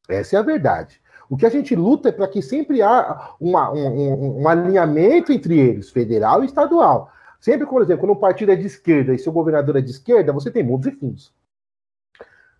[0.07, 1.01] Essa é a verdade.
[1.29, 5.57] O que a gente luta é para que sempre há uma, um, um, alinhamento entre
[5.59, 7.11] eles, federal e estadual.
[7.39, 10.31] Sempre, por exemplo, quando um partido é de esquerda e seu governador é de esquerda,
[10.31, 11.33] você tem mundos e fundos.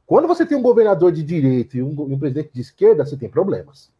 [0.05, 3.29] Quando você tem um governador de direita e um, um presidente de esquerda, você tem
[3.29, 3.91] problemas.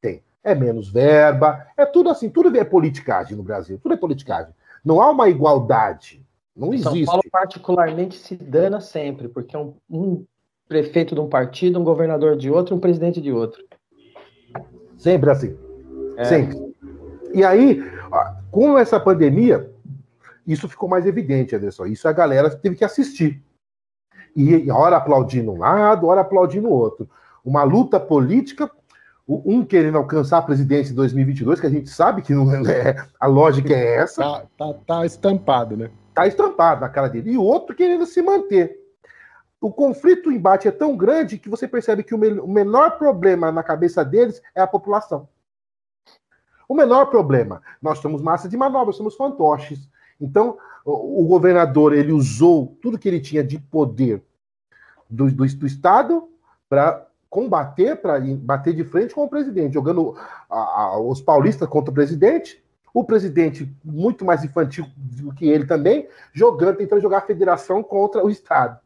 [0.00, 0.22] Tem.
[0.42, 4.52] É menos verba, é tudo assim, tudo é politicagem no Brasil, tudo é politicagem.
[4.84, 6.24] Não há uma igualdade.
[6.54, 7.04] Não existe.
[7.04, 10.24] São Paulo, particularmente, se dana sempre, porque é um, um
[10.72, 13.62] prefeito de um partido, um governador de outro, um presidente de outro.
[14.96, 15.54] Sempre assim.
[16.16, 16.24] É.
[16.24, 16.56] Sempre.
[17.34, 17.82] E aí,
[18.50, 19.70] com essa pandemia,
[20.46, 21.86] isso ficou mais evidente, Anderson.
[21.86, 23.42] Isso a galera teve que assistir.
[24.34, 27.06] E hora aplaudindo um lado, hora aplaudindo o outro.
[27.44, 28.70] Uma luta política,
[29.28, 33.26] um querendo alcançar a presidência em 2022, que a gente sabe que não é, a
[33.26, 34.22] lógica é essa.
[34.22, 35.90] Tá, tá, tá estampado, né?
[36.14, 37.32] Tá estampado na cara dele.
[37.32, 38.81] E o outro querendo se manter
[39.62, 42.98] o conflito, o embate é tão grande que você percebe que o, me o menor
[42.98, 45.28] problema na cabeça deles é a população.
[46.68, 49.88] O menor problema, nós temos massa de manobra, somos fantoches.
[50.20, 54.20] Então, o, o governador ele usou tudo que ele tinha de poder
[55.08, 56.28] do, do, do Estado
[56.68, 60.16] para combater, para bater de frente com o presidente, jogando
[60.50, 62.60] a, a, os paulistas contra o presidente,
[62.92, 68.24] o presidente, muito mais infantil do que ele também, jogando, tentando jogar a federação contra
[68.24, 68.78] o Estado.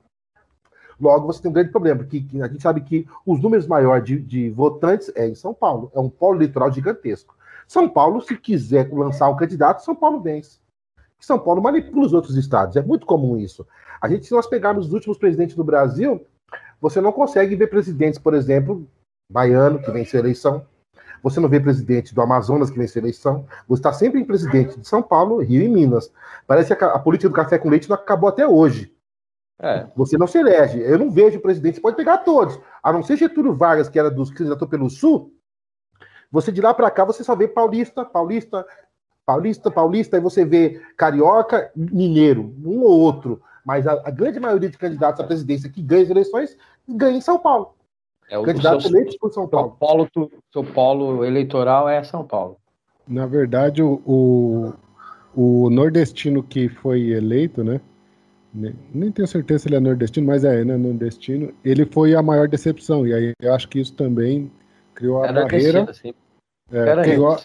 [1.01, 4.19] Logo, você tem um grande problema, porque a gente sabe que os números maiores de,
[4.19, 5.91] de votantes é em São Paulo.
[5.95, 7.37] É um polo eleitoral gigantesco.
[7.69, 10.59] São Paulo, se quiser lançar um candidato, São Paulo vence.
[11.19, 12.77] São Paulo manipula os outros estados.
[12.77, 13.67] É muito comum isso.
[14.01, 16.25] A gente, se nós pegarmos os últimos presidentes do Brasil,
[16.81, 18.87] você não consegue ver presidentes, por exemplo,
[19.31, 20.65] baiano, que venceu a eleição.
[21.23, 23.47] Você não vê presidente do Amazonas que venceu a eleição.
[23.67, 26.13] Você está sempre em presidente de São Paulo, Rio e Minas.
[26.47, 28.95] Parece que a, a política do café com leite não acabou até hoje.
[29.59, 29.87] É.
[29.97, 30.81] Você não se elege.
[30.81, 32.59] Eu não vejo o presidente, você pode pegar todos.
[32.83, 35.33] A não ser Getúlio Vargas, que era dos que candidatou pelo Sul,
[36.31, 38.67] você de lá para cá você só vê paulista, paulista,
[39.25, 43.41] paulista, paulista, aí você vê carioca, mineiro, um ou outro.
[43.65, 46.57] Mas a, a grande maioria de candidatos à presidência que ganha as eleições
[46.89, 47.75] ganha em São Paulo.
[48.29, 49.71] É o Candidato eleito por São Paulo.
[49.71, 52.57] Seu polo, seu polo eleitoral é São Paulo.
[53.07, 54.73] Na verdade, o, o,
[55.35, 57.81] o nordestino que foi eleito, né?
[58.95, 61.53] Nem tenho certeza se ele é nordestino, mas é, né, nordestino.
[61.65, 64.51] Ele foi a maior decepção, e aí eu acho que isso também
[64.95, 65.87] criou a é barreira.
[66.73, 67.39] É, criou,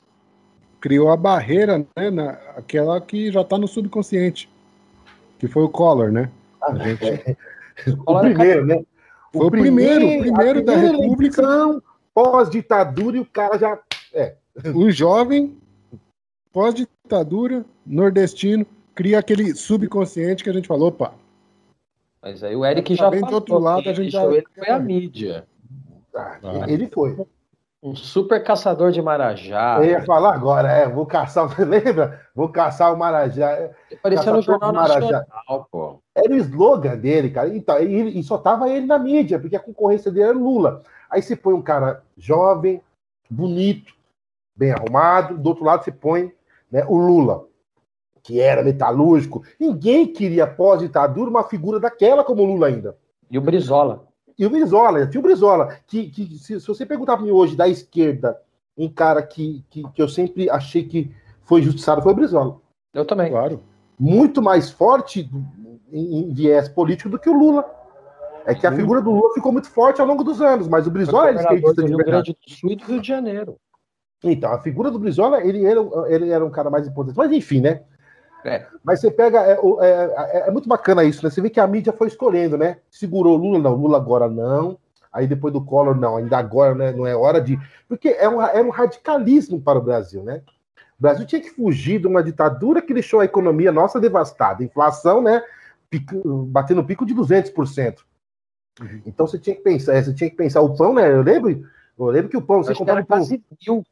[0.80, 4.50] criou a barreira, né, na, aquela que já está no subconsciente,
[5.38, 6.32] que foi o Collor, né?
[6.64, 7.06] A gente...
[7.06, 7.36] É.
[8.06, 8.84] o primeiro, né?
[9.34, 11.42] Foi o primeiro, o primeiro da República.
[12.14, 13.80] Pós-ditadura e o cara já.
[14.14, 14.36] É.
[14.76, 15.58] O jovem,
[16.52, 18.66] pós-ditadura, nordestino,
[18.96, 21.14] cria aquele subconsciente que a gente falou, opa.
[22.22, 24.24] Mas aí o Eric já falou, do outro lado a gente já...
[24.26, 25.48] ele foi a mídia.
[26.16, 26.66] Ah, ah.
[26.68, 27.18] Ele foi.
[27.82, 29.78] Um super caçador de marajá.
[29.80, 32.22] Eu ia falar agora, é, vou caçar, lembra?
[32.36, 33.72] Vou caçar o marajá.
[33.92, 35.00] Apareceu no Jornal Marajá.
[35.00, 36.00] Nacional, pô.
[36.14, 37.50] Era o slogan dele, cara.
[37.50, 40.84] Então, e, e só tava ele na mídia, porque a concorrência dele era Lula.
[41.10, 42.82] Aí você põe um cara jovem,
[43.28, 43.94] bonito,
[44.56, 46.32] bem arrumado, do outro lado você põe
[46.72, 47.48] né, o Lula
[48.24, 49.44] que era metalúrgico.
[49.60, 52.98] Ninguém queria, pós-ditadura, uma figura daquela como Lula ainda.
[53.30, 54.08] E o Brizola.
[54.38, 55.78] E o Brizola, tinha o Brizola.
[55.88, 58.40] Que, que se, se, você perguntar para mim hoje, da esquerda,
[58.78, 61.12] um cara que, que, que eu sempre achei que
[61.44, 62.58] foi injustiçado foi o Brizola.
[62.94, 63.32] Eu também.
[63.32, 63.62] Claro.
[64.00, 65.30] muito mais forte
[65.92, 67.66] em, em viés político do que o Lula.
[68.46, 70.92] É que a figura do Lula ficou muito forte ao longo dos anos, mas o
[70.92, 73.58] Brizola é esquerdista de Rio Grande do Sul e do Rio de Janeiro.
[74.24, 77.18] Então, a figura do Brizola, ele, ele, ele era um cara mais importante.
[77.18, 77.84] Mas enfim, né?
[78.44, 78.66] É.
[78.84, 79.40] Mas você pega.
[79.40, 81.30] É, é, é, é, muito bacana isso, né?
[81.30, 82.78] Você vê que a mídia foi escolhendo, né?
[82.90, 84.78] Segurou Lula, não, Lula agora não.
[85.12, 87.60] Aí depois do Collor, não, ainda agora né, não é hora de.
[87.88, 90.42] Porque é um, é um radicalismo para o Brasil, né?
[90.98, 94.64] O Brasil tinha que fugir de uma ditadura que deixou a economia nossa devastada.
[94.64, 95.44] Inflação, né?
[95.90, 97.98] Pico, batendo pico de 200%.
[98.80, 99.02] Uhum.
[99.06, 101.12] Então você tinha que pensar, você tinha que pensar o pão, né?
[101.12, 101.68] Eu lembro,
[102.00, 103.28] eu lembro que o pão, você comprava pão.
[103.68, 103.84] Mil.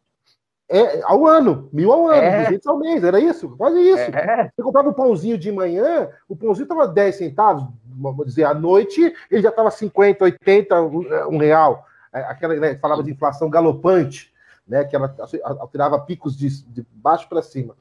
[0.72, 2.44] É, ao ano, mil ao ano, é.
[2.44, 4.02] 200 ao mês, era isso, quase isso.
[4.02, 4.52] É.
[4.56, 9.12] Você comprava um pãozinho de manhã, o pãozinho estava 10 centavos, vamos dizer, à noite
[9.32, 10.82] ele já estava 50, 80,
[11.28, 11.84] um real.
[12.14, 14.32] É, aquela, né, falava de inflação galopante,
[14.68, 15.16] né, que ela
[15.60, 17.76] alterava picos de, de baixo para cima.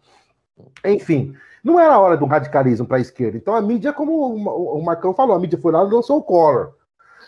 [0.82, 3.36] Enfim, não era a hora do radicalismo para a esquerda.
[3.36, 6.72] Então a mídia, como o Marcão falou, a mídia foi lá e lançou o Collor.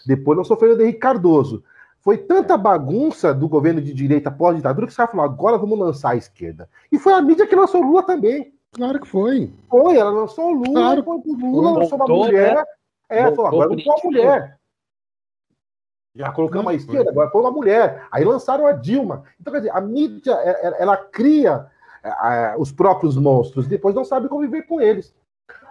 [0.07, 1.63] Depois lançou o Fernando Henrique Cardoso.
[2.01, 6.11] Foi tanta bagunça do governo de direita pós-ditadura que os caras falaram, agora vamos lançar
[6.11, 6.69] a esquerda.
[6.91, 8.55] E foi a mídia que lançou Lula também.
[8.73, 9.53] Claro que foi.
[9.69, 11.05] Foi, ela lançou o Lula, claro.
[11.07, 12.55] o Lula lançou uma mulher.
[12.55, 12.65] Né?
[13.11, 14.61] É, falou, agora vamos pôr uma mulher.
[16.15, 18.07] Já colocamos a esquerda, agora foi uma mulher.
[18.11, 19.25] Aí lançaram a Dilma.
[19.41, 21.67] Então, quer dizer, a mídia, ela, é, é, ela cria
[22.03, 25.15] é, os próprios monstros, depois não sabe conviver com eles.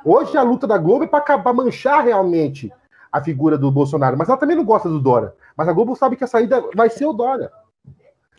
[0.05, 2.71] Hoje a luta da Globo é para acabar manchar realmente
[3.11, 5.33] a figura do Bolsonaro, mas ela também não gosta do Dória.
[5.57, 7.51] Mas a Globo sabe que a saída vai ser o Dória.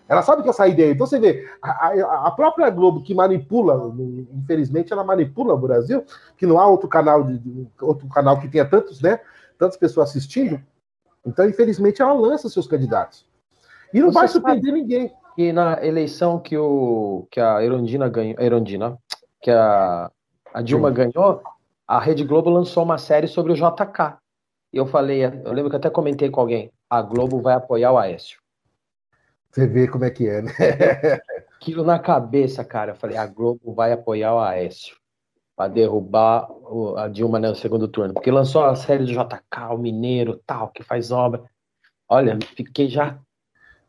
[0.08, 0.90] Ela sabe que a saída é.
[0.90, 3.94] Então você vê, a, a, própria Globo que manipula,
[4.32, 6.04] infelizmente, ela manipula o Brasil,
[6.36, 9.20] que não há outro canal, de, outro canal que tenha tantos, né?
[9.56, 10.60] Tantas pessoas assistindo.
[11.24, 13.24] Então, infelizmente, ela lança seus candidatos.
[13.94, 15.12] E não você vai surpreender ninguém.
[15.38, 18.98] E na eleição que, o, que a Erondina ganhou, Erondina,
[19.40, 20.10] que a,
[20.52, 20.94] a Dilma Sim.
[20.94, 21.40] ganhou,
[21.86, 24.19] a Rede Globo lançou uma série sobre o JK.
[24.72, 27.98] E eu falei, eu lembro que até comentei com alguém, a Globo vai apoiar o
[27.98, 28.38] Aécio.
[29.50, 30.52] Você vê como é que é, né?
[31.56, 32.92] Aquilo na cabeça, cara.
[32.92, 34.96] Eu falei, a Globo vai apoiar o Aécio
[35.56, 36.48] para derrubar
[36.96, 38.14] a Dilma no segundo turno.
[38.14, 41.42] Porque lançou a série do JK, o Mineiro, tal, que faz obra.
[42.08, 43.18] Olha, fiquei já.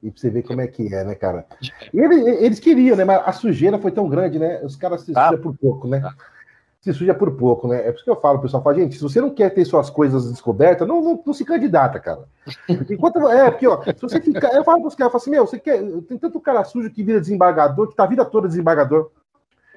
[0.01, 1.45] E pra você ver como é que é, né, cara?
[1.93, 3.05] E eles, eles queriam, né?
[3.05, 4.59] Mas a sujeira foi tão grande, né?
[4.63, 5.37] Os caras se ah.
[5.37, 6.01] por pouco, né?
[6.03, 6.40] Ah
[6.81, 7.87] se suja por pouco, né?
[7.87, 9.63] É por isso que eu falo, o pessoal fala, gente, se você não quer ter
[9.65, 12.23] suas coisas descobertas, não, não, não se candidata, cara.
[12.89, 14.51] Enquanto, é, porque, ó, se você ficar.
[14.55, 15.79] Eu falo para os caras, eu falo assim, meu, você quer.
[16.07, 19.11] Tem tanto cara sujo que vira desembargador, que tá a vida toda desembargador.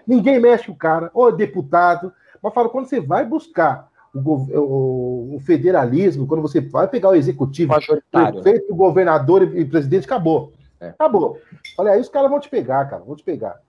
[0.06, 2.10] Ninguém mexe com o cara, ou é deputado.
[2.42, 7.14] Mas falo, quando você vai buscar o, o, o federalismo, quando você vai pegar o
[7.14, 8.32] executivo, né?
[8.32, 10.54] prefeito, o governador e, e presidente, acabou.
[10.80, 10.88] É.
[10.88, 11.38] Acabou.
[11.76, 13.60] Falei, aí os caras vão te pegar, cara, vão te pegar.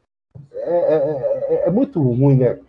[0.54, 2.60] É, é, é, é muito ruim, né?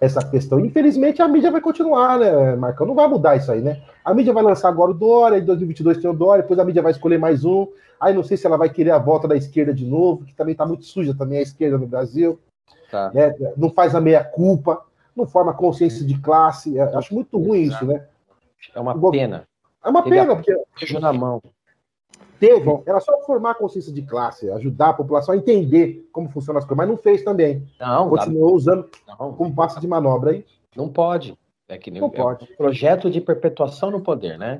[0.00, 0.60] Essa questão.
[0.60, 2.86] Infelizmente, a mídia vai continuar, né, Marcão?
[2.86, 3.80] Não vai mudar isso aí, né?
[4.04, 6.82] A mídia vai lançar agora o Dória, em 2022 tem o Dória, depois a mídia
[6.82, 7.66] vai escolher mais um.
[8.00, 10.52] Aí não sei se ela vai querer a volta da esquerda de novo, que também
[10.52, 12.38] está muito suja também a esquerda no Brasil.
[12.90, 13.10] Tá.
[13.12, 13.34] Né?
[13.56, 14.82] Não faz a meia-culpa,
[15.16, 16.78] não forma consciência de classe.
[16.80, 18.06] Acho muito ruim isso, né?
[18.74, 19.46] É uma pena.
[19.84, 20.54] É uma pena, porque.
[21.00, 21.42] na mão.
[22.38, 26.64] Teve, era só formar consciência de classe, ajudar a população a entender como funcionam as
[26.64, 27.66] coisas, mas não fez também.
[27.80, 28.54] Não, Continuou dá...
[28.54, 29.32] usando não.
[29.32, 30.44] como passo de manobra aí.
[30.76, 31.36] Não pode.
[31.68, 32.44] É que nem não é pode.
[32.44, 34.58] Um projeto de perpetuação no poder, né?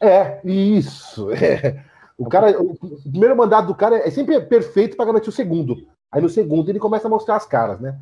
[0.00, 1.28] É, isso.
[1.40, 1.90] É.
[2.18, 2.76] O cara, o
[3.10, 5.86] primeiro mandato do cara é sempre perfeito para garantir o segundo.
[6.12, 7.98] Aí no segundo ele começa a mostrar as caras, né?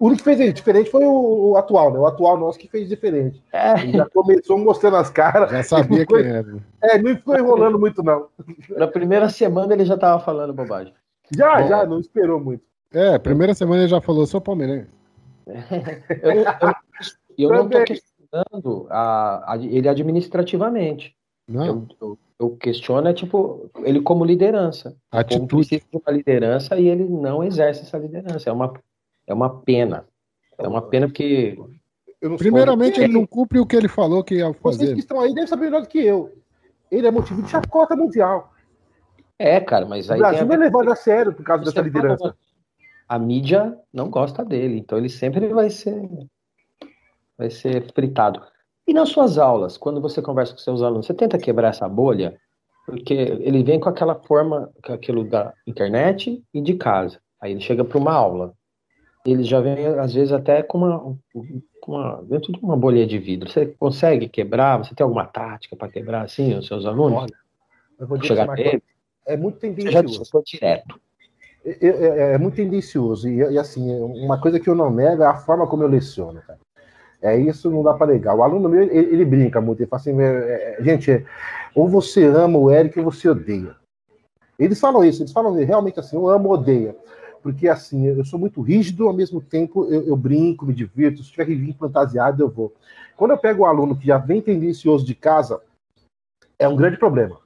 [0.00, 1.98] O único que fez diferente foi o, o, atual, né?
[1.98, 3.42] O atual nosso que fez diferente.
[3.52, 3.80] É.
[3.82, 5.50] Ele já começou mostrando as caras.
[5.50, 6.46] Já sabia que era.
[6.82, 8.28] É, não ficou enrolando muito, não.
[8.76, 10.94] Na primeira semana ele já estava falando bobagem.
[11.36, 11.68] Já, é.
[11.68, 12.62] já, não esperou muito.
[12.92, 14.88] É, primeira semana ele já falou, sou palmeirense.
[16.22, 16.74] eu, eu,
[17.36, 21.16] eu não estou questionando a, a, ele administrativamente.
[21.48, 21.86] Não.
[22.00, 24.96] Eu, eu, questiono é tipo ele como liderança.
[25.10, 25.38] Atitude.
[25.38, 28.48] Como precisa de uma liderança e ele não exerce essa liderança.
[28.48, 28.72] É uma
[29.28, 30.06] é uma pena.
[30.56, 31.56] É uma pena porque.
[32.38, 34.78] Primeiramente, ele não cumpre o que ele falou que ia fazer.
[34.78, 36.32] Vocês que estão aí devem saber melhor do que eu.
[36.90, 38.52] Ele é motivo de chacota mundial.
[39.38, 40.18] É, cara, mas aí.
[40.18, 42.34] O Brasil não é levado a sério por causa dessa liderança.
[43.08, 46.08] A mídia não gosta dele, então ele sempre vai ser.
[47.36, 48.42] Vai ser fritado.
[48.86, 52.36] E nas suas aulas, quando você conversa com seus alunos, você tenta quebrar essa bolha?
[52.84, 57.20] Porque ele vem com aquela forma, com aquilo da internet e de casa.
[57.40, 58.54] Aí ele chega para uma aula
[59.24, 61.16] ele já vem, às vezes, até com uma,
[61.80, 63.50] com uma, dentro de uma bolha de vidro.
[63.50, 64.78] Você consegue quebrar?
[64.78, 67.22] Você tem alguma tática para quebrar assim os seus alunos?
[67.22, 67.34] Olha,
[67.98, 68.80] eu vou chegar até
[69.26, 70.24] É muito tendencioso.
[70.24, 71.00] Você já direto.
[71.64, 73.28] é, é, é muito tendencioso.
[73.28, 76.40] E, e, assim, uma coisa que eu não nego é a forma como eu leciono,
[76.46, 76.58] cara.
[77.20, 78.36] É isso, não dá para negar.
[78.36, 79.80] O aluno meu, ele, ele, brinca muito.
[79.80, 81.26] Ele fala assim: é, é, gente,
[81.74, 83.74] ou você ama o Eric ou você odeia.
[84.58, 86.94] Eles falam isso, eles falam realmente assim: eu amo ou odeia.
[87.42, 91.22] Porque assim, eu sou muito rígido, ao mesmo tempo eu, eu brinco, me divirto.
[91.22, 92.74] Se tiver que vir fantasiado, eu vou.
[93.16, 95.60] Quando eu pego o um aluno que já vem tendencioso de casa,
[96.58, 97.38] é um grande problema.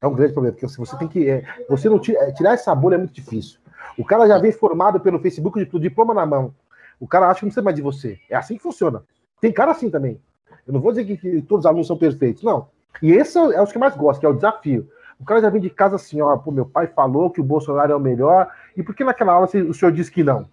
[0.00, 1.28] É um grande problema, porque assim, você tem que.
[1.28, 3.58] É, você não tira, tirar essa bolha é muito difícil.
[3.96, 6.54] O cara já vem formado pelo Facebook de diploma na mão.
[7.00, 8.18] O cara acha que não precisa mais de você.
[8.28, 9.02] É assim que funciona.
[9.40, 10.20] Tem cara assim também.
[10.66, 12.68] Eu não vou dizer que, que todos os alunos são perfeitos, não.
[13.02, 14.88] E esse é, é os que mais gosto, que é o desafio.
[15.20, 17.92] O cara já vem de casa assim, ó, pô, meu pai falou que o Bolsonaro
[17.92, 20.48] é o melhor, e por que naquela aula o senhor disse que não?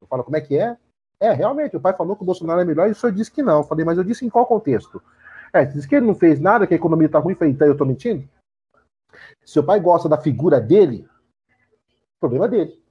[0.00, 0.76] Eu falo, como é que é?
[1.20, 3.42] É, realmente, o pai falou que o Bolsonaro é melhor e o senhor disse que
[3.42, 3.58] não.
[3.58, 5.00] Eu falei, mas eu disse em qual contexto?
[5.52, 7.76] É, disse que ele não fez nada, que a economia tá ruim, falei, então eu
[7.76, 8.28] tô mentindo?
[9.44, 11.08] Seu pai gosta da figura dele,
[12.18, 12.82] problema dele.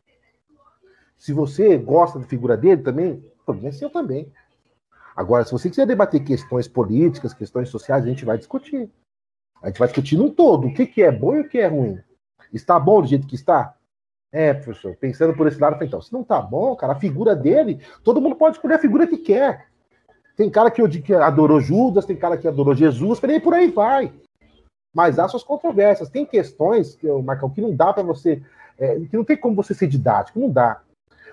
[1.18, 4.32] Se você gosta da figura dele também, problema é seu também.
[5.16, 8.90] Agora, se você quiser debater questões políticas, questões sociais, a gente vai discutir.
[9.62, 11.68] A gente vai discutir num todo o que, que é bom e o que é
[11.68, 12.00] ruim.
[12.52, 13.76] Está bom do jeito que está?
[14.32, 17.82] É, professor, pensando por esse lado, então, se não tá bom, cara, a figura dele,
[18.04, 19.68] todo mundo pode escolher a figura que quer.
[20.38, 24.12] Tem cara que, que adorou Judas, tem cara que adorou Jesus, e por aí vai.
[24.94, 26.10] Mas há suas controvérsias.
[26.10, 28.42] Tem questões, que, Marcão, que não dá para você.
[28.78, 30.82] É, que não tem como você ser didático, não dá.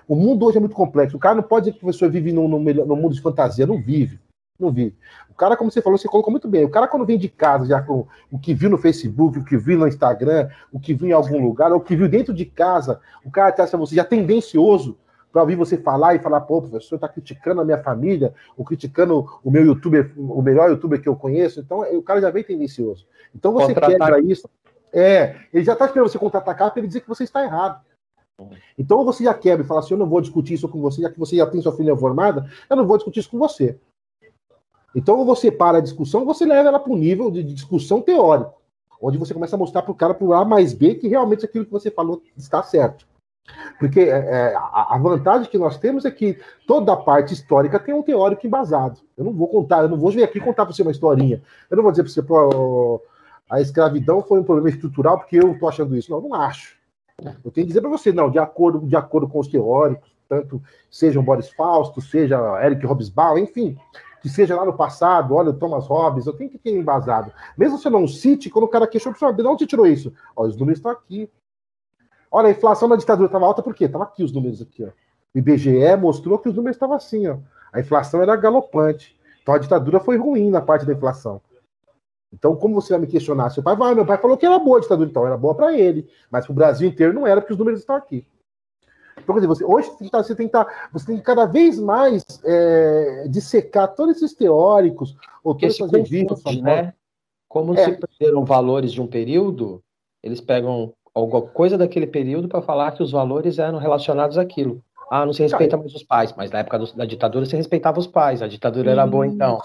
[0.07, 1.17] O mundo hoje é muito complexo.
[1.17, 3.65] O cara não pode dizer que o professor vive num, num, num mundo de fantasia.
[3.65, 4.19] Não vive.
[4.59, 4.95] Não vive.
[5.29, 6.65] O cara, como você falou, você colocou muito bem.
[6.65, 9.57] O cara, quando vem de casa, já com o que viu no Facebook, o que
[9.57, 12.45] viu no Instagram, o que viu em algum lugar, ou o que viu dentro de
[12.45, 14.97] casa, o cara acha você já tendencioso
[15.31, 19.25] para ouvir você falar e falar, pô, professor, está criticando a minha família, ou criticando
[19.43, 21.59] o meu youtuber, o melhor youtuber que eu conheço.
[21.59, 23.07] Então, o cara já vem tendencioso.
[23.33, 24.49] Então, você quebra isso.
[24.91, 27.79] É, ele já está esperando você contra-atacar para ele dizer que você está errado.
[28.77, 31.09] Então, você já quebra e fala assim: eu não vou discutir isso com você, já
[31.09, 33.77] que você já tem sua filha formada, eu não vou discutir isso com você.
[34.95, 38.53] Então, você para a discussão, você leva ela para o nível de discussão teórico,
[39.01, 41.45] onde você começa a mostrar para o cara, para o A mais B, que realmente
[41.45, 43.07] aquilo que você falou está certo.
[43.79, 46.37] Porque é, é a, vantagem que nós temos é que
[46.67, 48.99] toda a parte histórica tem um teórico embasado.
[49.17, 51.41] Eu não vou contar, eu não vou vir aqui contar para você uma historinha.
[51.69, 53.01] Eu não vou dizer para você, pô,
[53.49, 56.11] a escravidão foi um problema estrutural porque eu estou achando isso.
[56.11, 56.77] Não, não acho.
[57.43, 60.61] Eu tenho que dizer para você, não, de acordo, de acordo com os teóricos, tanto
[60.89, 63.77] sejam Boris Fausto, seja Eric Hobsbawm, enfim,
[64.21, 67.31] que seja lá no passado, olha o Thomas Hobbes, eu tenho que ter embasado.
[67.57, 70.13] Mesmo se você não cite, quando o cara questiona, de onde tirou isso?
[70.35, 71.29] Olha, os números estão aqui.
[72.31, 73.85] Olha, a inflação na ditadura estava alta por quê?
[73.85, 74.89] Estava aqui os números aqui, ó.
[75.33, 77.37] O IBGE mostrou que os números estavam assim, ó.
[77.71, 79.17] A inflação era galopante.
[79.41, 81.41] Então a ditadura foi ruim na parte da inflação.
[82.31, 83.49] Então, como você vai me questionar?
[83.49, 85.73] Seu pai vai, meu pai falou que era boa a ditadura, então era boa para
[85.75, 88.25] ele, mas para o Brasil inteiro não era, porque os números estão aqui.
[89.21, 92.23] Então, quer dizer, você, hoje você tem, que tá, você tem que cada vez mais
[92.43, 96.43] é, dissecar todos esses teóricos, ou todas essas revistas.
[96.61, 96.93] Né?
[97.47, 97.85] Como é.
[97.85, 99.81] se perderam valores de um período,
[100.23, 104.81] eles pegam alguma coisa daquele período para falar que os valores eram relacionados àquilo.
[105.09, 108.05] Ah, não se respeita mais os pais, mas na época da ditadura se respeitava os
[108.05, 109.59] pais, a ditadura era boa então.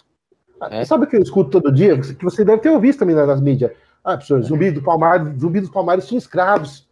[0.71, 0.85] É.
[0.85, 1.99] Sabe o que eu escuto todo dia?
[2.01, 3.73] Que você deve ter ouvido também nas mídias.
[4.03, 6.89] Ah, professor, zumbi do Palmares, zumbi dos Palmares tinha escravos.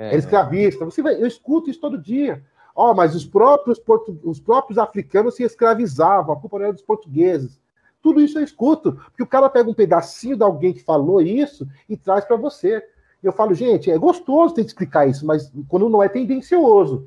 [0.00, 0.84] É, era escravista.
[0.86, 2.42] Você vai, eu escuto isso todo dia.
[2.74, 6.80] Ó, oh, mas os próprios, portu, os próprios africanos se escravizavam, a culpa era dos
[6.80, 7.60] portugueses.
[8.00, 11.68] Tudo isso eu escuto, porque o cara pega um pedacinho de alguém que falou isso
[11.86, 12.82] e traz para você.
[13.22, 17.06] Eu falo, gente, é gostoso ter que explicar isso, mas quando não é tendencioso.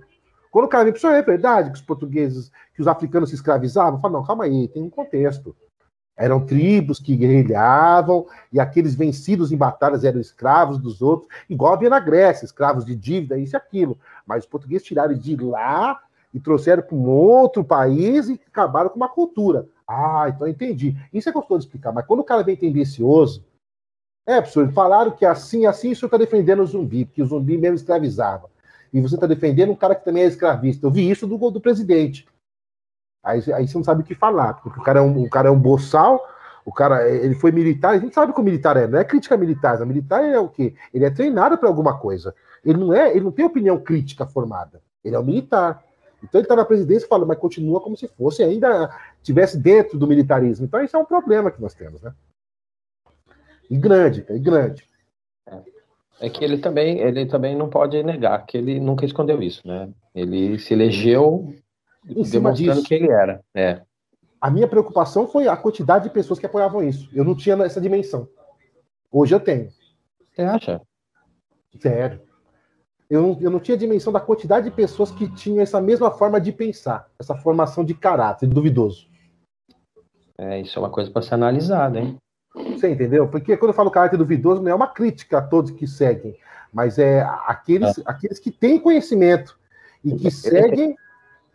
[0.52, 3.96] Quando o cara vem, professor, é verdade que os portugueses, que os africanos se escravizavam?
[3.96, 5.56] Eu falo, não, calma aí, tem um contexto.
[6.16, 11.90] Eram tribos que guerrilhavam, e aqueles vencidos em batalhas eram escravos dos outros, igual havia
[11.90, 13.98] na Grécia, escravos de dívida, isso e aquilo.
[14.26, 16.00] Mas os portugueses tiraram de lá
[16.34, 19.68] e trouxeram para um outro país e acabaram com uma cultura.
[19.88, 20.96] Ah, então entendi.
[21.12, 23.44] Isso é gostoso de explicar, mas quando o cara vem tendencioso,
[24.26, 27.58] é, professor, falaram que assim, assim, o senhor está defendendo o zumbi, porque o zumbi
[27.58, 28.50] mesmo escravizava.
[28.94, 30.86] E você está defendendo um cara que também é escravista.
[30.86, 32.26] Eu vi isso do, do presidente.
[33.24, 35.48] Aí, aí você não sabe o que falar, porque o cara é um, o cara
[35.48, 36.22] é um boçal,
[36.66, 39.38] o cara ele foi militar, a gente sabe que o militar é, não é crítica
[39.38, 40.74] militar, o militar é o quê?
[40.94, 42.36] Ele é treinado para alguma coisa.
[42.66, 44.82] Ele não é, ele não tem opinião crítica formada.
[45.04, 45.84] Ele é um militar.
[46.24, 48.90] Então ele está na presidência e fala, mas continua como se fosse ainda
[49.22, 50.66] tivesse dentro do militarismo.
[50.66, 52.14] Então isso é um problema que nós temos, né?
[53.70, 54.88] E grande, e grande.
[56.20, 59.90] É que ele também, ele também não pode negar que ele nunca escondeu isso, né?
[60.16, 61.54] Ele se elegeu
[62.04, 62.84] demonstrando disso.
[62.84, 63.42] que ele era.
[63.54, 63.82] É.
[64.40, 67.10] A minha preocupação foi a quantidade de pessoas que apoiavam isso.
[67.14, 68.28] Eu não tinha essa dimensão.
[69.12, 69.70] Hoje eu tenho.
[70.32, 70.82] Você acha?
[71.80, 72.22] Sério.
[73.10, 76.42] Eu não, eu não tinha dimensão da quantidade de pessoas que tinham essa mesma forma
[76.42, 79.08] de pensar, essa formação de caráter duvidoso.
[80.38, 82.18] É, isso é uma coisa para ser analisada, hein?
[82.56, 83.28] Você entendeu?
[83.28, 86.36] Porque quando eu falo caráter duvidoso, não é uma crítica a todos que seguem,
[86.72, 88.02] mas é aqueles, é.
[88.06, 89.58] aqueles que têm conhecimento
[90.04, 90.96] e que seguem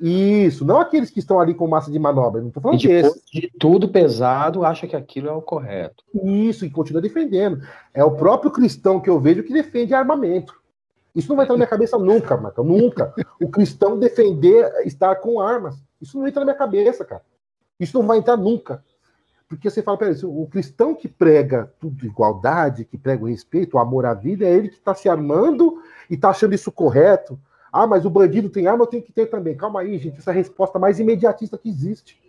[0.01, 3.51] isso, não aqueles que estão ali com massa de manobra, não estou falando depois de
[3.59, 6.05] tudo pesado, acha que aquilo é o correto.
[6.23, 7.61] Isso, e continua defendendo.
[7.93, 10.55] É o próprio cristão que eu vejo que defende armamento.
[11.15, 13.13] Isso não vai entrar na minha cabeça nunca, Marcão, nunca.
[13.43, 15.77] O cristão defender estar com armas.
[16.01, 17.23] Isso não entra na minha cabeça, cara.
[17.81, 18.85] Isso não vai entrar nunca.
[19.49, 23.81] Porque você fala, peraí, o cristão que prega tudo igualdade, que prega o respeito, o
[23.81, 27.37] amor à vida, é ele que está se armando e está achando isso correto.
[27.79, 29.57] Ah, mas o bandido tem arma, eu tenho que ter também.
[29.57, 30.19] Calma aí, gente.
[30.19, 32.21] Essa é a resposta mais imediatista que existe.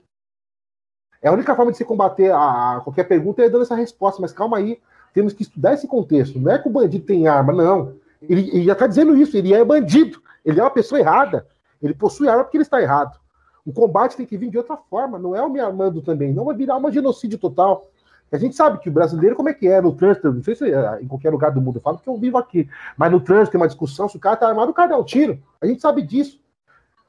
[1.23, 4.21] É a única forma de se combater a, qualquer pergunta é dando essa resposta.
[4.21, 4.79] Mas calma aí,
[5.11, 6.39] temos que estudar esse contexto.
[6.39, 7.95] Não é que o bandido tem arma, não.
[8.21, 11.47] Ele, ele já está dizendo isso, ele é bandido, ele é uma pessoa errada,
[11.81, 13.19] ele possui arma porque ele está errado.
[13.65, 16.45] O combate tem que vir de outra forma, não é o me armando também, não
[16.45, 17.88] vai virar uma genocídio total.
[18.31, 20.71] A gente sabe que o brasileiro, como é que é no trânsito, não sei se
[20.71, 23.51] é em qualquer lugar do mundo, eu falo que eu vivo aqui, mas no trânsito
[23.51, 25.39] tem uma discussão, se o cara está armado, o cara dá um tiro.
[25.59, 26.39] A gente sabe disso.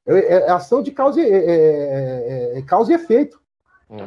[0.07, 3.41] É, é, é ação de causa, é, é, é causa e efeito.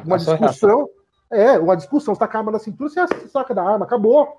[0.06, 0.90] Uma discussão,
[1.30, 4.38] é, uma discussão, você tá com a arma na cintura, você saca da arma, acabou.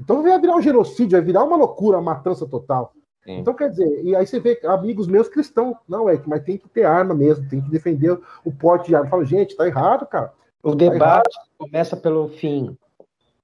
[0.00, 2.92] Então vai virar um genocídio, vai virar uma loucura, uma matança total.
[3.24, 3.38] Sim.
[3.38, 6.68] Então, quer dizer, e aí você vê amigos meus cristãos, não é, mas tem que
[6.68, 9.06] ter arma mesmo, tem que defender o porte de arma.
[9.06, 10.32] Eu falo, gente, tá errado, cara.
[10.64, 12.76] O debate começa pelo fim.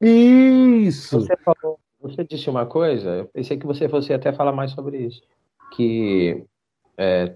[0.01, 1.21] Isso!
[1.21, 4.99] Você, falou, você disse uma coisa, eu pensei que você fosse até falar mais sobre
[4.99, 5.23] isso.
[5.77, 6.45] Que
[6.97, 7.35] é,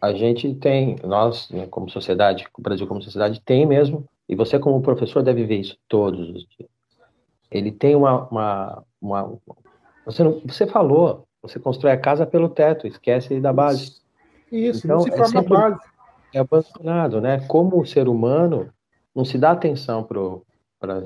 [0.00, 4.58] a gente tem, nós, né, como sociedade, o Brasil como sociedade, tem mesmo, e você
[4.58, 6.76] como professor deve ver isso todos os dias
[7.50, 9.38] ele tem uma, uma, uma
[10.04, 14.00] você não, você falou, você constrói a casa pelo teto, esquece da base.
[14.50, 15.80] Isso, então, não se forma é base.
[16.34, 17.40] É abandonado, né?
[17.48, 18.70] Como ser humano
[19.16, 20.04] não se dá atenção
[20.78, 21.02] para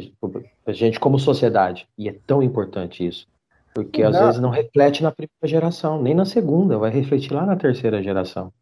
[0.67, 1.89] a gente como sociedade.
[1.97, 3.29] E é tão importante isso.
[3.73, 7.55] Porque às vezes não reflete na primeira geração, nem na segunda, vai refletir lá na
[7.55, 8.53] terceira geração.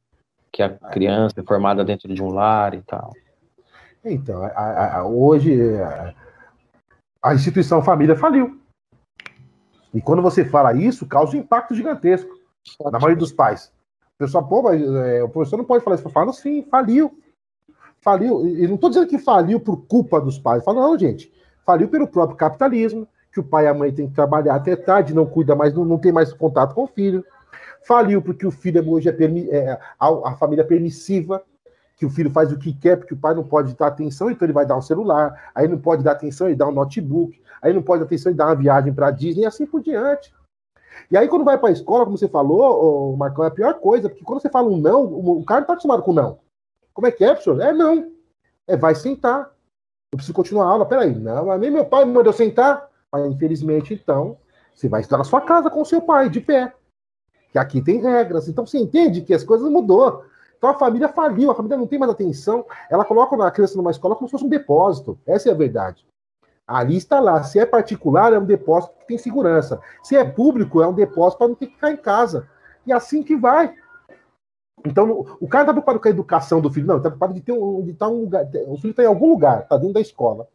[0.53, 3.15] Que a criança é formada dentro de um lar e tal.
[4.05, 5.59] Então, a, a, hoje
[7.23, 8.61] a instituição família faliu.
[9.95, 12.31] E quando você fala isso, causa um impacto gigantesco
[12.85, 13.73] na maioria dos pais.
[14.15, 16.07] O pessoal, pô, mas é, o professor não pode falar isso.
[16.07, 17.19] Eu falo, sim, faliu.
[18.01, 18.47] Faliu.
[18.47, 20.65] E não estou dizendo que faliu por culpa dos pais.
[20.65, 21.33] Falo, não, gente.
[21.65, 25.15] Faliu pelo próprio capitalismo, que o pai e a mãe têm que trabalhar até tarde,
[25.15, 27.25] não cuida mais, não, não tem mais contato com o filho.
[27.87, 31.43] Faliu porque o filho hoje é, é a, a família permissiva,
[31.97, 34.47] que o filho faz o que quer, porque o pai não pode dar atenção, então
[34.47, 37.73] ele vai dar um celular, aí não pode dar atenção, ele dá um notebook, aí
[37.73, 40.33] não pode dar atenção, ele dá uma viagem para Disney e assim por diante.
[41.11, 44.09] E aí, quando vai para a escola, como você falou, Marcão, é a pior coisa,
[44.09, 46.39] porque quando você fala um não, o cara não está acostumado com não.
[46.99, 47.61] Como é que é, professor?
[47.61, 48.11] É não.
[48.67, 49.53] É vai sentar.
[50.11, 50.85] Eu preciso continuar a aula.
[50.85, 52.89] Peraí, não, mas nem meu pai me mandou sentar.
[53.31, 54.37] Infelizmente, então,
[54.75, 56.75] você vai estar na sua casa com seu pai, de pé.
[57.53, 58.49] Que aqui tem regras.
[58.49, 60.25] Então, você entende que as coisas mudou.
[60.57, 62.67] Então a família faliu, a família não tem mais atenção.
[62.91, 65.17] Ela coloca a criança numa escola como se fosse um depósito.
[65.25, 66.05] Essa é a verdade.
[66.67, 67.45] Ali está lá.
[67.45, 69.81] Se é particular, é um depósito que tem segurança.
[70.03, 72.49] Se é público, é um depósito para não ter que ficar em casa.
[72.85, 73.73] E assim que vai.
[74.85, 76.87] Então, o cara está preocupado com a educação do filho.
[76.87, 78.47] Não, está preocupado de ter um, de estar tá um lugar.
[78.67, 80.47] O filho está em algum lugar, está dentro da escola.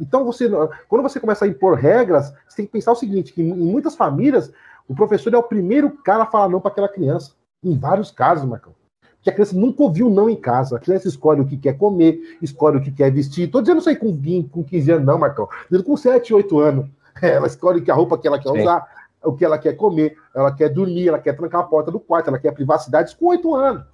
[0.00, 0.48] Então, você,
[0.88, 3.94] quando você começa a impor regras, você tem que pensar o seguinte: que em muitas
[3.94, 4.52] famílias,
[4.88, 7.32] o professor é o primeiro cara a falar não para aquela criança.
[7.62, 8.74] Em vários casos, Marcão
[9.22, 10.76] que a criança nunca ouviu não em casa.
[10.76, 13.44] A criança escolhe o que quer comer, escolhe o que quer vestir.
[13.44, 15.48] Estou dizendo isso aí com 20, com 15 anos, não, Marcão.
[15.70, 16.90] Dizendo com 7, 8 anos.
[17.22, 18.86] Ela escolhe a roupa que ela quer usar,
[19.24, 22.28] o que ela quer comer, ela quer dormir, ela quer trancar a porta do quarto,
[22.28, 23.86] ela quer privacidade com 8 anos.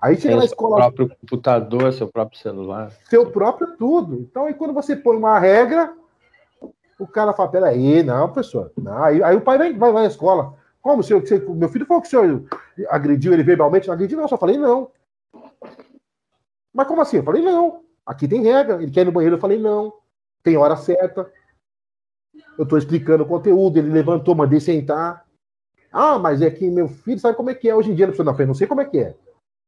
[0.00, 0.76] Aí chega Tem na escola.
[0.76, 2.90] Seu próprio computador, seu próprio celular.
[3.04, 4.16] Seu próprio tudo.
[4.16, 5.94] Então, aí quando você põe uma regra,
[6.98, 8.72] o cara fala: peraí, não, professor.
[8.78, 9.04] Não.
[9.04, 10.54] Aí, aí o pai vai, vai, vai à escola.
[10.80, 11.22] Como, senhor?
[11.50, 12.44] Meu filho falou que o senhor
[12.88, 13.86] agrediu ele verbalmente?
[13.86, 14.24] Não agrediu, não.
[14.24, 14.90] Eu só falei não.
[16.72, 17.18] Mas como assim?
[17.18, 17.82] Eu falei não.
[18.06, 18.82] Aqui tem regra.
[18.82, 19.36] Ele quer ir no banheiro?
[19.36, 19.92] Eu falei não.
[20.42, 21.30] Tem hora certa.
[22.58, 23.78] Eu estou explicando o conteúdo.
[23.78, 25.24] Ele levantou, mandei sentar.
[25.92, 28.06] Ah, mas é que meu filho sabe como é que é hoje em dia.
[28.06, 29.14] Não, não sei como é que é.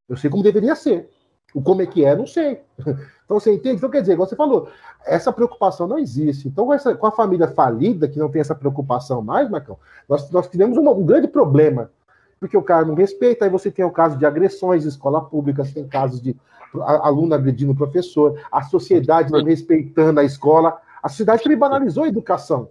[0.08, 1.08] Eu sei como deveria ser.
[1.54, 2.60] O como é que é, não sei.
[3.24, 3.76] Então você entende?
[3.76, 4.68] Então quer dizer, você falou,
[5.06, 6.48] essa preocupação não existe.
[6.48, 10.30] Então, com, essa, com a família falida, que não tem essa preocupação mais, Marcão, nós,
[10.30, 11.90] nós tivemos uma, um grande problema.
[12.38, 15.72] Porque o cara não respeita, aí você tem o caso de agressões escola pública, você
[15.72, 16.36] tem casos de
[16.74, 20.78] aluno agredindo o professor, a sociedade não respeitando a escola.
[21.02, 22.68] A sociedade também banalizou a educação.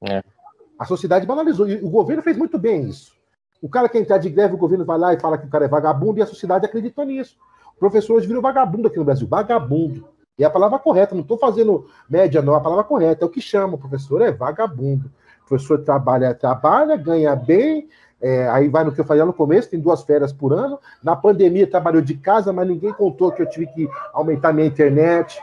[0.00, 0.22] É.
[0.78, 1.68] A sociedade banalizou.
[1.68, 3.12] E o governo fez muito bem isso.
[3.60, 5.66] O cara quer entrar de greve, o governo vai lá e fala que o cara
[5.66, 7.36] é vagabundo e a sociedade acreditou nisso.
[7.76, 9.28] O professor hoje virou vagabundo aqui no Brasil.
[9.28, 10.08] Vagabundo.
[10.38, 12.54] E é a palavra correta, não estou fazendo média, não.
[12.54, 13.74] A palavra correta é o que chama.
[13.74, 15.10] O professor é vagabundo.
[15.44, 17.88] O professor trabalha, trabalha, ganha bem.
[18.22, 20.78] É, aí vai no que eu falei lá no começo, tem duas férias por ano.
[21.02, 25.40] Na pandemia trabalhou de casa, mas ninguém contou que eu tive que aumentar minha internet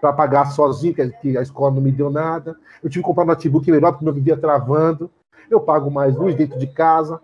[0.00, 2.56] para pagar sozinho, que a escola não me deu nada.
[2.82, 5.10] Eu tive que comprar um notebook melhor, porque não vivia travando.
[5.50, 7.20] Eu pago mais luz dentro de casa.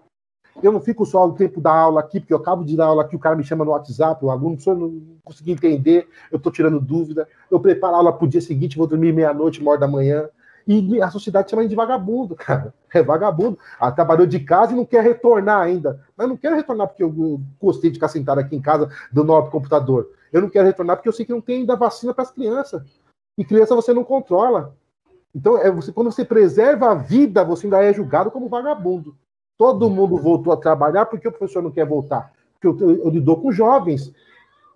[0.63, 3.03] Eu não fico só o tempo da aula aqui, porque eu acabo de dar aula
[3.03, 6.79] aqui, o cara me chama no WhatsApp, o aluno, não consegui entender, eu estou tirando
[6.79, 7.27] dúvida.
[7.51, 10.29] Eu preparo a aula para o dia seguinte, vou dormir meia-noite, uma hora da manhã.
[10.67, 12.75] E a sociedade chama de vagabundo, cara.
[12.93, 13.59] É vagabundo.
[13.81, 16.01] Ah, trabalhou de casa e não quer retornar ainda.
[16.17, 19.51] Mas não quero retornar porque eu gostei de ficar sentado aqui em casa do novo
[19.51, 20.11] computador.
[20.33, 22.83] Eu não quero retornar porque eu sei que não tem ainda vacina para as crianças.
[23.37, 24.75] E criança você não controla.
[25.35, 29.17] Então, é você, quando você preserva a vida, você ainda é julgado como vagabundo.
[29.57, 32.33] Todo mundo voltou a trabalhar porque o professor não quer voltar.
[32.55, 34.13] Porque eu, eu, lidou com jovens.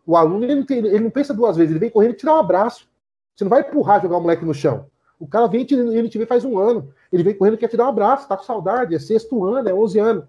[0.07, 2.35] O aluno ele não, tem, ele não, pensa duas vezes, ele vem correndo e tirar
[2.35, 2.89] um abraço.
[3.35, 4.87] Você não vai empurrar, jogar o moleque no chão.
[5.19, 6.93] O cara vem ele te vê faz um ano.
[7.12, 9.69] Ele vem correndo e quer te dar um abraço, tá com saudade, é sexto ano,
[9.69, 10.24] é 11 anos.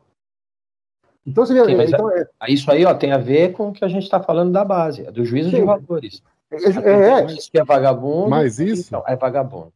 [1.28, 2.52] Então, você vê, Sim, então, é, é...
[2.52, 5.04] Isso aí ó, tem a ver com o que a gente está falando da base,
[5.12, 5.58] do juízo Sim.
[5.58, 6.24] de valores.
[6.50, 7.26] É, é, é.
[7.26, 8.30] que é vagabundo.
[8.30, 8.88] Mas isso.
[8.88, 9.74] Então, é vagabundo.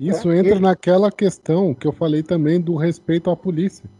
[0.00, 0.60] Isso é, entra e...
[0.60, 3.90] naquela questão que eu falei também do respeito à polícia.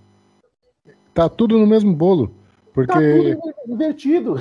[1.13, 2.33] Tá tudo no mesmo bolo.
[2.73, 3.35] Porque.
[3.35, 4.37] Tá tudo invertido.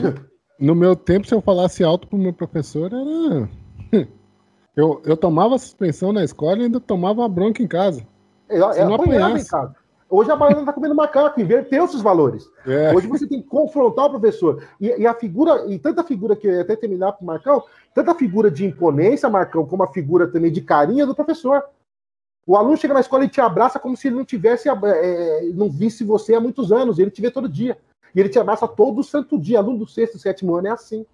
[0.60, 3.50] No meu tempo, se eu falasse alto pro meu professor, era.
[4.76, 8.06] Eu, eu tomava suspensão na escola e ainda tomava bronca em casa.
[8.48, 9.76] É, é, não apanhava em casa.
[10.10, 12.50] Hoje a baiana está comendo macaco, inverteu esses valores.
[12.66, 12.94] É.
[12.96, 14.64] Hoje você tem que confrontar o professor.
[14.80, 17.64] E, e, a figura, e tanta figura que até terminar com o Marcão,
[17.94, 21.64] tanta figura de imponência, Marcão, como a figura também de carinha do professor.
[22.46, 25.70] O aluno chega na escola e te abraça como se ele não tivesse, é, não
[25.70, 27.78] visse você há muitos anos, ele te vê todo dia.
[28.16, 29.60] E ele te abraça todo santo dia.
[29.60, 31.06] Aluno do sexto, sétimo ano é assim.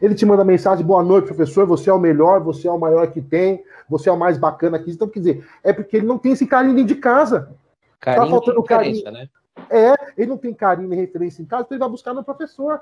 [0.00, 3.06] Ele te manda mensagem, boa noite, professor, você é o melhor, você é o maior
[3.12, 4.90] que tem, você é o mais bacana aqui.
[4.90, 7.54] Então, quer dizer, é porque ele não tem esse carinho dentro de casa.
[8.02, 9.12] Carinho tá faltando carinho.
[9.12, 9.28] Né?
[9.70, 12.80] É, ele não tem carinho e referência em casa, então ele vai buscar no professor.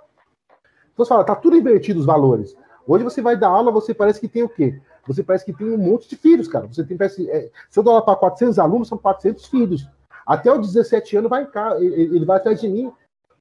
[0.92, 2.56] Então você fala, tá tudo invertido os valores.
[2.86, 4.80] Hoje você vai dar aula, você parece que tem o quê?
[5.06, 6.66] Você parece que tem um monte de filhos, cara.
[6.66, 9.86] Você tem, parece, é, se eu dou aula para 400 alunos, são 400 filhos.
[10.26, 12.90] Até os 17 anos vai casa, ele, ele vai atrás de mim.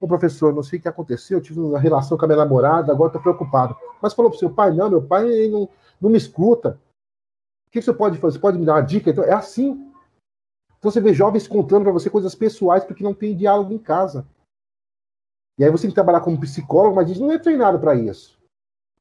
[0.02, 2.92] Ô professor, não sei o que aconteceu, eu tive uma relação com a minha namorada,
[2.92, 3.76] agora estou preocupado.
[4.02, 5.70] Mas falou para o seu pai, não, meu pai não,
[6.02, 6.78] não me escuta.
[7.68, 8.34] O que você pode fazer?
[8.34, 9.10] Você pode me dar uma dica?
[9.10, 9.89] Então, é assim.
[10.80, 14.26] Então você vê jovens contando para você coisas pessoais porque não tem diálogo em casa.
[15.58, 17.94] E aí você tem que trabalhar como psicólogo, mas a gente não é treinado para
[17.94, 18.40] isso.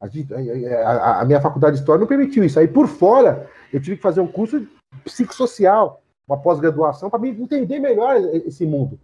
[0.00, 2.58] A, a, a, minha faculdade de História não permitiu isso.
[2.58, 4.66] Aí por fora, eu tive que fazer um curso
[5.04, 8.98] psicossocial, uma pós-graduação, para entender melhor esse mundo.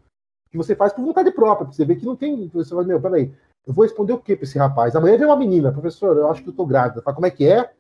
[0.51, 2.49] Que você faz por vontade própria, porque você vê que não tem.
[2.49, 3.33] Você fala, meu, peraí,
[3.67, 4.95] eu vou responder o que para esse rapaz?
[4.95, 7.03] Amanhã vem uma menina, professor, eu acho que eu tô grávida.
[7.03, 7.73] Fala, como é que é?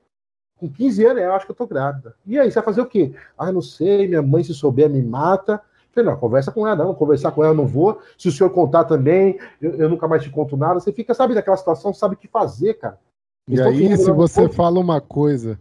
[0.56, 2.14] Com 15 anos, eu acho que eu tô grávida.
[2.26, 3.14] E aí, você vai fazer o quê?
[3.36, 5.60] Ah, não sei, minha mãe, se souber, me mata.
[5.92, 8.00] falei, não, conversa com ela, não, conversar com ela eu não vou.
[8.16, 10.80] Se o senhor contar também, eu, eu nunca mais te conto nada.
[10.80, 12.98] Você fica, sabe, daquela situação, sabe o que fazer, cara.
[13.48, 15.58] E aí, se você fala uma coisa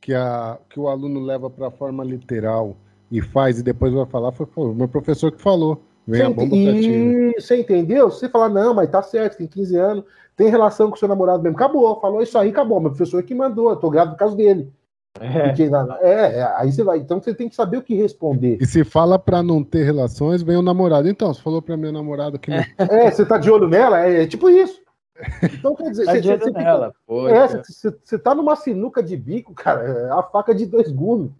[0.00, 2.76] que, a, que o aluno leva para a forma literal
[3.10, 5.82] e faz, e depois vai falar, foi o meu professor que falou.
[6.06, 6.88] Vem você a bomba pra ti.
[6.88, 7.32] Né?
[7.38, 8.10] Você entendeu?
[8.10, 10.04] Você falar, não, mas tá certo, tem 15 anos,
[10.36, 11.56] tem relação com seu namorado mesmo.
[11.56, 12.78] Acabou, falou isso aí, acabou.
[12.78, 14.70] Meu professor que mandou, eu tô grávida por causa dele.
[15.20, 15.48] É.
[15.48, 15.62] Porque,
[16.02, 16.98] é, é, aí você vai.
[16.98, 18.58] Então você tem que saber o que responder.
[18.60, 21.08] E se fala para não ter relações, vem o namorado.
[21.08, 22.52] Então, você falou para meu namorado que.
[22.52, 24.04] É, é, você tá de olho nela?
[24.04, 24.80] É, é tipo isso.
[25.42, 26.94] Então, quer dizer, tá você, você, nela,
[27.30, 27.62] é,
[28.02, 31.30] você, tá numa sinuca de bico, cara, é a faca de dois gumes.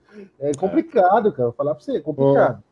[0.41, 1.49] É complicado, cara.
[1.49, 2.59] Vou falar para você, é complicado.
[2.59, 2.66] Ô,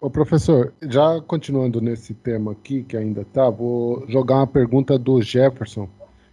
[0.00, 5.20] ô, professor, já continuando nesse tema aqui, que ainda tá, vou jogar uma pergunta do
[5.22, 5.88] Jefferson,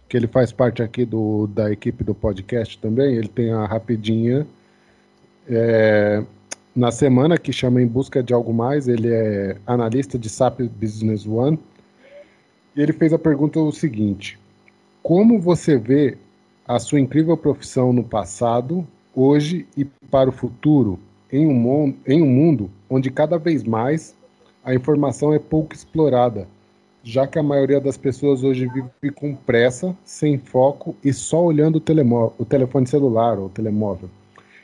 [0.08, 3.16] que ele faz parte aqui do, da equipe do podcast também.
[3.16, 4.46] Ele tem a rapidinha.
[5.48, 6.22] É,
[6.74, 11.26] na semana que chama Em Busca de Algo Mais, ele é analista de SAP Business
[11.26, 11.58] One
[12.76, 14.38] e ele fez a pergunta o seguinte:
[15.02, 16.18] Como você vê
[16.66, 20.98] a sua incrível profissão no passado, hoje e para o futuro,
[21.34, 24.14] em um, em um mundo onde cada vez mais
[24.62, 26.46] a informação é pouco explorada,
[27.02, 31.82] já que a maioria das pessoas hoje vive com pressa, sem foco e só olhando
[31.82, 34.08] o, o telefone celular ou telemóvel.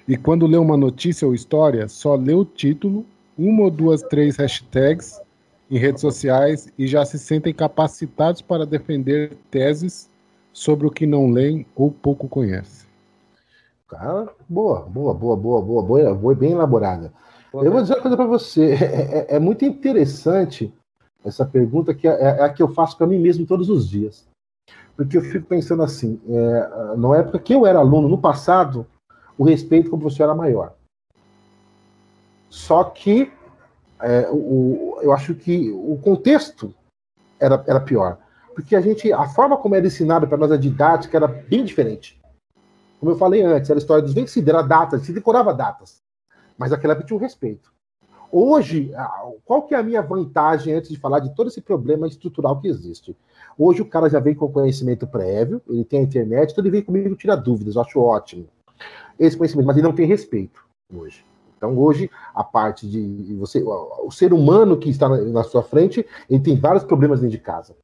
[0.06, 3.04] E quando lê uma notícia ou história, só lê o título,
[3.36, 5.20] uma ou duas, três hashtags
[5.68, 10.08] em redes sociais e já se sentem capacitados para defender teses
[10.52, 12.89] sobre o que não leem ou pouco conhecem.
[13.90, 17.12] Cara, boa, boa, boa, boa, boa, boa, boa bem elaborada.
[17.52, 18.74] Eu vou dizer uma coisa para você.
[18.74, 20.72] É, é, é, muito interessante
[21.24, 24.28] essa pergunta, que é, é a que eu faço para mim mesmo todos os dias.
[24.96, 28.86] Porque eu fico pensando assim: é, na época que eu era aluno, no passado,
[29.36, 30.72] o respeito com o professor era maior.
[32.48, 33.32] Só que
[34.00, 36.72] é, o, eu acho que o contexto
[37.40, 38.18] era, era pior.
[38.54, 42.19] Porque a gente, a forma como era ensinado para nós a didática era bem diferente.
[43.00, 46.02] Como eu falei antes, era a história dos vencidos, era datas, se decorava datas.
[46.58, 47.72] Mas aquela época tinha um respeito.
[48.30, 48.92] Hoje,
[49.44, 52.68] qual que é a minha vantagem antes de falar de todo esse problema estrutural que
[52.68, 53.16] existe?
[53.58, 56.82] Hoje o cara já vem com conhecimento prévio, ele tem a internet, então ele vem
[56.82, 58.46] comigo tirar dúvidas, eu acho ótimo.
[59.18, 60.62] Esse conhecimento, mas ele não tem respeito
[60.94, 61.24] hoje.
[61.56, 66.40] Então hoje a parte de você, o ser humano que está na sua frente, ele
[66.40, 67.74] tem vários problemas dentro de casa.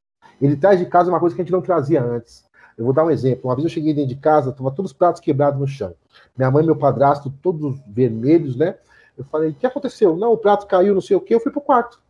[0.40, 2.44] Ele traz de casa uma coisa que a gente não trazia antes.
[2.76, 3.48] Eu vou dar um exemplo.
[3.48, 5.94] Uma vez eu cheguei dentro de casa, tava todos os pratos quebrados no chão.
[6.36, 8.76] Minha mãe e meu padrasto, todos vermelhos, né?
[9.16, 10.14] Eu falei, o que aconteceu?
[10.16, 11.34] Não, o prato caiu, não sei o quê.
[11.34, 12.00] Eu fui pro quarto.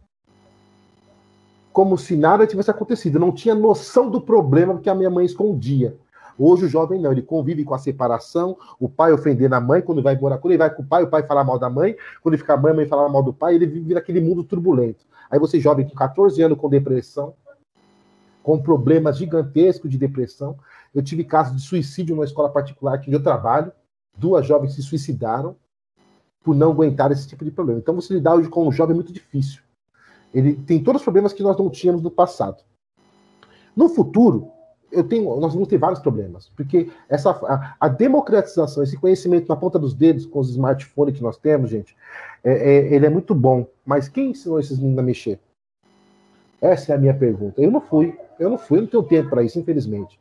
[1.72, 3.16] Como se nada tivesse acontecido.
[3.16, 5.96] Eu não tinha noção do problema que a minha mãe escondia.
[6.38, 10.02] Hoje o jovem não, ele convive com a separação, o pai ofendendo a mãe, quando
[10.02, 12.34] vai morar, quando ele vai com o pai, o pai fala mal da mãe, quando
[12.34, 15.06] ele fica a mãe, a mãe fala mal do pai, ele vive naquele mundo turbulento.
[15.30, 17.32] Aí você jovem com 14 anos com depressão,
[18.46, 20.56] com problemas gigantescos de depressão.
[20.94, 23.72] Eu tive casos de suicídio numa escola particular que eu trabalho,
[24.16, 25.56] duas jovens se suicidaram
[26.44, 27.80] por não aguentar esse tipo de problema.
[27.80, 29.62] Então você lidar hoje com um jovem é muito difícil.
[30.32, 32.62] Ele tem todos os problemas que nós não tínhamos no passado.
[33.74, 34.52] No futuro,
[34.92, 39.56] eu tenho, nós vamos ter vários problemas, porque essa a, a, democratização, esse conhecimento na
[39.56, 41.96] ponta dos dedos com os smartphones que nós temos, gente,
[42.44, 43.66] é, é, ele é muito bom.
[43.84, 45.40] Mas quem ensinou esses meninos a mexer?
[46.60, 47.60] Essa é a minha pergunta.
[47.60, 50.18] Eu não fui, eu não fui, eu não tenho tempo para isso, infelizmente.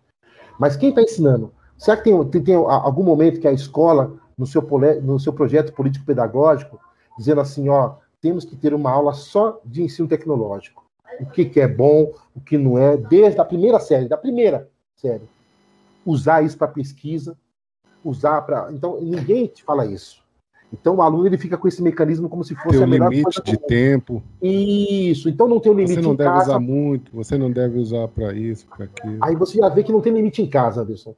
[0.59, 1.53] Mas quem está ensinando?
[1.77, 4.61] Será que tem, tem, tem, algum momento que a escola, no seu,
[5.01, 6.79] no seu projeto político-pedagógico,
[7.17, 10.83] dizendo assim, ó, temos que ter uma aula só de ensino tecnológico?
[11.19, 14.69] O que, que é bom, o que não é, desde a primeira série, da primeira
[14.95, 15.29] série.
[16.05, 17.37] Usar isso para pesquisa,
[18.03, 18.71] usar para.
[18.71, 20.24] Então, ninguém te fala isso.
[20.79, 23.41] Então o aluno ele fica com esse mecanismo como se fosse tem a melhor limite
[23.43, 24.21] de tempo.
[24.41, 26.51] Isso, então não tem um limite Você não deve casa.
[26.51, 29.17] usar muito, você não deve usar para isso, para aquilo.
[29.21, 31.15] Aí você já vê que não tem limite em casa, Anderson.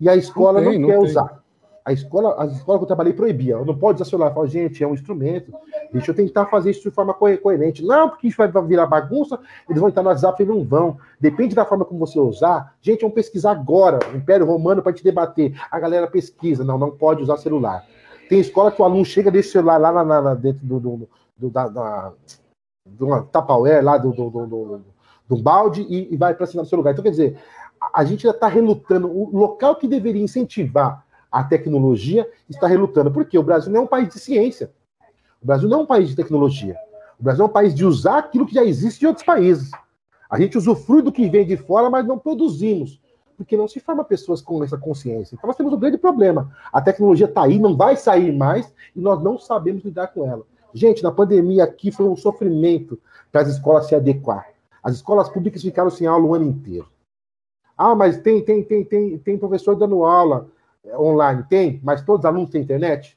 [0.00, 1.10] E a escola não, tem, não, não quer tem.
[1.10, 1.42] usar.
[1.84, 3.58] A escola, as escolas que eu trabalhei proibia.
[3.58, 4.32] Não pode usar celular.
[4.32, 5.52] Fala, gente, é um instrumento.
[5.92, 7.84] Deixa eu tentar fazer isso de forma coerente.
[7.84, 9.38] Não, porque isso vai virar bagunça,
[9.68, 10.96] eles vão entrar no WhatsApp e não vão.
[11.20, 12.74] Depende da forma como você usar.
[12.80, 13.98] Gente, vamos pesquisar agora.
[14.12, 15.60] O Império Romano para te debater.
[15.70, 16.62] A galera pesquisa.
[16.62, 17.84] Não, não pode usar celular.
[18.32, 22.12] Tem escola que o aluno chega, o celular lá dentro do, do, do da, da,
[22.86, 24.84] do uma Tupperware, lá do, do, do,
[25.28, 26.92] do balde e, e vai para cima do seu lugar.
[26.92, 27.38] Então, quer dizer,
[27.78, 29.06] a, a gente já está relutando.
[29.06, 33.10] O local que deveria incentivar a tecnologia está relutando.
[33.10, 34.72] Porque o Brasil não é um país de ciência.
[35.42, 36.78] O Brasil não é um país de tecnologia.
[37.20, 39.70] O Brasil é um país de usar aquilo que já existe em outros países.
[40.30, 42.98] A gente usufrui do que vem de fora, mas não produzimos
[43.42, 45.34] porque não se forma pessoas com essa consciência.
[45.34, 46.50] Então nós temos um grande problema.
[46.72, 50.44] A tecnologia está aí, não vai sair mais, e nós não sabemos lidar com ela.
[50.74, 52.98] Gente, na pandemia aqui foi um sofrimento
[53.30, 54.48] para as escolas se adequar.
[54.82, 56.88] As escolas públicas ficaram sem aula o ano inteiro.
[57.76, 60.48] Ah, mas tem, tem, tem, tem, tem professor dando aula
[60.94, 61.44] online.
[61.48, 63.16] Tem, mas todos os alunos têm internet?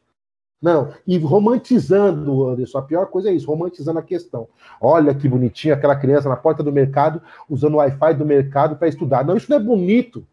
[0.61, 4.47] Não, e romantizando, Anderson, a pior coisa é isso, romantizando a questão.
[4.81, 8.87] Olha que bonitinho aquela criança na porta do mercado usando o Wi-Fi do mercado para
[8.87, 9.23] estudar.
[9.23, 10.25] Não, isso não é bonito.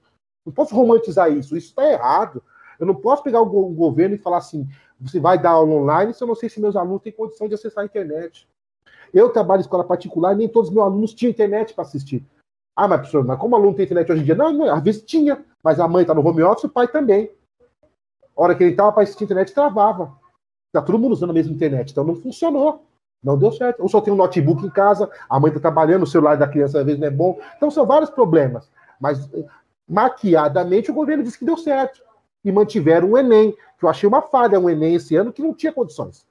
[0.45, 2.43] Não posso romantizar isso, isso está errado.
[2.79, 4.69] Eu não posso pegar o, governo e falar assim:
[5.01, 7.55] você vai dar aula online se eu não sei se meus alunos têm condição de
[7.55, 8.49] acessar a internet.
[9.13, 12.25] Eu trabalho em escola particular e nem todos os meus alunos tinham internet para assistir.
[12.75, 14.35] Ah, mas professor, mas como aluno tem internet hoje em dia?
[14.35, 17.31] Não, não às vezes tinha, mas a mãe está no home office o pai também.
[18.37, 20.13] A hora que ele estava para assistir internet, travava.
[20.73, 22.85] Tá todo mundo usando a mesma internet, então não funcionou.
[23.23, 23.81] Não deu certo.
[23.81, 26.81] Ou só tem um notebook em casa, a mãe está trabalhando, o celular da criança
[26.81, 27.39] às vezes não é bom.
[27.57, 28.69] Então são vários problemas.
[29.01, 29.31] Mas
[29.89, 32.03] maquiadamente o governo disse que deu certo.
[32.45, 35.55] E mantiveram o Enem, que eu achei uma falha um Enem esse ano que não
[35.55, 36.27] tinha condições.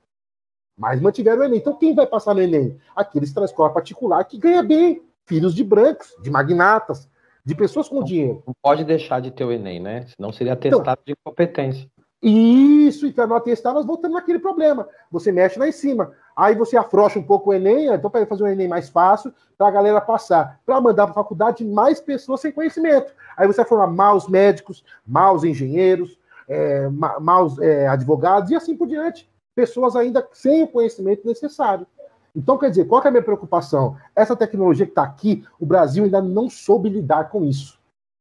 [0.77, 1.59] Mas mantiveram o Enem.
[1.59, 2.77] Então quem vai passar no Enem?
[2.95, 5.01] Aqueles da escola particular que ganha bem.
[5.25, 7.07] Filhos de brancos, de magnatas,
[7.45, 8.43] de pessoas com não, dinheiro.
[8.45, 10.05] Não pode deixar de ter o Enem, né?
[10.15, 11.89] Senão seria atestado então, de incompetência.
[12.21, 14.87] Isso, e para não atestar, nós voltamos naquele problema.
[15.09, 16.11] Você mexe lá em cima.
[16.35, 19.67] Aí você afrouxa um pouco o Enem, então para fazer o Enem mais fácil, para
[19.67, 23.11] a galera passar, para mandar para a faculdade mais pessoas sem conhecimento.
[23.35, 26.87] Aí você vai formar maus médicos, maus engenheiros, é,
[27.19, 29.27] maus é, advogados e assim por diante.
[29.55, 31.87] Pessoas ainda sem o conhecimento necessário.
[32.35, 33.97] Então, quer dizer, qual é a minha preocupação?
[34.15, 37.79] Essa tecnologia que está aqui, o Brasil ainda não soube lidar com isso.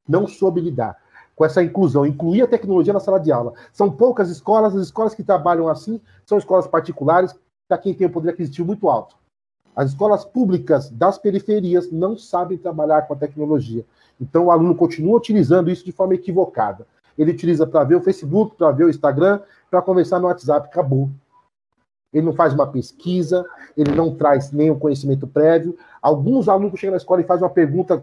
[0.08, 0.96] Não soube lidar.
[1.40, 3.54] com essa inclusão, incluir a tecnologia na sala de aula.
[3.72, 7.34] São poucas escolas, as escolas que trabalham assim são escolas particulares,
[7.66, 9.16] para quem tem o poder aquisitivo muito alto.
[9.74, 13.86] As escolas públicas das periferias não sabem trabalhar com a tecnologia.
[14.20, 16.86] Então o aluno continua utilizando isso de forma equivocada.
[17.16, 21.08] Ele utiliza para ver o Facebook, para ver o Instagram, para conversar no WhatsApp, acabou.
[22.12, 23.44] Ele não faz uma pesquisa,
[23.76, 25.76] ele não traz nenhum conhecimento prévio.
[26.02, 28.02] Alguns alunos chegam na escola e fazem uma pergunta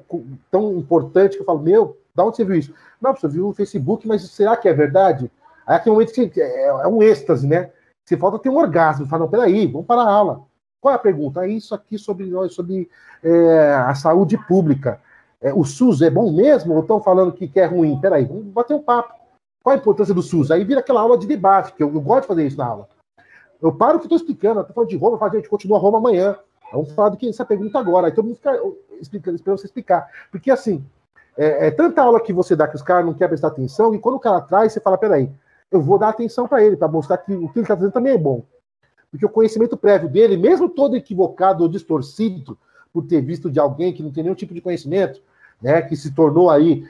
[0.49, 2.73] tão importante que eu falo: Meu, da onde você viu isso?
[3.01, 5.29] Não, você viu no Facebook, mas será que é verdade?
[5.67, 7.69] Aí aquele momento que é, é um êxtase, né?
[8.05, 9.05] Se falta ter um orgasmo.
[9.05, 10.41] Fala, não, peraí, vamos para a aula.
[10.79, 11.45] Qual é a pergunta?
[11.45, 12.89] É isso aqui sobre nós, sobre
[13.21, 15.01] é, a saúde pública.
[15.41, 17.99] É, o SUS é bom mesmo ou estão falando que, que é ruim?
[17.99, 19.13] Peraí, vamos bater um papo.
[19.61, 20.49] Qual a importância do SUS?
[20.49, 22.89] Aí vira aquela aula de debate, que eu, eu gosto de fazer isso na aula.
[23.61, 26.37] Eu paro que estou explicando, estou falando de Roma, eu falo, gente, continua Roma amanhã.
[26.71, 28.07] Vamos falar do que essa pergunta agora.
[28.07, 28.59] Aí todo mundo fica
[28.99, 30.07] explicando, esperando você explicar.
[30.31, 30.85] Porque assim,
[31.37, 33.99] é, é, tanta aula que você dá que os caras não querem prestar atenção, e
[33.99, 35.31] quando o cara traz, você fala: peraí,
[35.71, 38.13] eu vou dar atenção para ele, para mostrar que o que ele está fazendo também
[38.13, 38.43] é bom.
[39.11, 42.57] Porque o conhecimento prévio dele, mesmo todo equivocado ou distorcido,
[42.91, 45.21] por ter visto de alguém que não tem nenhum tipo de conhecimento,
[45.61, 46.85] né, que se tornou aí,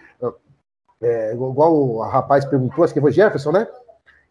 [1.02, 3.68] é, igual o rapaz perguntou, acho que foi Jefferson, né?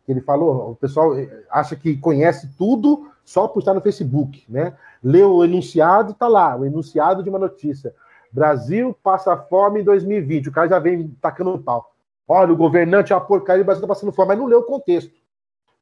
[0.07, 1.13] Ele falou, o pessoal
[1.51, 4.77] acha que conhece tudo só por estar no Facebook, né?
[5.03, 7.95] Leu o enunciado, tá lá, o enunciado de uma notícia.
[8.33, 10.49] Brasil passa fome em 2020.
[10.49, 11.93] O cara já vem tacando o pau.
[12.29, 14.65] Olha, o governante é uma porcaria, o Brasil está passando fome, mas não leu o
[14.65, 15.15] contexto.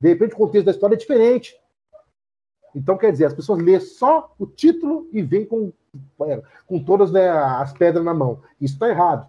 [0.01, 1.57] De repente, o contexto da história é diferente.
[2.75, 5.73] Então, quer dizer, as pessoas lêem só o título e vêm com,
[6.67, 8.41] com todas né, as pedras na mão.
[8.61, 9.29] Isso está errado.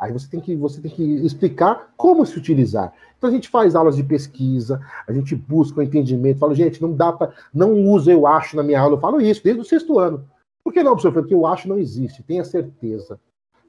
[0.00, 2.90] Aí você tem, que, você tem que explicar como se utilizar.
[3.18, 6.94] Então a gente faz aulas de pesquisa, a gente busca o entendimento, fala, gente, não
[6.94, 7.34] dá para.
[7.52, 10.26] Não usa eu acho na minha aula, eu falo isso desde o sexto ano.
[10.64, 11.12] Por que não, professor?
[11.12, 13.20] Porque eu acho não existe, tenha certeza.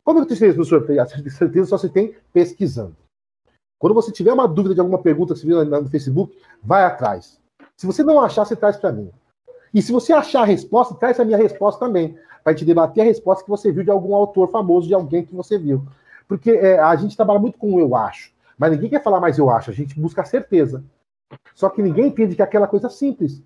[0.05, 0.99] Como eu tenho certeza, professor?
[1.01, 2.95] A certeza só se tem pesquisando.
[3.77, 7.41] Quando você tiver uma dúvida de alguma pergunta que você viu no Facebook, vai atrás.
[7.75, 9.11] Se você não achar, você traz para mim.
[9.73, 13.01] E se você achar a resposta, traz a minha resposta também, para a gente debater
[13.01, 15.83] a resposta que você viu de algum autor famoso, de alguém que você viu.
[16.27, 19.49] Porque é, a gente trabalha muito com eu acho, mas ninguém quer falar mais eu
[19.49, 20.83] acho, a gente busca a certeza.
[21.53, 23.41] Só que ninguém entende que é aquela coisa simples.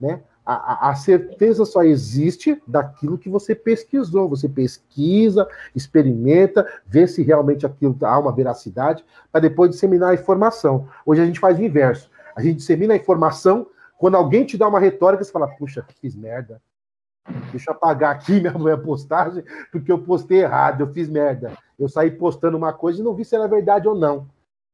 [0.00, 0.22] Né?
[0.44, 4.28] A, a, certeza só existe daquilo que você pesquisou.
[4.28, 10.88] Você pesquisa, experimenta, vê se realmente aquilo há uma veracidade, para depois disseminar a informação.
[11.04, 12.10] Hoje a gente faz o inverso.
[12.34, 13.66] A gente dissemina a informação,
[13.98, 16.60] quando alguém te dá uma retórica, você fala, puxa, fiz merda.
[17.50, 21.52] Deixa eu apagar aqui minha, minha postagem, porque eu postei errado, eu fiz merda.
[21.80, 24.28] Eu saí postando uma coisa e não vi se era verdade ou não.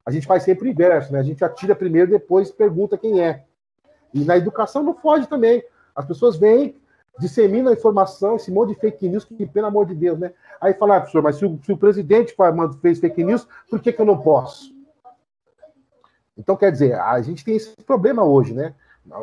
[0.05, 1.20] A gente faz sempre o inverso, né?
[1.20, 3.45] A gente atira primeiro, depois pergunta quem é.
[4.12, 5.62] E na educação não foge também.
[5.95, 6.77] As pessoas vêm,
[7.19, 10.33] disseminam a informação, esse monte de fake news, que pelo amor de Deus, né?
[10.61, 12.35] Aí fala, ah, professor, mas se o, se o presidente
[12.83, 14.74] fez fake news, por que, que eu não posso?
[16.37, 18.74] Então, quer dizer, a gente tem esse problema hoje, né?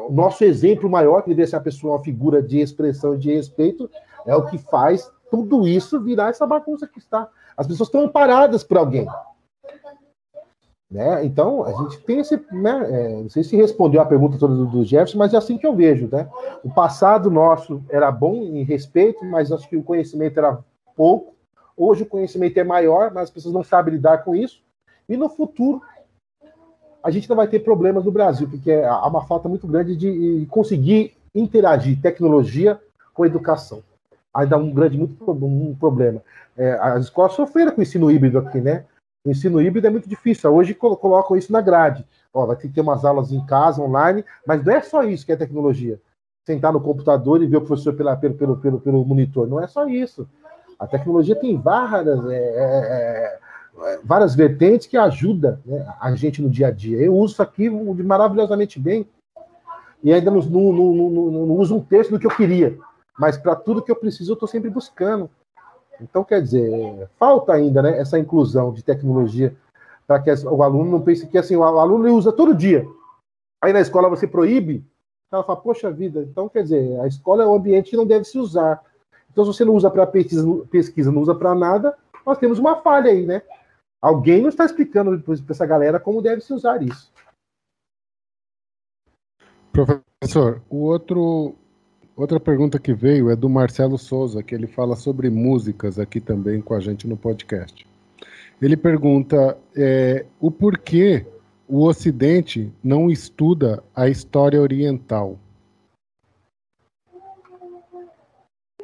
[0.08, 3.90] O nosso exemplo maior, que deveria ser a pessoa, uma figura de expressão de respeito,
[4.26, 7.30] é o que faz tudo isso virar essa bagunça que está.
[7.56, 9.08] As pessoas estão paradas por alguém.
[10.94, 11.26] Né?
[11.26, 12.40] Então, a gente tem esse.
[12.52, 15.58] Né, é, não sei se respondeu a pergunta toda do, do, Jefferson, mas é assim
[15.58, 16.08] que eu vejo.
[16.12, 16.30] Né?
[16.64, 20.60] O passado nosso era bom em respeito, mas acho que o conhecimento era
[20.96, 21.34] pouco.
[21.76, 24.62] Hoje o conhecimento é maior, mas as pessoas não sabem lidar com isso.
[25.10, 25.82] E no futuro,
[27.04, 30.46] a gente não vai ter problemas no Brasil, porque há uma falta muito grande de
[30.52, 32.80] conseguir interagir tecnologia
[33.16, 33.82] com educação.
[34.34, 36.22] Ainda um grande muito, um problema.
[36.58, 38.86] É, as escolas sofreram com o ensino híbrido aqui, né?
[39.26, 40.54] O ensino híbrido é muito difícil.
[40.54, 42.06] Hoje colocam isso na grade.
[42.34, 45.26] Ó, vai ter que ter umas aulas em casa, online, mas não é só isso
[45.26, 46.00] que é tecnologia.
[46.46, 49.48] Sentar no computador e ver o professor pela, pelo, pelo, pelo, pelo monitor.
[49.48, 50.28] Não é só isso.
[50.78, 53.40] A tecnologia tem várias, é, é,
[53.86, 56.98] é, várias vertentes que ajudam né, a gente no dia a dia.
[56.98, 59.08] Eu uso isso aqui maravilhosamente bem
[60.04, 62.78] e ainda não, não, não, não uso um terço do que eu queria.
[63.18, 65.30] Mas para tudo que eu preciso, eu estou sempre buscando.
[66.02, 69.56] Então, quer dizer, falta ainda né, essa inclusão de tecnologia
[70.08, 72.86] para que o aluno não pense que assim, o aluno usa todo dia.
[73.62, 74.86] Aí na escola você proíbe,
[75.32, 78.26] ela fala, poxa vida, então quer dizer, a escola é um ambiente que não deve
[78.26, 78.84] se usar.
[79.32, 82.82] Então, se você não usa para pesquisa, pesquisa, não usa para nada, nós temos uma
[82.82, 83.42] falha aí, né?
[84.02, 87.12] Alguém não está explicando para essa galera como deve se usar isso.
[89.72, 91.56] Professor, o outro
[92.16, 96.62] Outra pergunta que veio é do Marcelo Souza, que ele fala sobre músicas aqui também
[96.62, 97.88] com a gente no podcast.
[98.62, 101.26] Ele pergunta é, o porquê
[101.68, 105.40] o Ocidente não estuda a história oriental.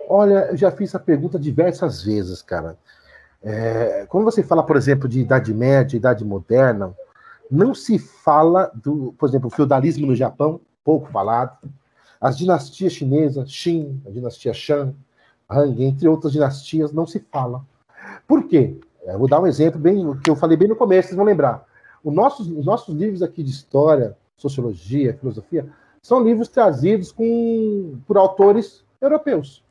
[0.07, 2.79] Olha, eu já fiz essa pergunta diversas vezes, cara.
[3.43, 6.95] É, quando você fala, por exemplo, de Idade Média, Idade Moderna,
[7.49, 11.57] não se fala do, por exemplo, feudalismo no Japão, pouco falado,
[12.19, 14.95] as dinastias chinesas, Qin, a dinastia Shang,
[15.49, 17.65] Han, entre outras dinastias, não se fala.
[18.27, 18.75] Por quê?
[19.05, 21.65] Eu vou dar um exemplo bem que eu falei bem no começo, vocês vão lembrar.
[22.03, 25.67] Nossos, os nossos livros aqui de história, sociologia, filosofia,
[26.01, 29.63] são livros trazidos com, por autores europeus.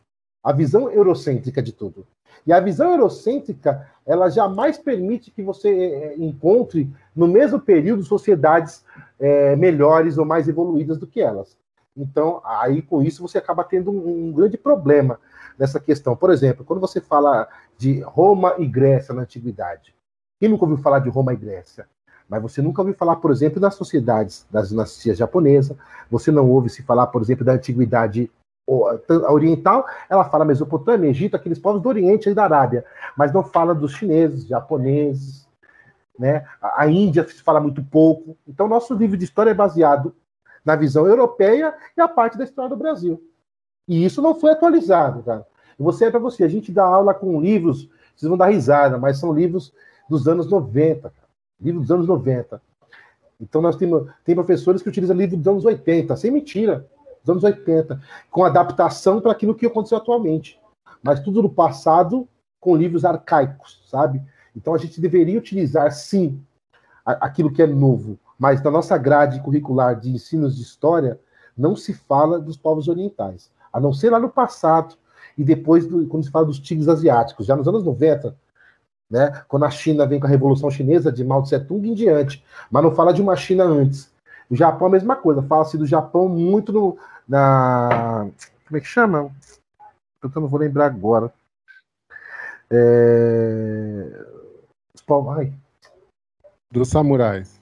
[0.43, 2.07] A visão eurocêntrica de tudo.
[2.47, 8.85] E a visão eurocêntrica, ela jamais permite que você é, encontre, no mesmo período, sociedades
[9.19, 11.57] é, melhores ou mais evoluídas do que elas.
[11.99, 15.19] Então, aí com isso você acaba tendo um, um grande problema
[15.59, 16.17] nessa questão.
[16.17, 19.95] Por exemplo, quando você fala de Roma e Grécia na antiguidade,
[20.41, 21.89] quem nunca ouviu falar de Roma e Grécia?
[22.29, 25.77] Mas você nunca ouviu falar, por exemplo, das sociedades das dinastias japonesas,
[26.11, 28.31] você não ouve se falar, por exemplo, da antiguidade
[29.31, 32.85] oriental, ela fala Mesopotâmia, Egito, aqueles povos do Oriente e da Arábia,
[33.17, 35.49] mas não fala dos chineses, japoneses,
[36.19, 36.45] né?
[36.61, 38.37] A Índia se fala muito pouco.
[38.47, 40.15] Então, nosso livro de história é baseado
[40.69, 43.23] na visão europeia e a parte da história do Brasil.
[43.89, 45.47] E isso não foi atualizado, cara.
[45.79, 48.99] E você é para você, a gente dá aula com livros, vocês vão dar risada,
[48.99, 49.73] mas são livros
[50.11, 51.29] dos anos 90, cara
[51.61, 52.61] livro dos anos 90.
[53.41, 56.87] Então nós temos tem professores que utilizam livro dos anos 80, sem mentira,
[57.23, 58.01] dos anos 80,
[58.31, 60.61] com adaptação para aquilo que aconteceu atualmente.
[61.03, 62.29] Mas tudo no passado
[62.61, 64.23] com livros arcaicos, sabe?
[64.57, 66.43] Então a gente deveria utilizar sim
[67.05, 71.19] aquilo que é novo, mas na nossa grade curricular de ensinos de história
[71.57, 74.95] não se fala dos povos orientais, a não ser lá no passado
[75.37, 78.37] e depois do, quando se fala dos tigres asiáticos, já nos anos 90
[79.11, 79.43] né?
[79.49, 82.83] Quando a China vem com a Revolução Chinesa, de Mao Tse Tung em diante, mas
[82.83, 84.11] não fala de uma China antes.
[84.51, 88.29] O Japão é a mesma coisa, fala-se do Japão muito no, na.
[88.67, 89.31] Como é que chama?
[90.23, 91.33] Eu não vou lembrar agora.
[92.71, 94.25] É...
[95.37, 95.53] Ai.
[96.71, 97.58] Dos samurais.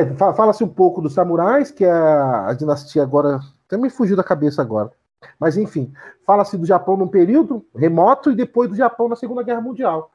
[0.00, 3.40] É, fala-se um pouco dos samurais, que a, a dinastia agora.
[3.68, 4.92] Também fugiu da cabeça agora.
[5.40, 5.92] Mas enfim,
[6.24, 10.10] fala-se do Japão num período remoto e depois do Japão na Segunda Guerra Mundial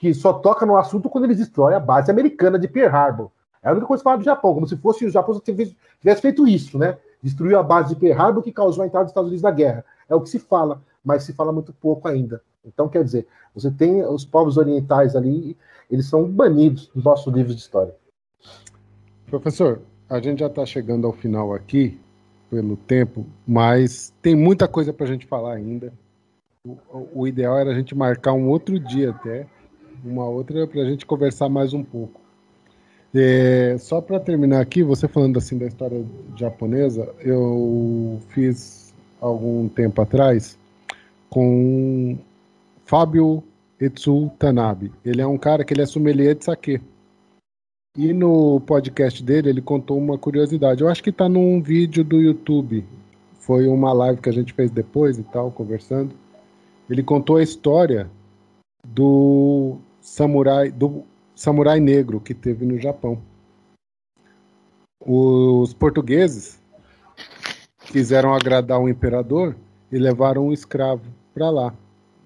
[0.00, 3.30] que só toca no assunto quando eles destroem a base americana de Pearl Harbor.
[3.62, 6.48] É a única coisa que fala do Japão, como se fosse o Japão tivesse feito
[6.48, 6.96] isso, né?
[7.22, 9.84] Destruiu a base de Pearl Harbor que causou a entrada dos Estados Unidos na guerra.
[10.08, 12.40] É o que se fala, mas se fala muito pouco ainda.
[12.64, 15.54] Então, quer dizer, você tem os povos orientais ali,
[15.90, 17.94] eles são banidos dos nossos livros de história.
[19.30, 21.96] Professor, a gente já está chegando ao final aqui,
[22.50, 25.92] pelo tempo, mas tem muita coisa para a gente falar ainda.
[26.64, 26.76] O,
[27.14, 29.46] o ideal era a gente marcar um outro dia até
[30.04, 32.20] uma outra para a gente conversar mais um pouco.
[33.14, 36.04] É, só para terminar aqui, você falando assim da história
[36.36, 40.58] japonesa, eu fiz algum tempo atrás
[41.28, 42.18] com
[42.84, 43.42] Fábio
[43.80, 44.92] Etsu Tanabe.
[45.04, 46.80] Ele é um cara que ele é sommelier de sake.
[47.96, 50.80] E no podcast dele ele contou uma curiosidade.
[50.80, 52.84] Eu acho que está num vídeo do YouTube.
[53.40, 56.14] Foi uma live que a gente fez depois e tal, conversando.
[56.88, 58.08] Ele contou a história
[58.86, 61.04] do samurai do
[61.34, 63.20] samurai negro que teve no Japão.
[65.04, 66.60] Os portugueses
[67.86, 69.56] quiseram agradar o imperador
[69.90, 71.04] e levaram um escravo
[71.34, 71.74] para lá.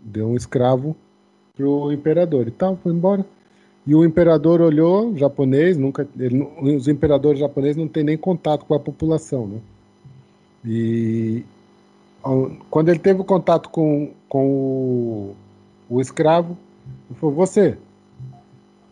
[0.02, 0.94] Deu um escravo
[1.56, 3.24] pro imperador e tal, foi embora.
[3.86, 8.74] E o imperador olhou, japonês, nunca, ele, os imperadores japoneses não têm nem contato com
[8.74, 9.60] a população, né?
[10.64, 11.44] E
[12.70, 15.36] quando ele teve contato com, com o,
[15.90, 16.56] o escravo,
[17.10, 17.76] ele falou: Você,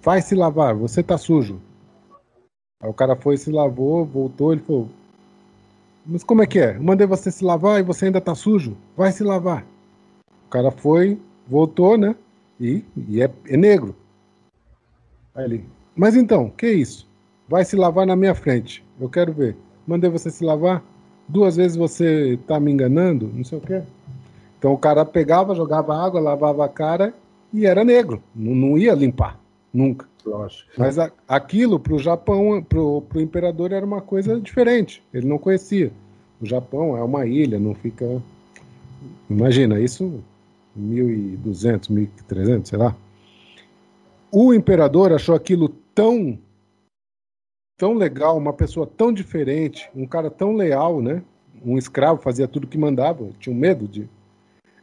[0.03, 1.59] vai se lavar, você tá sujo.
[2.83, 4.89] Aí o cara foi, se lavou, voltou, ele falou:
[6.05, 6.77] Mas como é que é?
[6.77, 8.77] Eu mandei você se lavar e você ainda tá sujo?
[8.95, 9.65] Vai se lavar.
[10.47, 12.15] O cara foi, voltou, né?
[12.61, 13.97] E, e é, é negro.
[15.35, 15.65] Aí ele:
[15.97, 17.09] Mas então, que isso?
[17.49, 18.85] Vai se lavar na minha frente.
[19.01, 19.57] Eu quero ver.
[19.87, 20.83] Mandei você se lavar.
[21.29, 23.83] Duas vezes você tá me enganando, não sei o quê.
[24.59, 27.15] Então o cara pegava, jogava água, lavava a cara
[27.53, 29.39] e era negro, não, não ia limpar,
[29.73, 30.07] nunca.
[30.25, 30.71] Lógico.
[30.77, 35.03] Mas a, aquilo para o Japão, para o imperador, era uma coisa diferente.
[35.13, 35.91] Ele não conhecia.
[36.41, 38.23] O Japão é uma ilha, não fica.
[39.29, 40.23] Imagina, isso
[40.79, 41.91] 1.200,
[42.29, 42.95] 1.300, sei lá.
[44.33, 46.39] O imperador achou aquilo tão
[47.77, 51.23] tão legal, uma pessoa tão diferente, um cara tão leal, né?
[51.65, 54.09] Um escravo fazia tudo que mandava, tinha um medo de.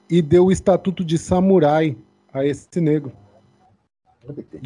[0.09, 1.97] E deu o estatuto de samurai
[2.33, 3.11] a esse negro.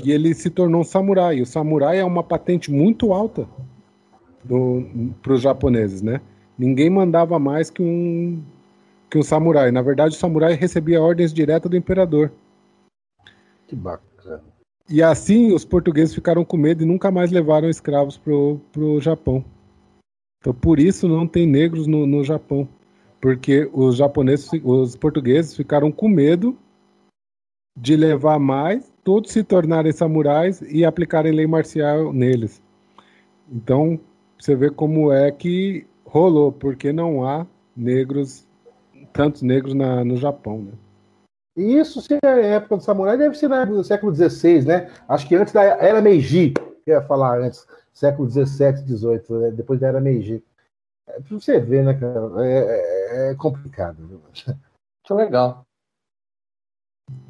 [0.03, 1.41] E ele se tornou um samurai.
[1.41, 3.47] O samurai é uma patente muito alta
[5.21, 6.19] para os japoneses, né?
[6.57, 8.43] Ninguém mandava mais que um
[9.09, 9.71] que um samurai.
[9.71, 12.31] Na verdade, o samurai recebia ordens diretas do imperador.
[13.67, 14.52] Que bacana.
[14.89, 19.43] E assim os portugueses ficaram com medo e nunca mais levaram escravos pro, pro Japão.
[20.39, 22.67] Então por isso não tem negros no, no Japão.
[23.21, 26.57] Porque os japoneses, os portugueses ficaram com medo
[27.79, 32.61] de levar mais, todos se tornarem samurais e aplicarem lei marcial neles.
[33.49, 33.99] Então,
[34.37, 38.47] você vê como é que rolou, porque não há negros,
[39.11, 40.71] tantos negros na, no Japão, né?
[41.55, 44.91] E isso, se é época do samurai, deve ser no século XVI, né?
[45.07, 46.53] Acho que antes da era Meiji,
[46.85, 49.51] eu ia falar antes, século XVII, XVIII, né?
[49.51, 50.43] depois da era Meiji.
[51.07, 52.45] É, pra você ver, né, cara?
[52.45, 53.97] É, é, é complicado.
[54.01, 55.65] Muito legal.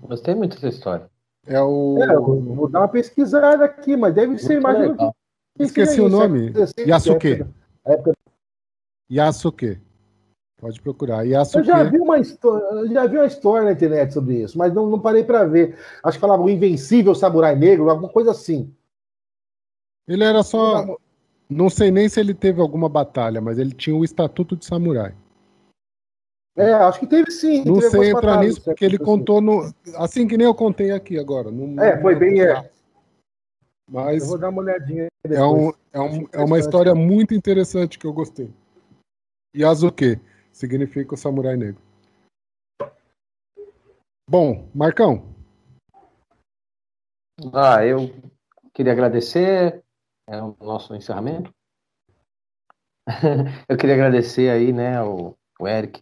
[0.02, 1.10] Gostei muito dessa história.
[1.46, 1.98] É o.
[2.02, 5.14] É, vou, dar uma pesquisada aqui, mas deve ser, imagina.
[5.60, 6.54] Esqueci o nome.
[6.80, 7.46] Yasuke.
[7.86, 8.14] Época...
[9.12, 9.82] Yasuke.
[10.64, 11.24] Pode procurar.
[11.24, 11.58] Yasuke.
[11.58, 14.90] Eu já vi uma história, já vi uma história na internet sobre isso, mas não,
[14.90, 15.78] não parei para ver.
[16.02, 18.74] Acho que falava o Invencível Samurai Negro, alguma coisa assim.
[20.08, 20.98] Ele era só.
[21.50, 25.14] Não sei nem se ele teve alguma batalha, mas ele tinha o estatuto de samurai.
[26.56, 27.66] É, acho que teve sim.
[27.66, 29.70] Não sei entrar nisso, porque ele contou no.
[29.98, 31.52] Assim que nem eu contei aqui agora.
[31.52, 32.42] No, é, foi bem.
[32.42, 32.72] É.
[33.92, 34.24] Mas.
[34.24, 35.08] Eu vou dar uma olhadinha.
[35.28, 35.42] Depois.
[35.42, 38.50] É, um, é, um, é uma história muito interessante que eu gostei.
[39.54, 40.22] Yasuke
[40.54, 41.82] significa o samurai negro.
[44.30, 45.36] Bom, Marcão.
[47.54, 48.10] Ah, eu
[48.74, 49.84] queria agradecer
[50.30, 51.54] é o nosso encerramento.
[53.68, 56.02] eu queria agradecer aí, né, o, o Eric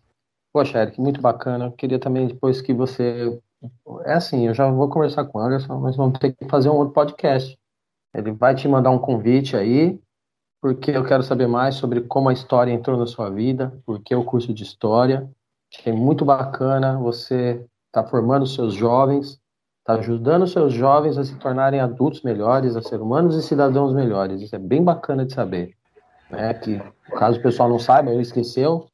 [0.53, 1.65] Poxa, Eric, muito bacana.
[1.65, 3.39] Eu queria também, depois que você.
[4.05, 6.75] É assim, eu já vou conversar com o Anderson, mas vamos ter que fazer um
[6.75, 7.57] outro podcast.
[8.13, 9.99] Ele vai te mandar um convite aí,
[10.61, 14.23] porque eu quero saber mais sobre como a história entrou na sua vida, porque o
[14.23, 15.27] curso de história.
[15.73, 16.99] Achei muito bacana.
[16.99, 19.39] Você está formando seus jovens,
[19.79, 24.41] está ajudando seus jovens a se tornarem adultos melhores, a ser humanos e cidadãos melhores.
[24.41, 25.75] Isso é bem bacana de saber.
[26.29, 26.53] Né?
[26.53, 26.79] Que,
[27.17, 28.87] caso o pessoal não saiba, ele esqueceu,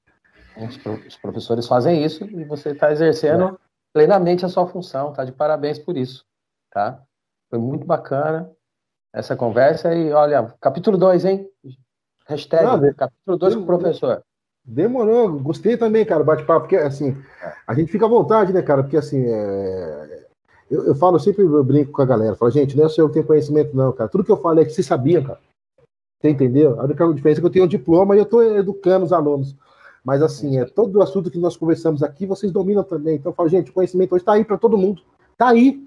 [1.05, 3.55] os professores fazem isso e você está exercendo é.
[3.93, 5.23] plenamente a sua função, tá?
[5.23, 6.25] De parabéns por isso,
[6.71, 6.99] tá?
[7.49, 8.49] Foi muito bacana
[9.17, 11.49] essa conversa e olha, capítulo 2, hein?
[12.27, 14.21] Hashtag Não, capítulo 2 com o professor.
[14.63, 17.17] Demorou, gostei também, cara, bate-papo, porque assim,
[17.65, 18.83] a gente fica à vontade, né, cara?
[18.83, 20.27] Porque assim, é...
[20.69, 23.07] eu, eu, falo sempre, eu brinco com a galera, falo, gente, não é só eu
[23.07, 24.09] que tenho conhecimento, não, cara.
[24.09, 25.39] Tudo que eu falo é que vocês sabiam, cara.
[26.21, 26.79] Você entendeu?
[26.79, 29.55] A única diferença é que eu tenho um diploma e eu estou educando os alunos.
[30.03, 33.15] Mas, assim, é todo o assunto que nós conversamos aqui, vocês dominam também.
[33.15, 35.01] Então, eu falo, gente, o conhecimento hoje está aí para todo mundo.
[35.33, 35.86] Está aí.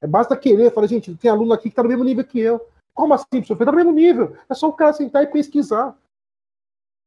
[0.00, 0.66] É, basta querer.
[0.66, 2.60] Eu falo, gente, tem aluno aqui que está no mesmo nível que eu.
[2.94, 3.54] Como assim, professor?
[3.54, 4.36] Está no mesmo nível.
[4.48, 5.96] É só o cara sentar e pesquisar.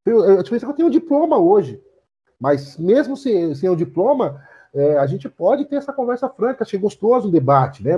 [0.05, 1.81] Eu, a diferença que eu tenho um diploma hoje.
[2.39, 4.41] Mas, mesmo sem, sem o diploma,
[4.73, 6.63] é, a gente pode ter essa conversa franca.
[6.63, 7.91] Achei gostoso o debate, né?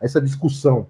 [0.00, 0.86] Essa discussão.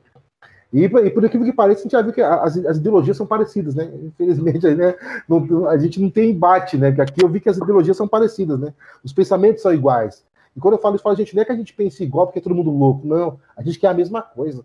[0.72, 3.26] E, e, por aquilo que parece, a gente já viu que as, as ideologias são
[3.26, 3.90] parecidas, né?
[4.02, 4.94] Infelizmente, né,
[5.28, 6.92] não, a gente não tem embate, né?
[6.92, 8.72] Que aqui eu vi que as ideologias são parecidas, né?
[9.02, 10.24] Os pensamentos são iguais.
[10.56, 12.26] E quando eu falo isso, eu falo, gente, não é que a gente pense igual
[12.26, 13.38] porque é todo mundo louco, não.
[13.56, 14.64] A gente quer a mesma coisa.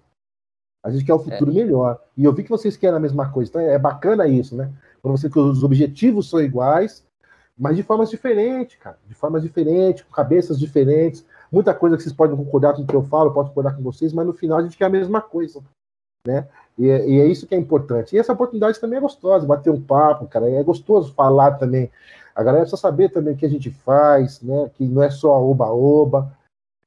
[0.84, 1.53] A gente quer o futuro é.
[1.53, 1.99] melhor.
[2.16, 3.49] E eu vi que vocês querem a mesma coisa.
[3.49, 4.72] Então é bacana isso, né?
[5.02, 7.06] Quando você que os objetivos são iguais,
[7.57, 8.98] mas de formas diferentes, cara.
[9.07, 11.26] De formas diferentes, com cabeças diferentes.
[11.52, 13.84] Muita coisa que vocês podem concordar com o que eu falo, eu posso concordar com
[13.84, 15.64] vocês, mas no final a gente quer a mesma coisa
[16.26, 16.48] né?
[16.78, 18.16] E, e, é isso que é importante.
[18.16, 20.49] E essa oportunidade também é gostosa, bater um papo, cara.
[20.49, 21.90] É gostoso falar também.
[22.36, 24.70] A galera precisa saber também o que a gente faz, né?
[24.76, 26.32] Que não é só oba-oba.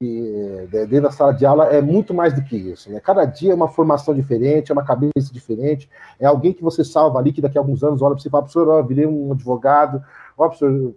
[0.00, 2.88] E dentro da sala de aula é muito mais do que isso.
[2.88, 3.00] Né?
[3.00, 7.18] Cada dia é uma formação diferente, é uma cabeça diferente, é alguém que você salva
[7.18, 9.32] ali, que daqui a alguns anos olha para você e fala, professor, ó, virei um
[9.32, 10.00] advogado,
[10.36, 10.94] ó, professor,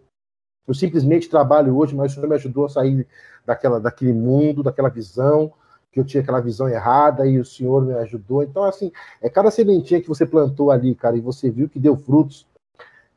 [0.68, 3.08] eu simplesmente trabalho hoje, mas o senhor me ajudou a sair
[3.44, 5.52] daquela, daquele mundo, daquela visão,
[5.92, 8.44] que eu tinha aquela visão errada e o Senhor me ajudou.
[8.44, 8.92] Então, assim,
[9.22, 12.48] é cada sementinha que você plantou ali, cara, e você viu que deu frutos,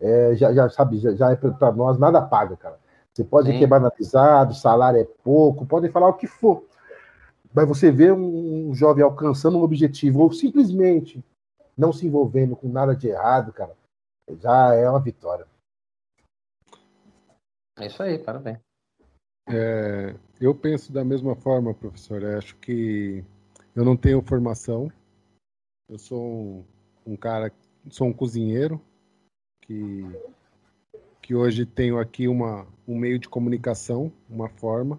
[0.00, 2.78] é, já, já, sabe, já, já é para nós, nada paga, cara.
[3.12, 3.58] Você pode Sim.
[3.58, 6.64] quebrar na pisada, o salário é pouco, podem falar o que for.
[7.52, 11.24] Mas você vê um, um jovem alcançando um objetivo, ou simplesmente
[11.76, 13.76] não se envolvendo com nada de errado, cara,
[14.40, 15.46] já é uma vitória.
[17.78, 18.58] É isso aí, parabéns.
[19.48, 22.22] É, eu penso da mesma forma, professor.
[22.22, 23.24] Eu acho que
[23.74, 24.90] eu não tenho formação.
[25.88, 26.64] Eu sou um,
[27.06, 27.52] um cara,
[27.90, 28.80] sou um cozinheiro
[29.66, 30.04] que
[31.24, 34.98] que hoje tenho aqui uma, um meio de comunicação, uma forma.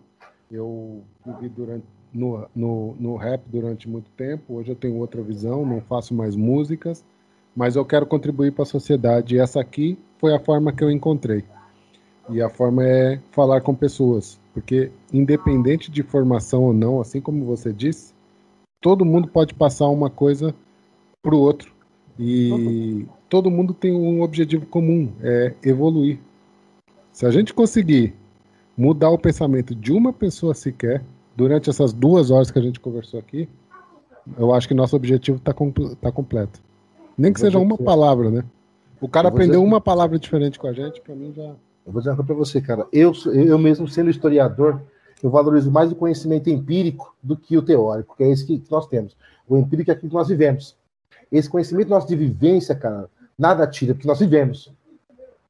[0.49, 5.63] Eu vivi durante, no, no, no rap durante muito tempo, hoje eu tenho outra visão,
[5.63, 7.05] não faço mais músicas,
[7.55, 10.89] mas eu quero contribuir para a sociedade e essa aqui foi a forma que eu
[10.89, 11.43] encontrei.
[12.27, 14.39] E a forma é falar com pessoas.
[14.51, 18.15] Porque, independente de formação ou não, assim como você disse,
[18.81, 20.55] todo mundo pode passar uma coisa
[21.21, 21.71] para o outro.
[22.17, 26.19] E todo mundo tem um objetivo comum: é evoluir.
[27.11, 28.13] Se a gente conseguir
[28.77, 31.01] mudar o pensamento de uma pessoa sequer,
[31.35, 33.47] durante essas duas horas que a gente conversou aqui,
[34.37, 35.53] eu acho que nosso objetivo está
[36.01, 36.61] tá completo.
[37.17, 38.43] Nem que seja uma palavra, né?
[38.99, 39.67] O cara aprendeu dizer...
[39.67, 41.55] uma palavra diferente com a gente, para mim já.
[41.85, 42.87] Eu vou dizer uma coisa para você, cara.
[42.91, 44.81] Eu, eu mesmo sendo historiador,
[45.21, 48.87] eu valorizo mais o conhecimento empírico do que o teórico, que é esse que nós
[48.87, 49.15] temos.
[49.47, 50.75] O empírico é aquilo que nós vivemos.
[51.31, 54.71] Esse conhecimento nosso de vivência, cara, nada tira, porque nós vivemos.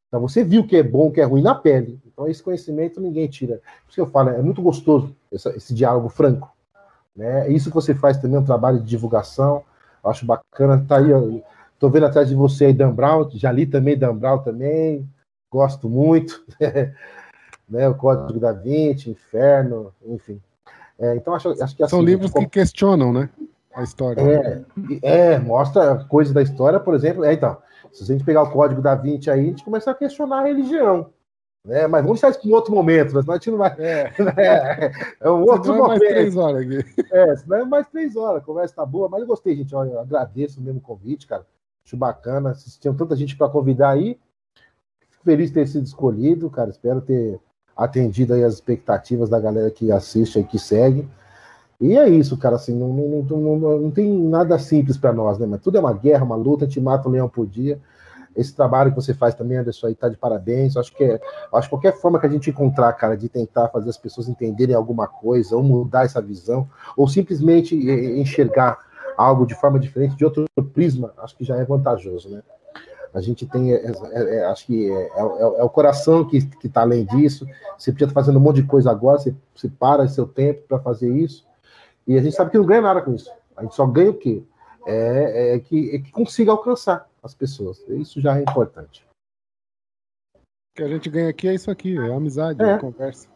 [0.07, 1.99] Então você viu o que é bom, o que é ruim na pele.
[2.05, 3.55] Então esse conhecimento ninguém tira.
[3.55, 6.51] Por isso que eu falo, é muito gostoso esse, esse diálogo franco.
[7.15, 7.49] Né?
[7.49, 9.63] Isso que você faz também, é um trabalho de divulgação.
[10.03, 10.83] Eu acho bacana.
[10.87, 11.43] Tá aí,
[11.73, 15.07] Estou vendo atrás de você aí Dan Brown, já li também Dan Brown também,
[15.51, 16.43] gosto muito.
[17.67, 17.89] né?
[17.89, 20.41] O Código da Vinci, Inferno, enfim.
[20.97, 23.29] É, então acho, acho que assim, São livros que questionam, né?
[23.75, 24.21] A história.
[24.21, 27.25] É, é, mostra coisas da história, por exemplo.
[27.25, 27.57] É, então,
[27.91, 30.43] se a gente pegar o Código da Vinci aí, a gente começa a questionar a
[30.45, 31.11] religião.
[31.65, 31.87] Né?
[31.87, 33.75] Mas vamos deixar isso para um outro momento, mas a gente não vai.
[33.79, 36.03] É, é, é um outro senão momento.
[36.03, 37.07] É mais três horas aqui.
[37.11, 39.75] É, senão é mais três horas, a conversa tá boa, mas eu gostei, gente.
[39.75, 41.45] Olha, eu agradeço o mesmo convite, cara.
[41.85, 42.53] Acho bacana.
[42.53, 44.17] Vocês tinham tanta gente para convidar aí.
[45.09, 46.69] Fico feliz de ter sido escolhido, cara.
[46.69, 47.39] Espero ter
[47.75, 51.07] atendido aí as expectativas da galera que assiste e que segue.
[51.79, 52.55] E é isso, cara.
[52.55, 55.45] Assim, não, não, não, não tem nada simples para nós, né?
[55.45, 56.65] Mas tudo é uma guerra, uma luta.
[56.65, 57.79] Gente mata um leão por dia.
[58.35, 60.75] Esse trabalho que você faz também, Anderson, aí tá de parabéns.
[60.75, 61.19] Acho que é,
[61.53, 64.75] acho que qualquer forma que a gente encontrar, cara, de tentar fazer as pessoas entenderem
[64.75, 68.77] alguma coisa, ou mudar essa visão, ou simplesmente enxergar
[69.17, 72.43] algo de forma diferente, de outro prisma, acho que já é vantajoso, né?
[73.13, 73.77] A gente tem, é,
[74.11, 77.47] é, é, acho que é, é, é, o coração que está além disso.
[77.77, 80.79] Você podia estar fazendo um monte de coisa agora, você, você para seu tempo para
[80.79, 81.45] fazer isso.
[82.07, 83.31] E a gente sabe que não ganha nada com isso.
[83.55, 84.43] A gente só ganha o quê?
[84.87, 87.83] É, que, que consiga alcançar as pessoas.
[87.87, 89.03] Isso já é importante.
[90.35, 90.39] O
[90.75, 93.27] que a gente ganha aqui é isso aqui, é amizade, é, conversa.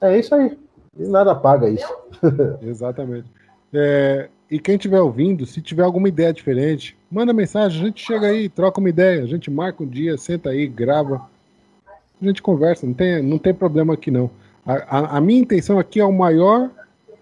[0.00, 0.58] É isso aí.
[0.96, 1.92] E nada paga isso.
[2.62, 3.28] Exatamente.
[3.72, 8.26] É, e quem estiver ouvindo, se tiver alguma ideia diferente, manda mensagem, a gente chega
[8.26, 11.26] aí, troca uma ideia, a gente marca um dia, senta aí, grava,
[12.20, 14.30] a gente conversa, não tem, não tem problema aqui não.
[14.64, 16.70] A, a, a minha intenção aqui é a maior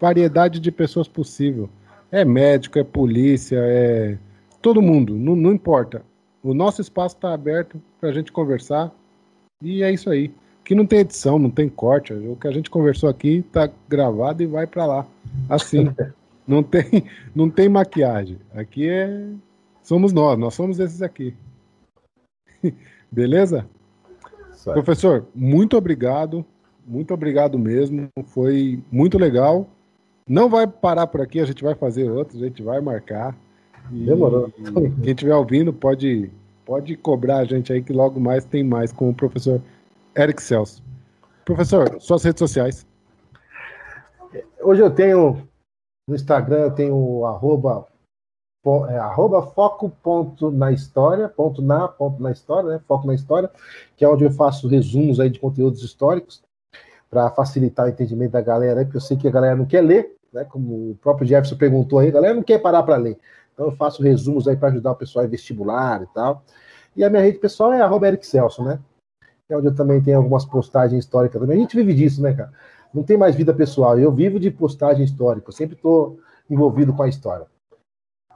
[0.00, 1.68] variedade de pessoas possível.
[2.10, 4.18] É médico, é polícia, é
[4.60, 6.02] todo mundo, não, não importa.
[6.42, 8.92] O nosso espaço está aberto para a gente conversar
[9.62, 10.32] e é isso aí.
[10.62, 12.12] Aqui não tem edição, não tem corte.
[12.12, 15.06] O que a gente conversou aqui está gravado e vai para lá.
[15.48, 15.92] Assim.
[16.48, 18.36] Não tem, não tem maquiagem.
[18.52, 19.28] Aqui é.
[19.84, 21.32] Somos nós, nós somos esses aqui.
[23.12, 23.68] Beleza?
[24.50, 24.74] Certo.
[24.74, 26.44] Professor, muito obrigado.
[26.84, 28.08] Muito obrigado mesmo.
[28.24, 29.68] Foi muito legal.
[30.28, 33.36] Não vai parar por aqui, a gente vai fazer outros, a gente vai marcar.
[33.90, 34.50] E Demorou.
[35.02, 36.30] Quem estiver ouvindo pode,
[36.64, 39.60] pode cobrar a gente aí que logo mais tem mais com o professor
[40.16, 40.82] Eric Celso.
[41.44, 42.86] Professor, suas redes sociais.
[44.62, 45.48] Hoje eu tenho
[46.10, 47.86] no Instagram eu tenho o arroba,
[48.88, 52.80] é, arroba foco ponto na história, ponto na, ponto na história, né?
[52.86, 53.48] Foco na história,
[53.96, 56.42] que é onde eu faço resumos aí de conteúdos históricos
[57.10, 60.16] para facilitar o entendimento da galera, porque eu sei que a galera não quer ler,
[60.32, 60.44] né?
[60.44, 63.18] Como o próprio Jefferson perguntou aí, a galera não quer parar para ler.
[63.52, 66.42] Então eu faço resumos aí para ajudar o pessoal em vestibular e tal.
[66.96, 68.78] E a minha rede pessoal é arroba Eric Celso, né?
[69.48, 71.58] É onde eu também tenho algumas postagens históricas também.
[71.58, 72.52] A gente vive disso, né, cara?
[72.92, 73.98] não tem mais vida pessoal.
[73.98, 76.18] Eu vivo de postagem histórica, eu sempre estou
[76.48, 77.46] envolvido com a história.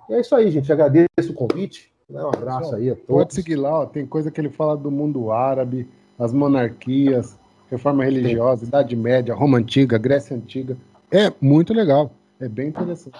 [0.08, 0.72] E é isso aí, gente.
[0.72, 1.92] Agradeço o convite.
[2.08, 2.22] Né?
[2.22, 3.06] Um abraço aí a todos.
[3.06, 3.86] Pode seguir lá, ó.
[3.86, 5.88] tem coisa que ele fala do mundo árabe,
[6.18, 7.38] as monarquias,
[7.74, 8.64] reforma religiosa.
[8.64, 10.76] Idade Média, Roma Antiga, Grécia Antiga.
[11.10, 12.10] É muito legal.
[12.40, 13.18] É bem interessante.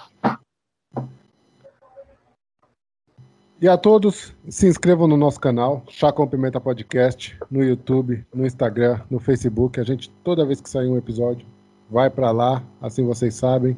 [3.61, 8.45] E a todos, se inscrevam no nosso canal, Chá com Pimenta Podcast, no YouTube, no
[8.45, 9.79] Instagram, no Facebook.
[9.79, 11.47] A gente, toda vez que sair um episódio,
[11.89, 13.77] vai para lá, assim vocês sabem,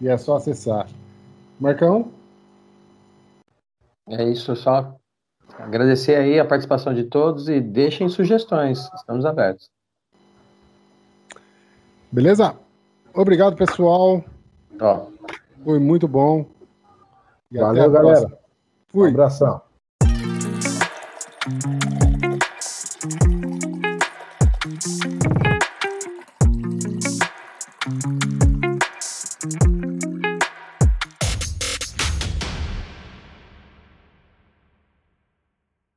[0.00, 0.88] e é só acessar.
[1.58, 2.10] Marcão?
[4.08, 4.96] É isso, só
[5.58, 9.68] agradecer aí a participação de todos e deixem sugestões, estamos abertos.
[12.16, 12.56] Beleza?
[13.12, 14.24] Obrigado, pessoal.
[14.80, 15.06] Ó.
[15.62, 16.46] Foi muito bom.
[17.52, 18.38] E Valeu, galera.
[18.88, 19.10] Fui.
[19.10, 19.60] Um abração.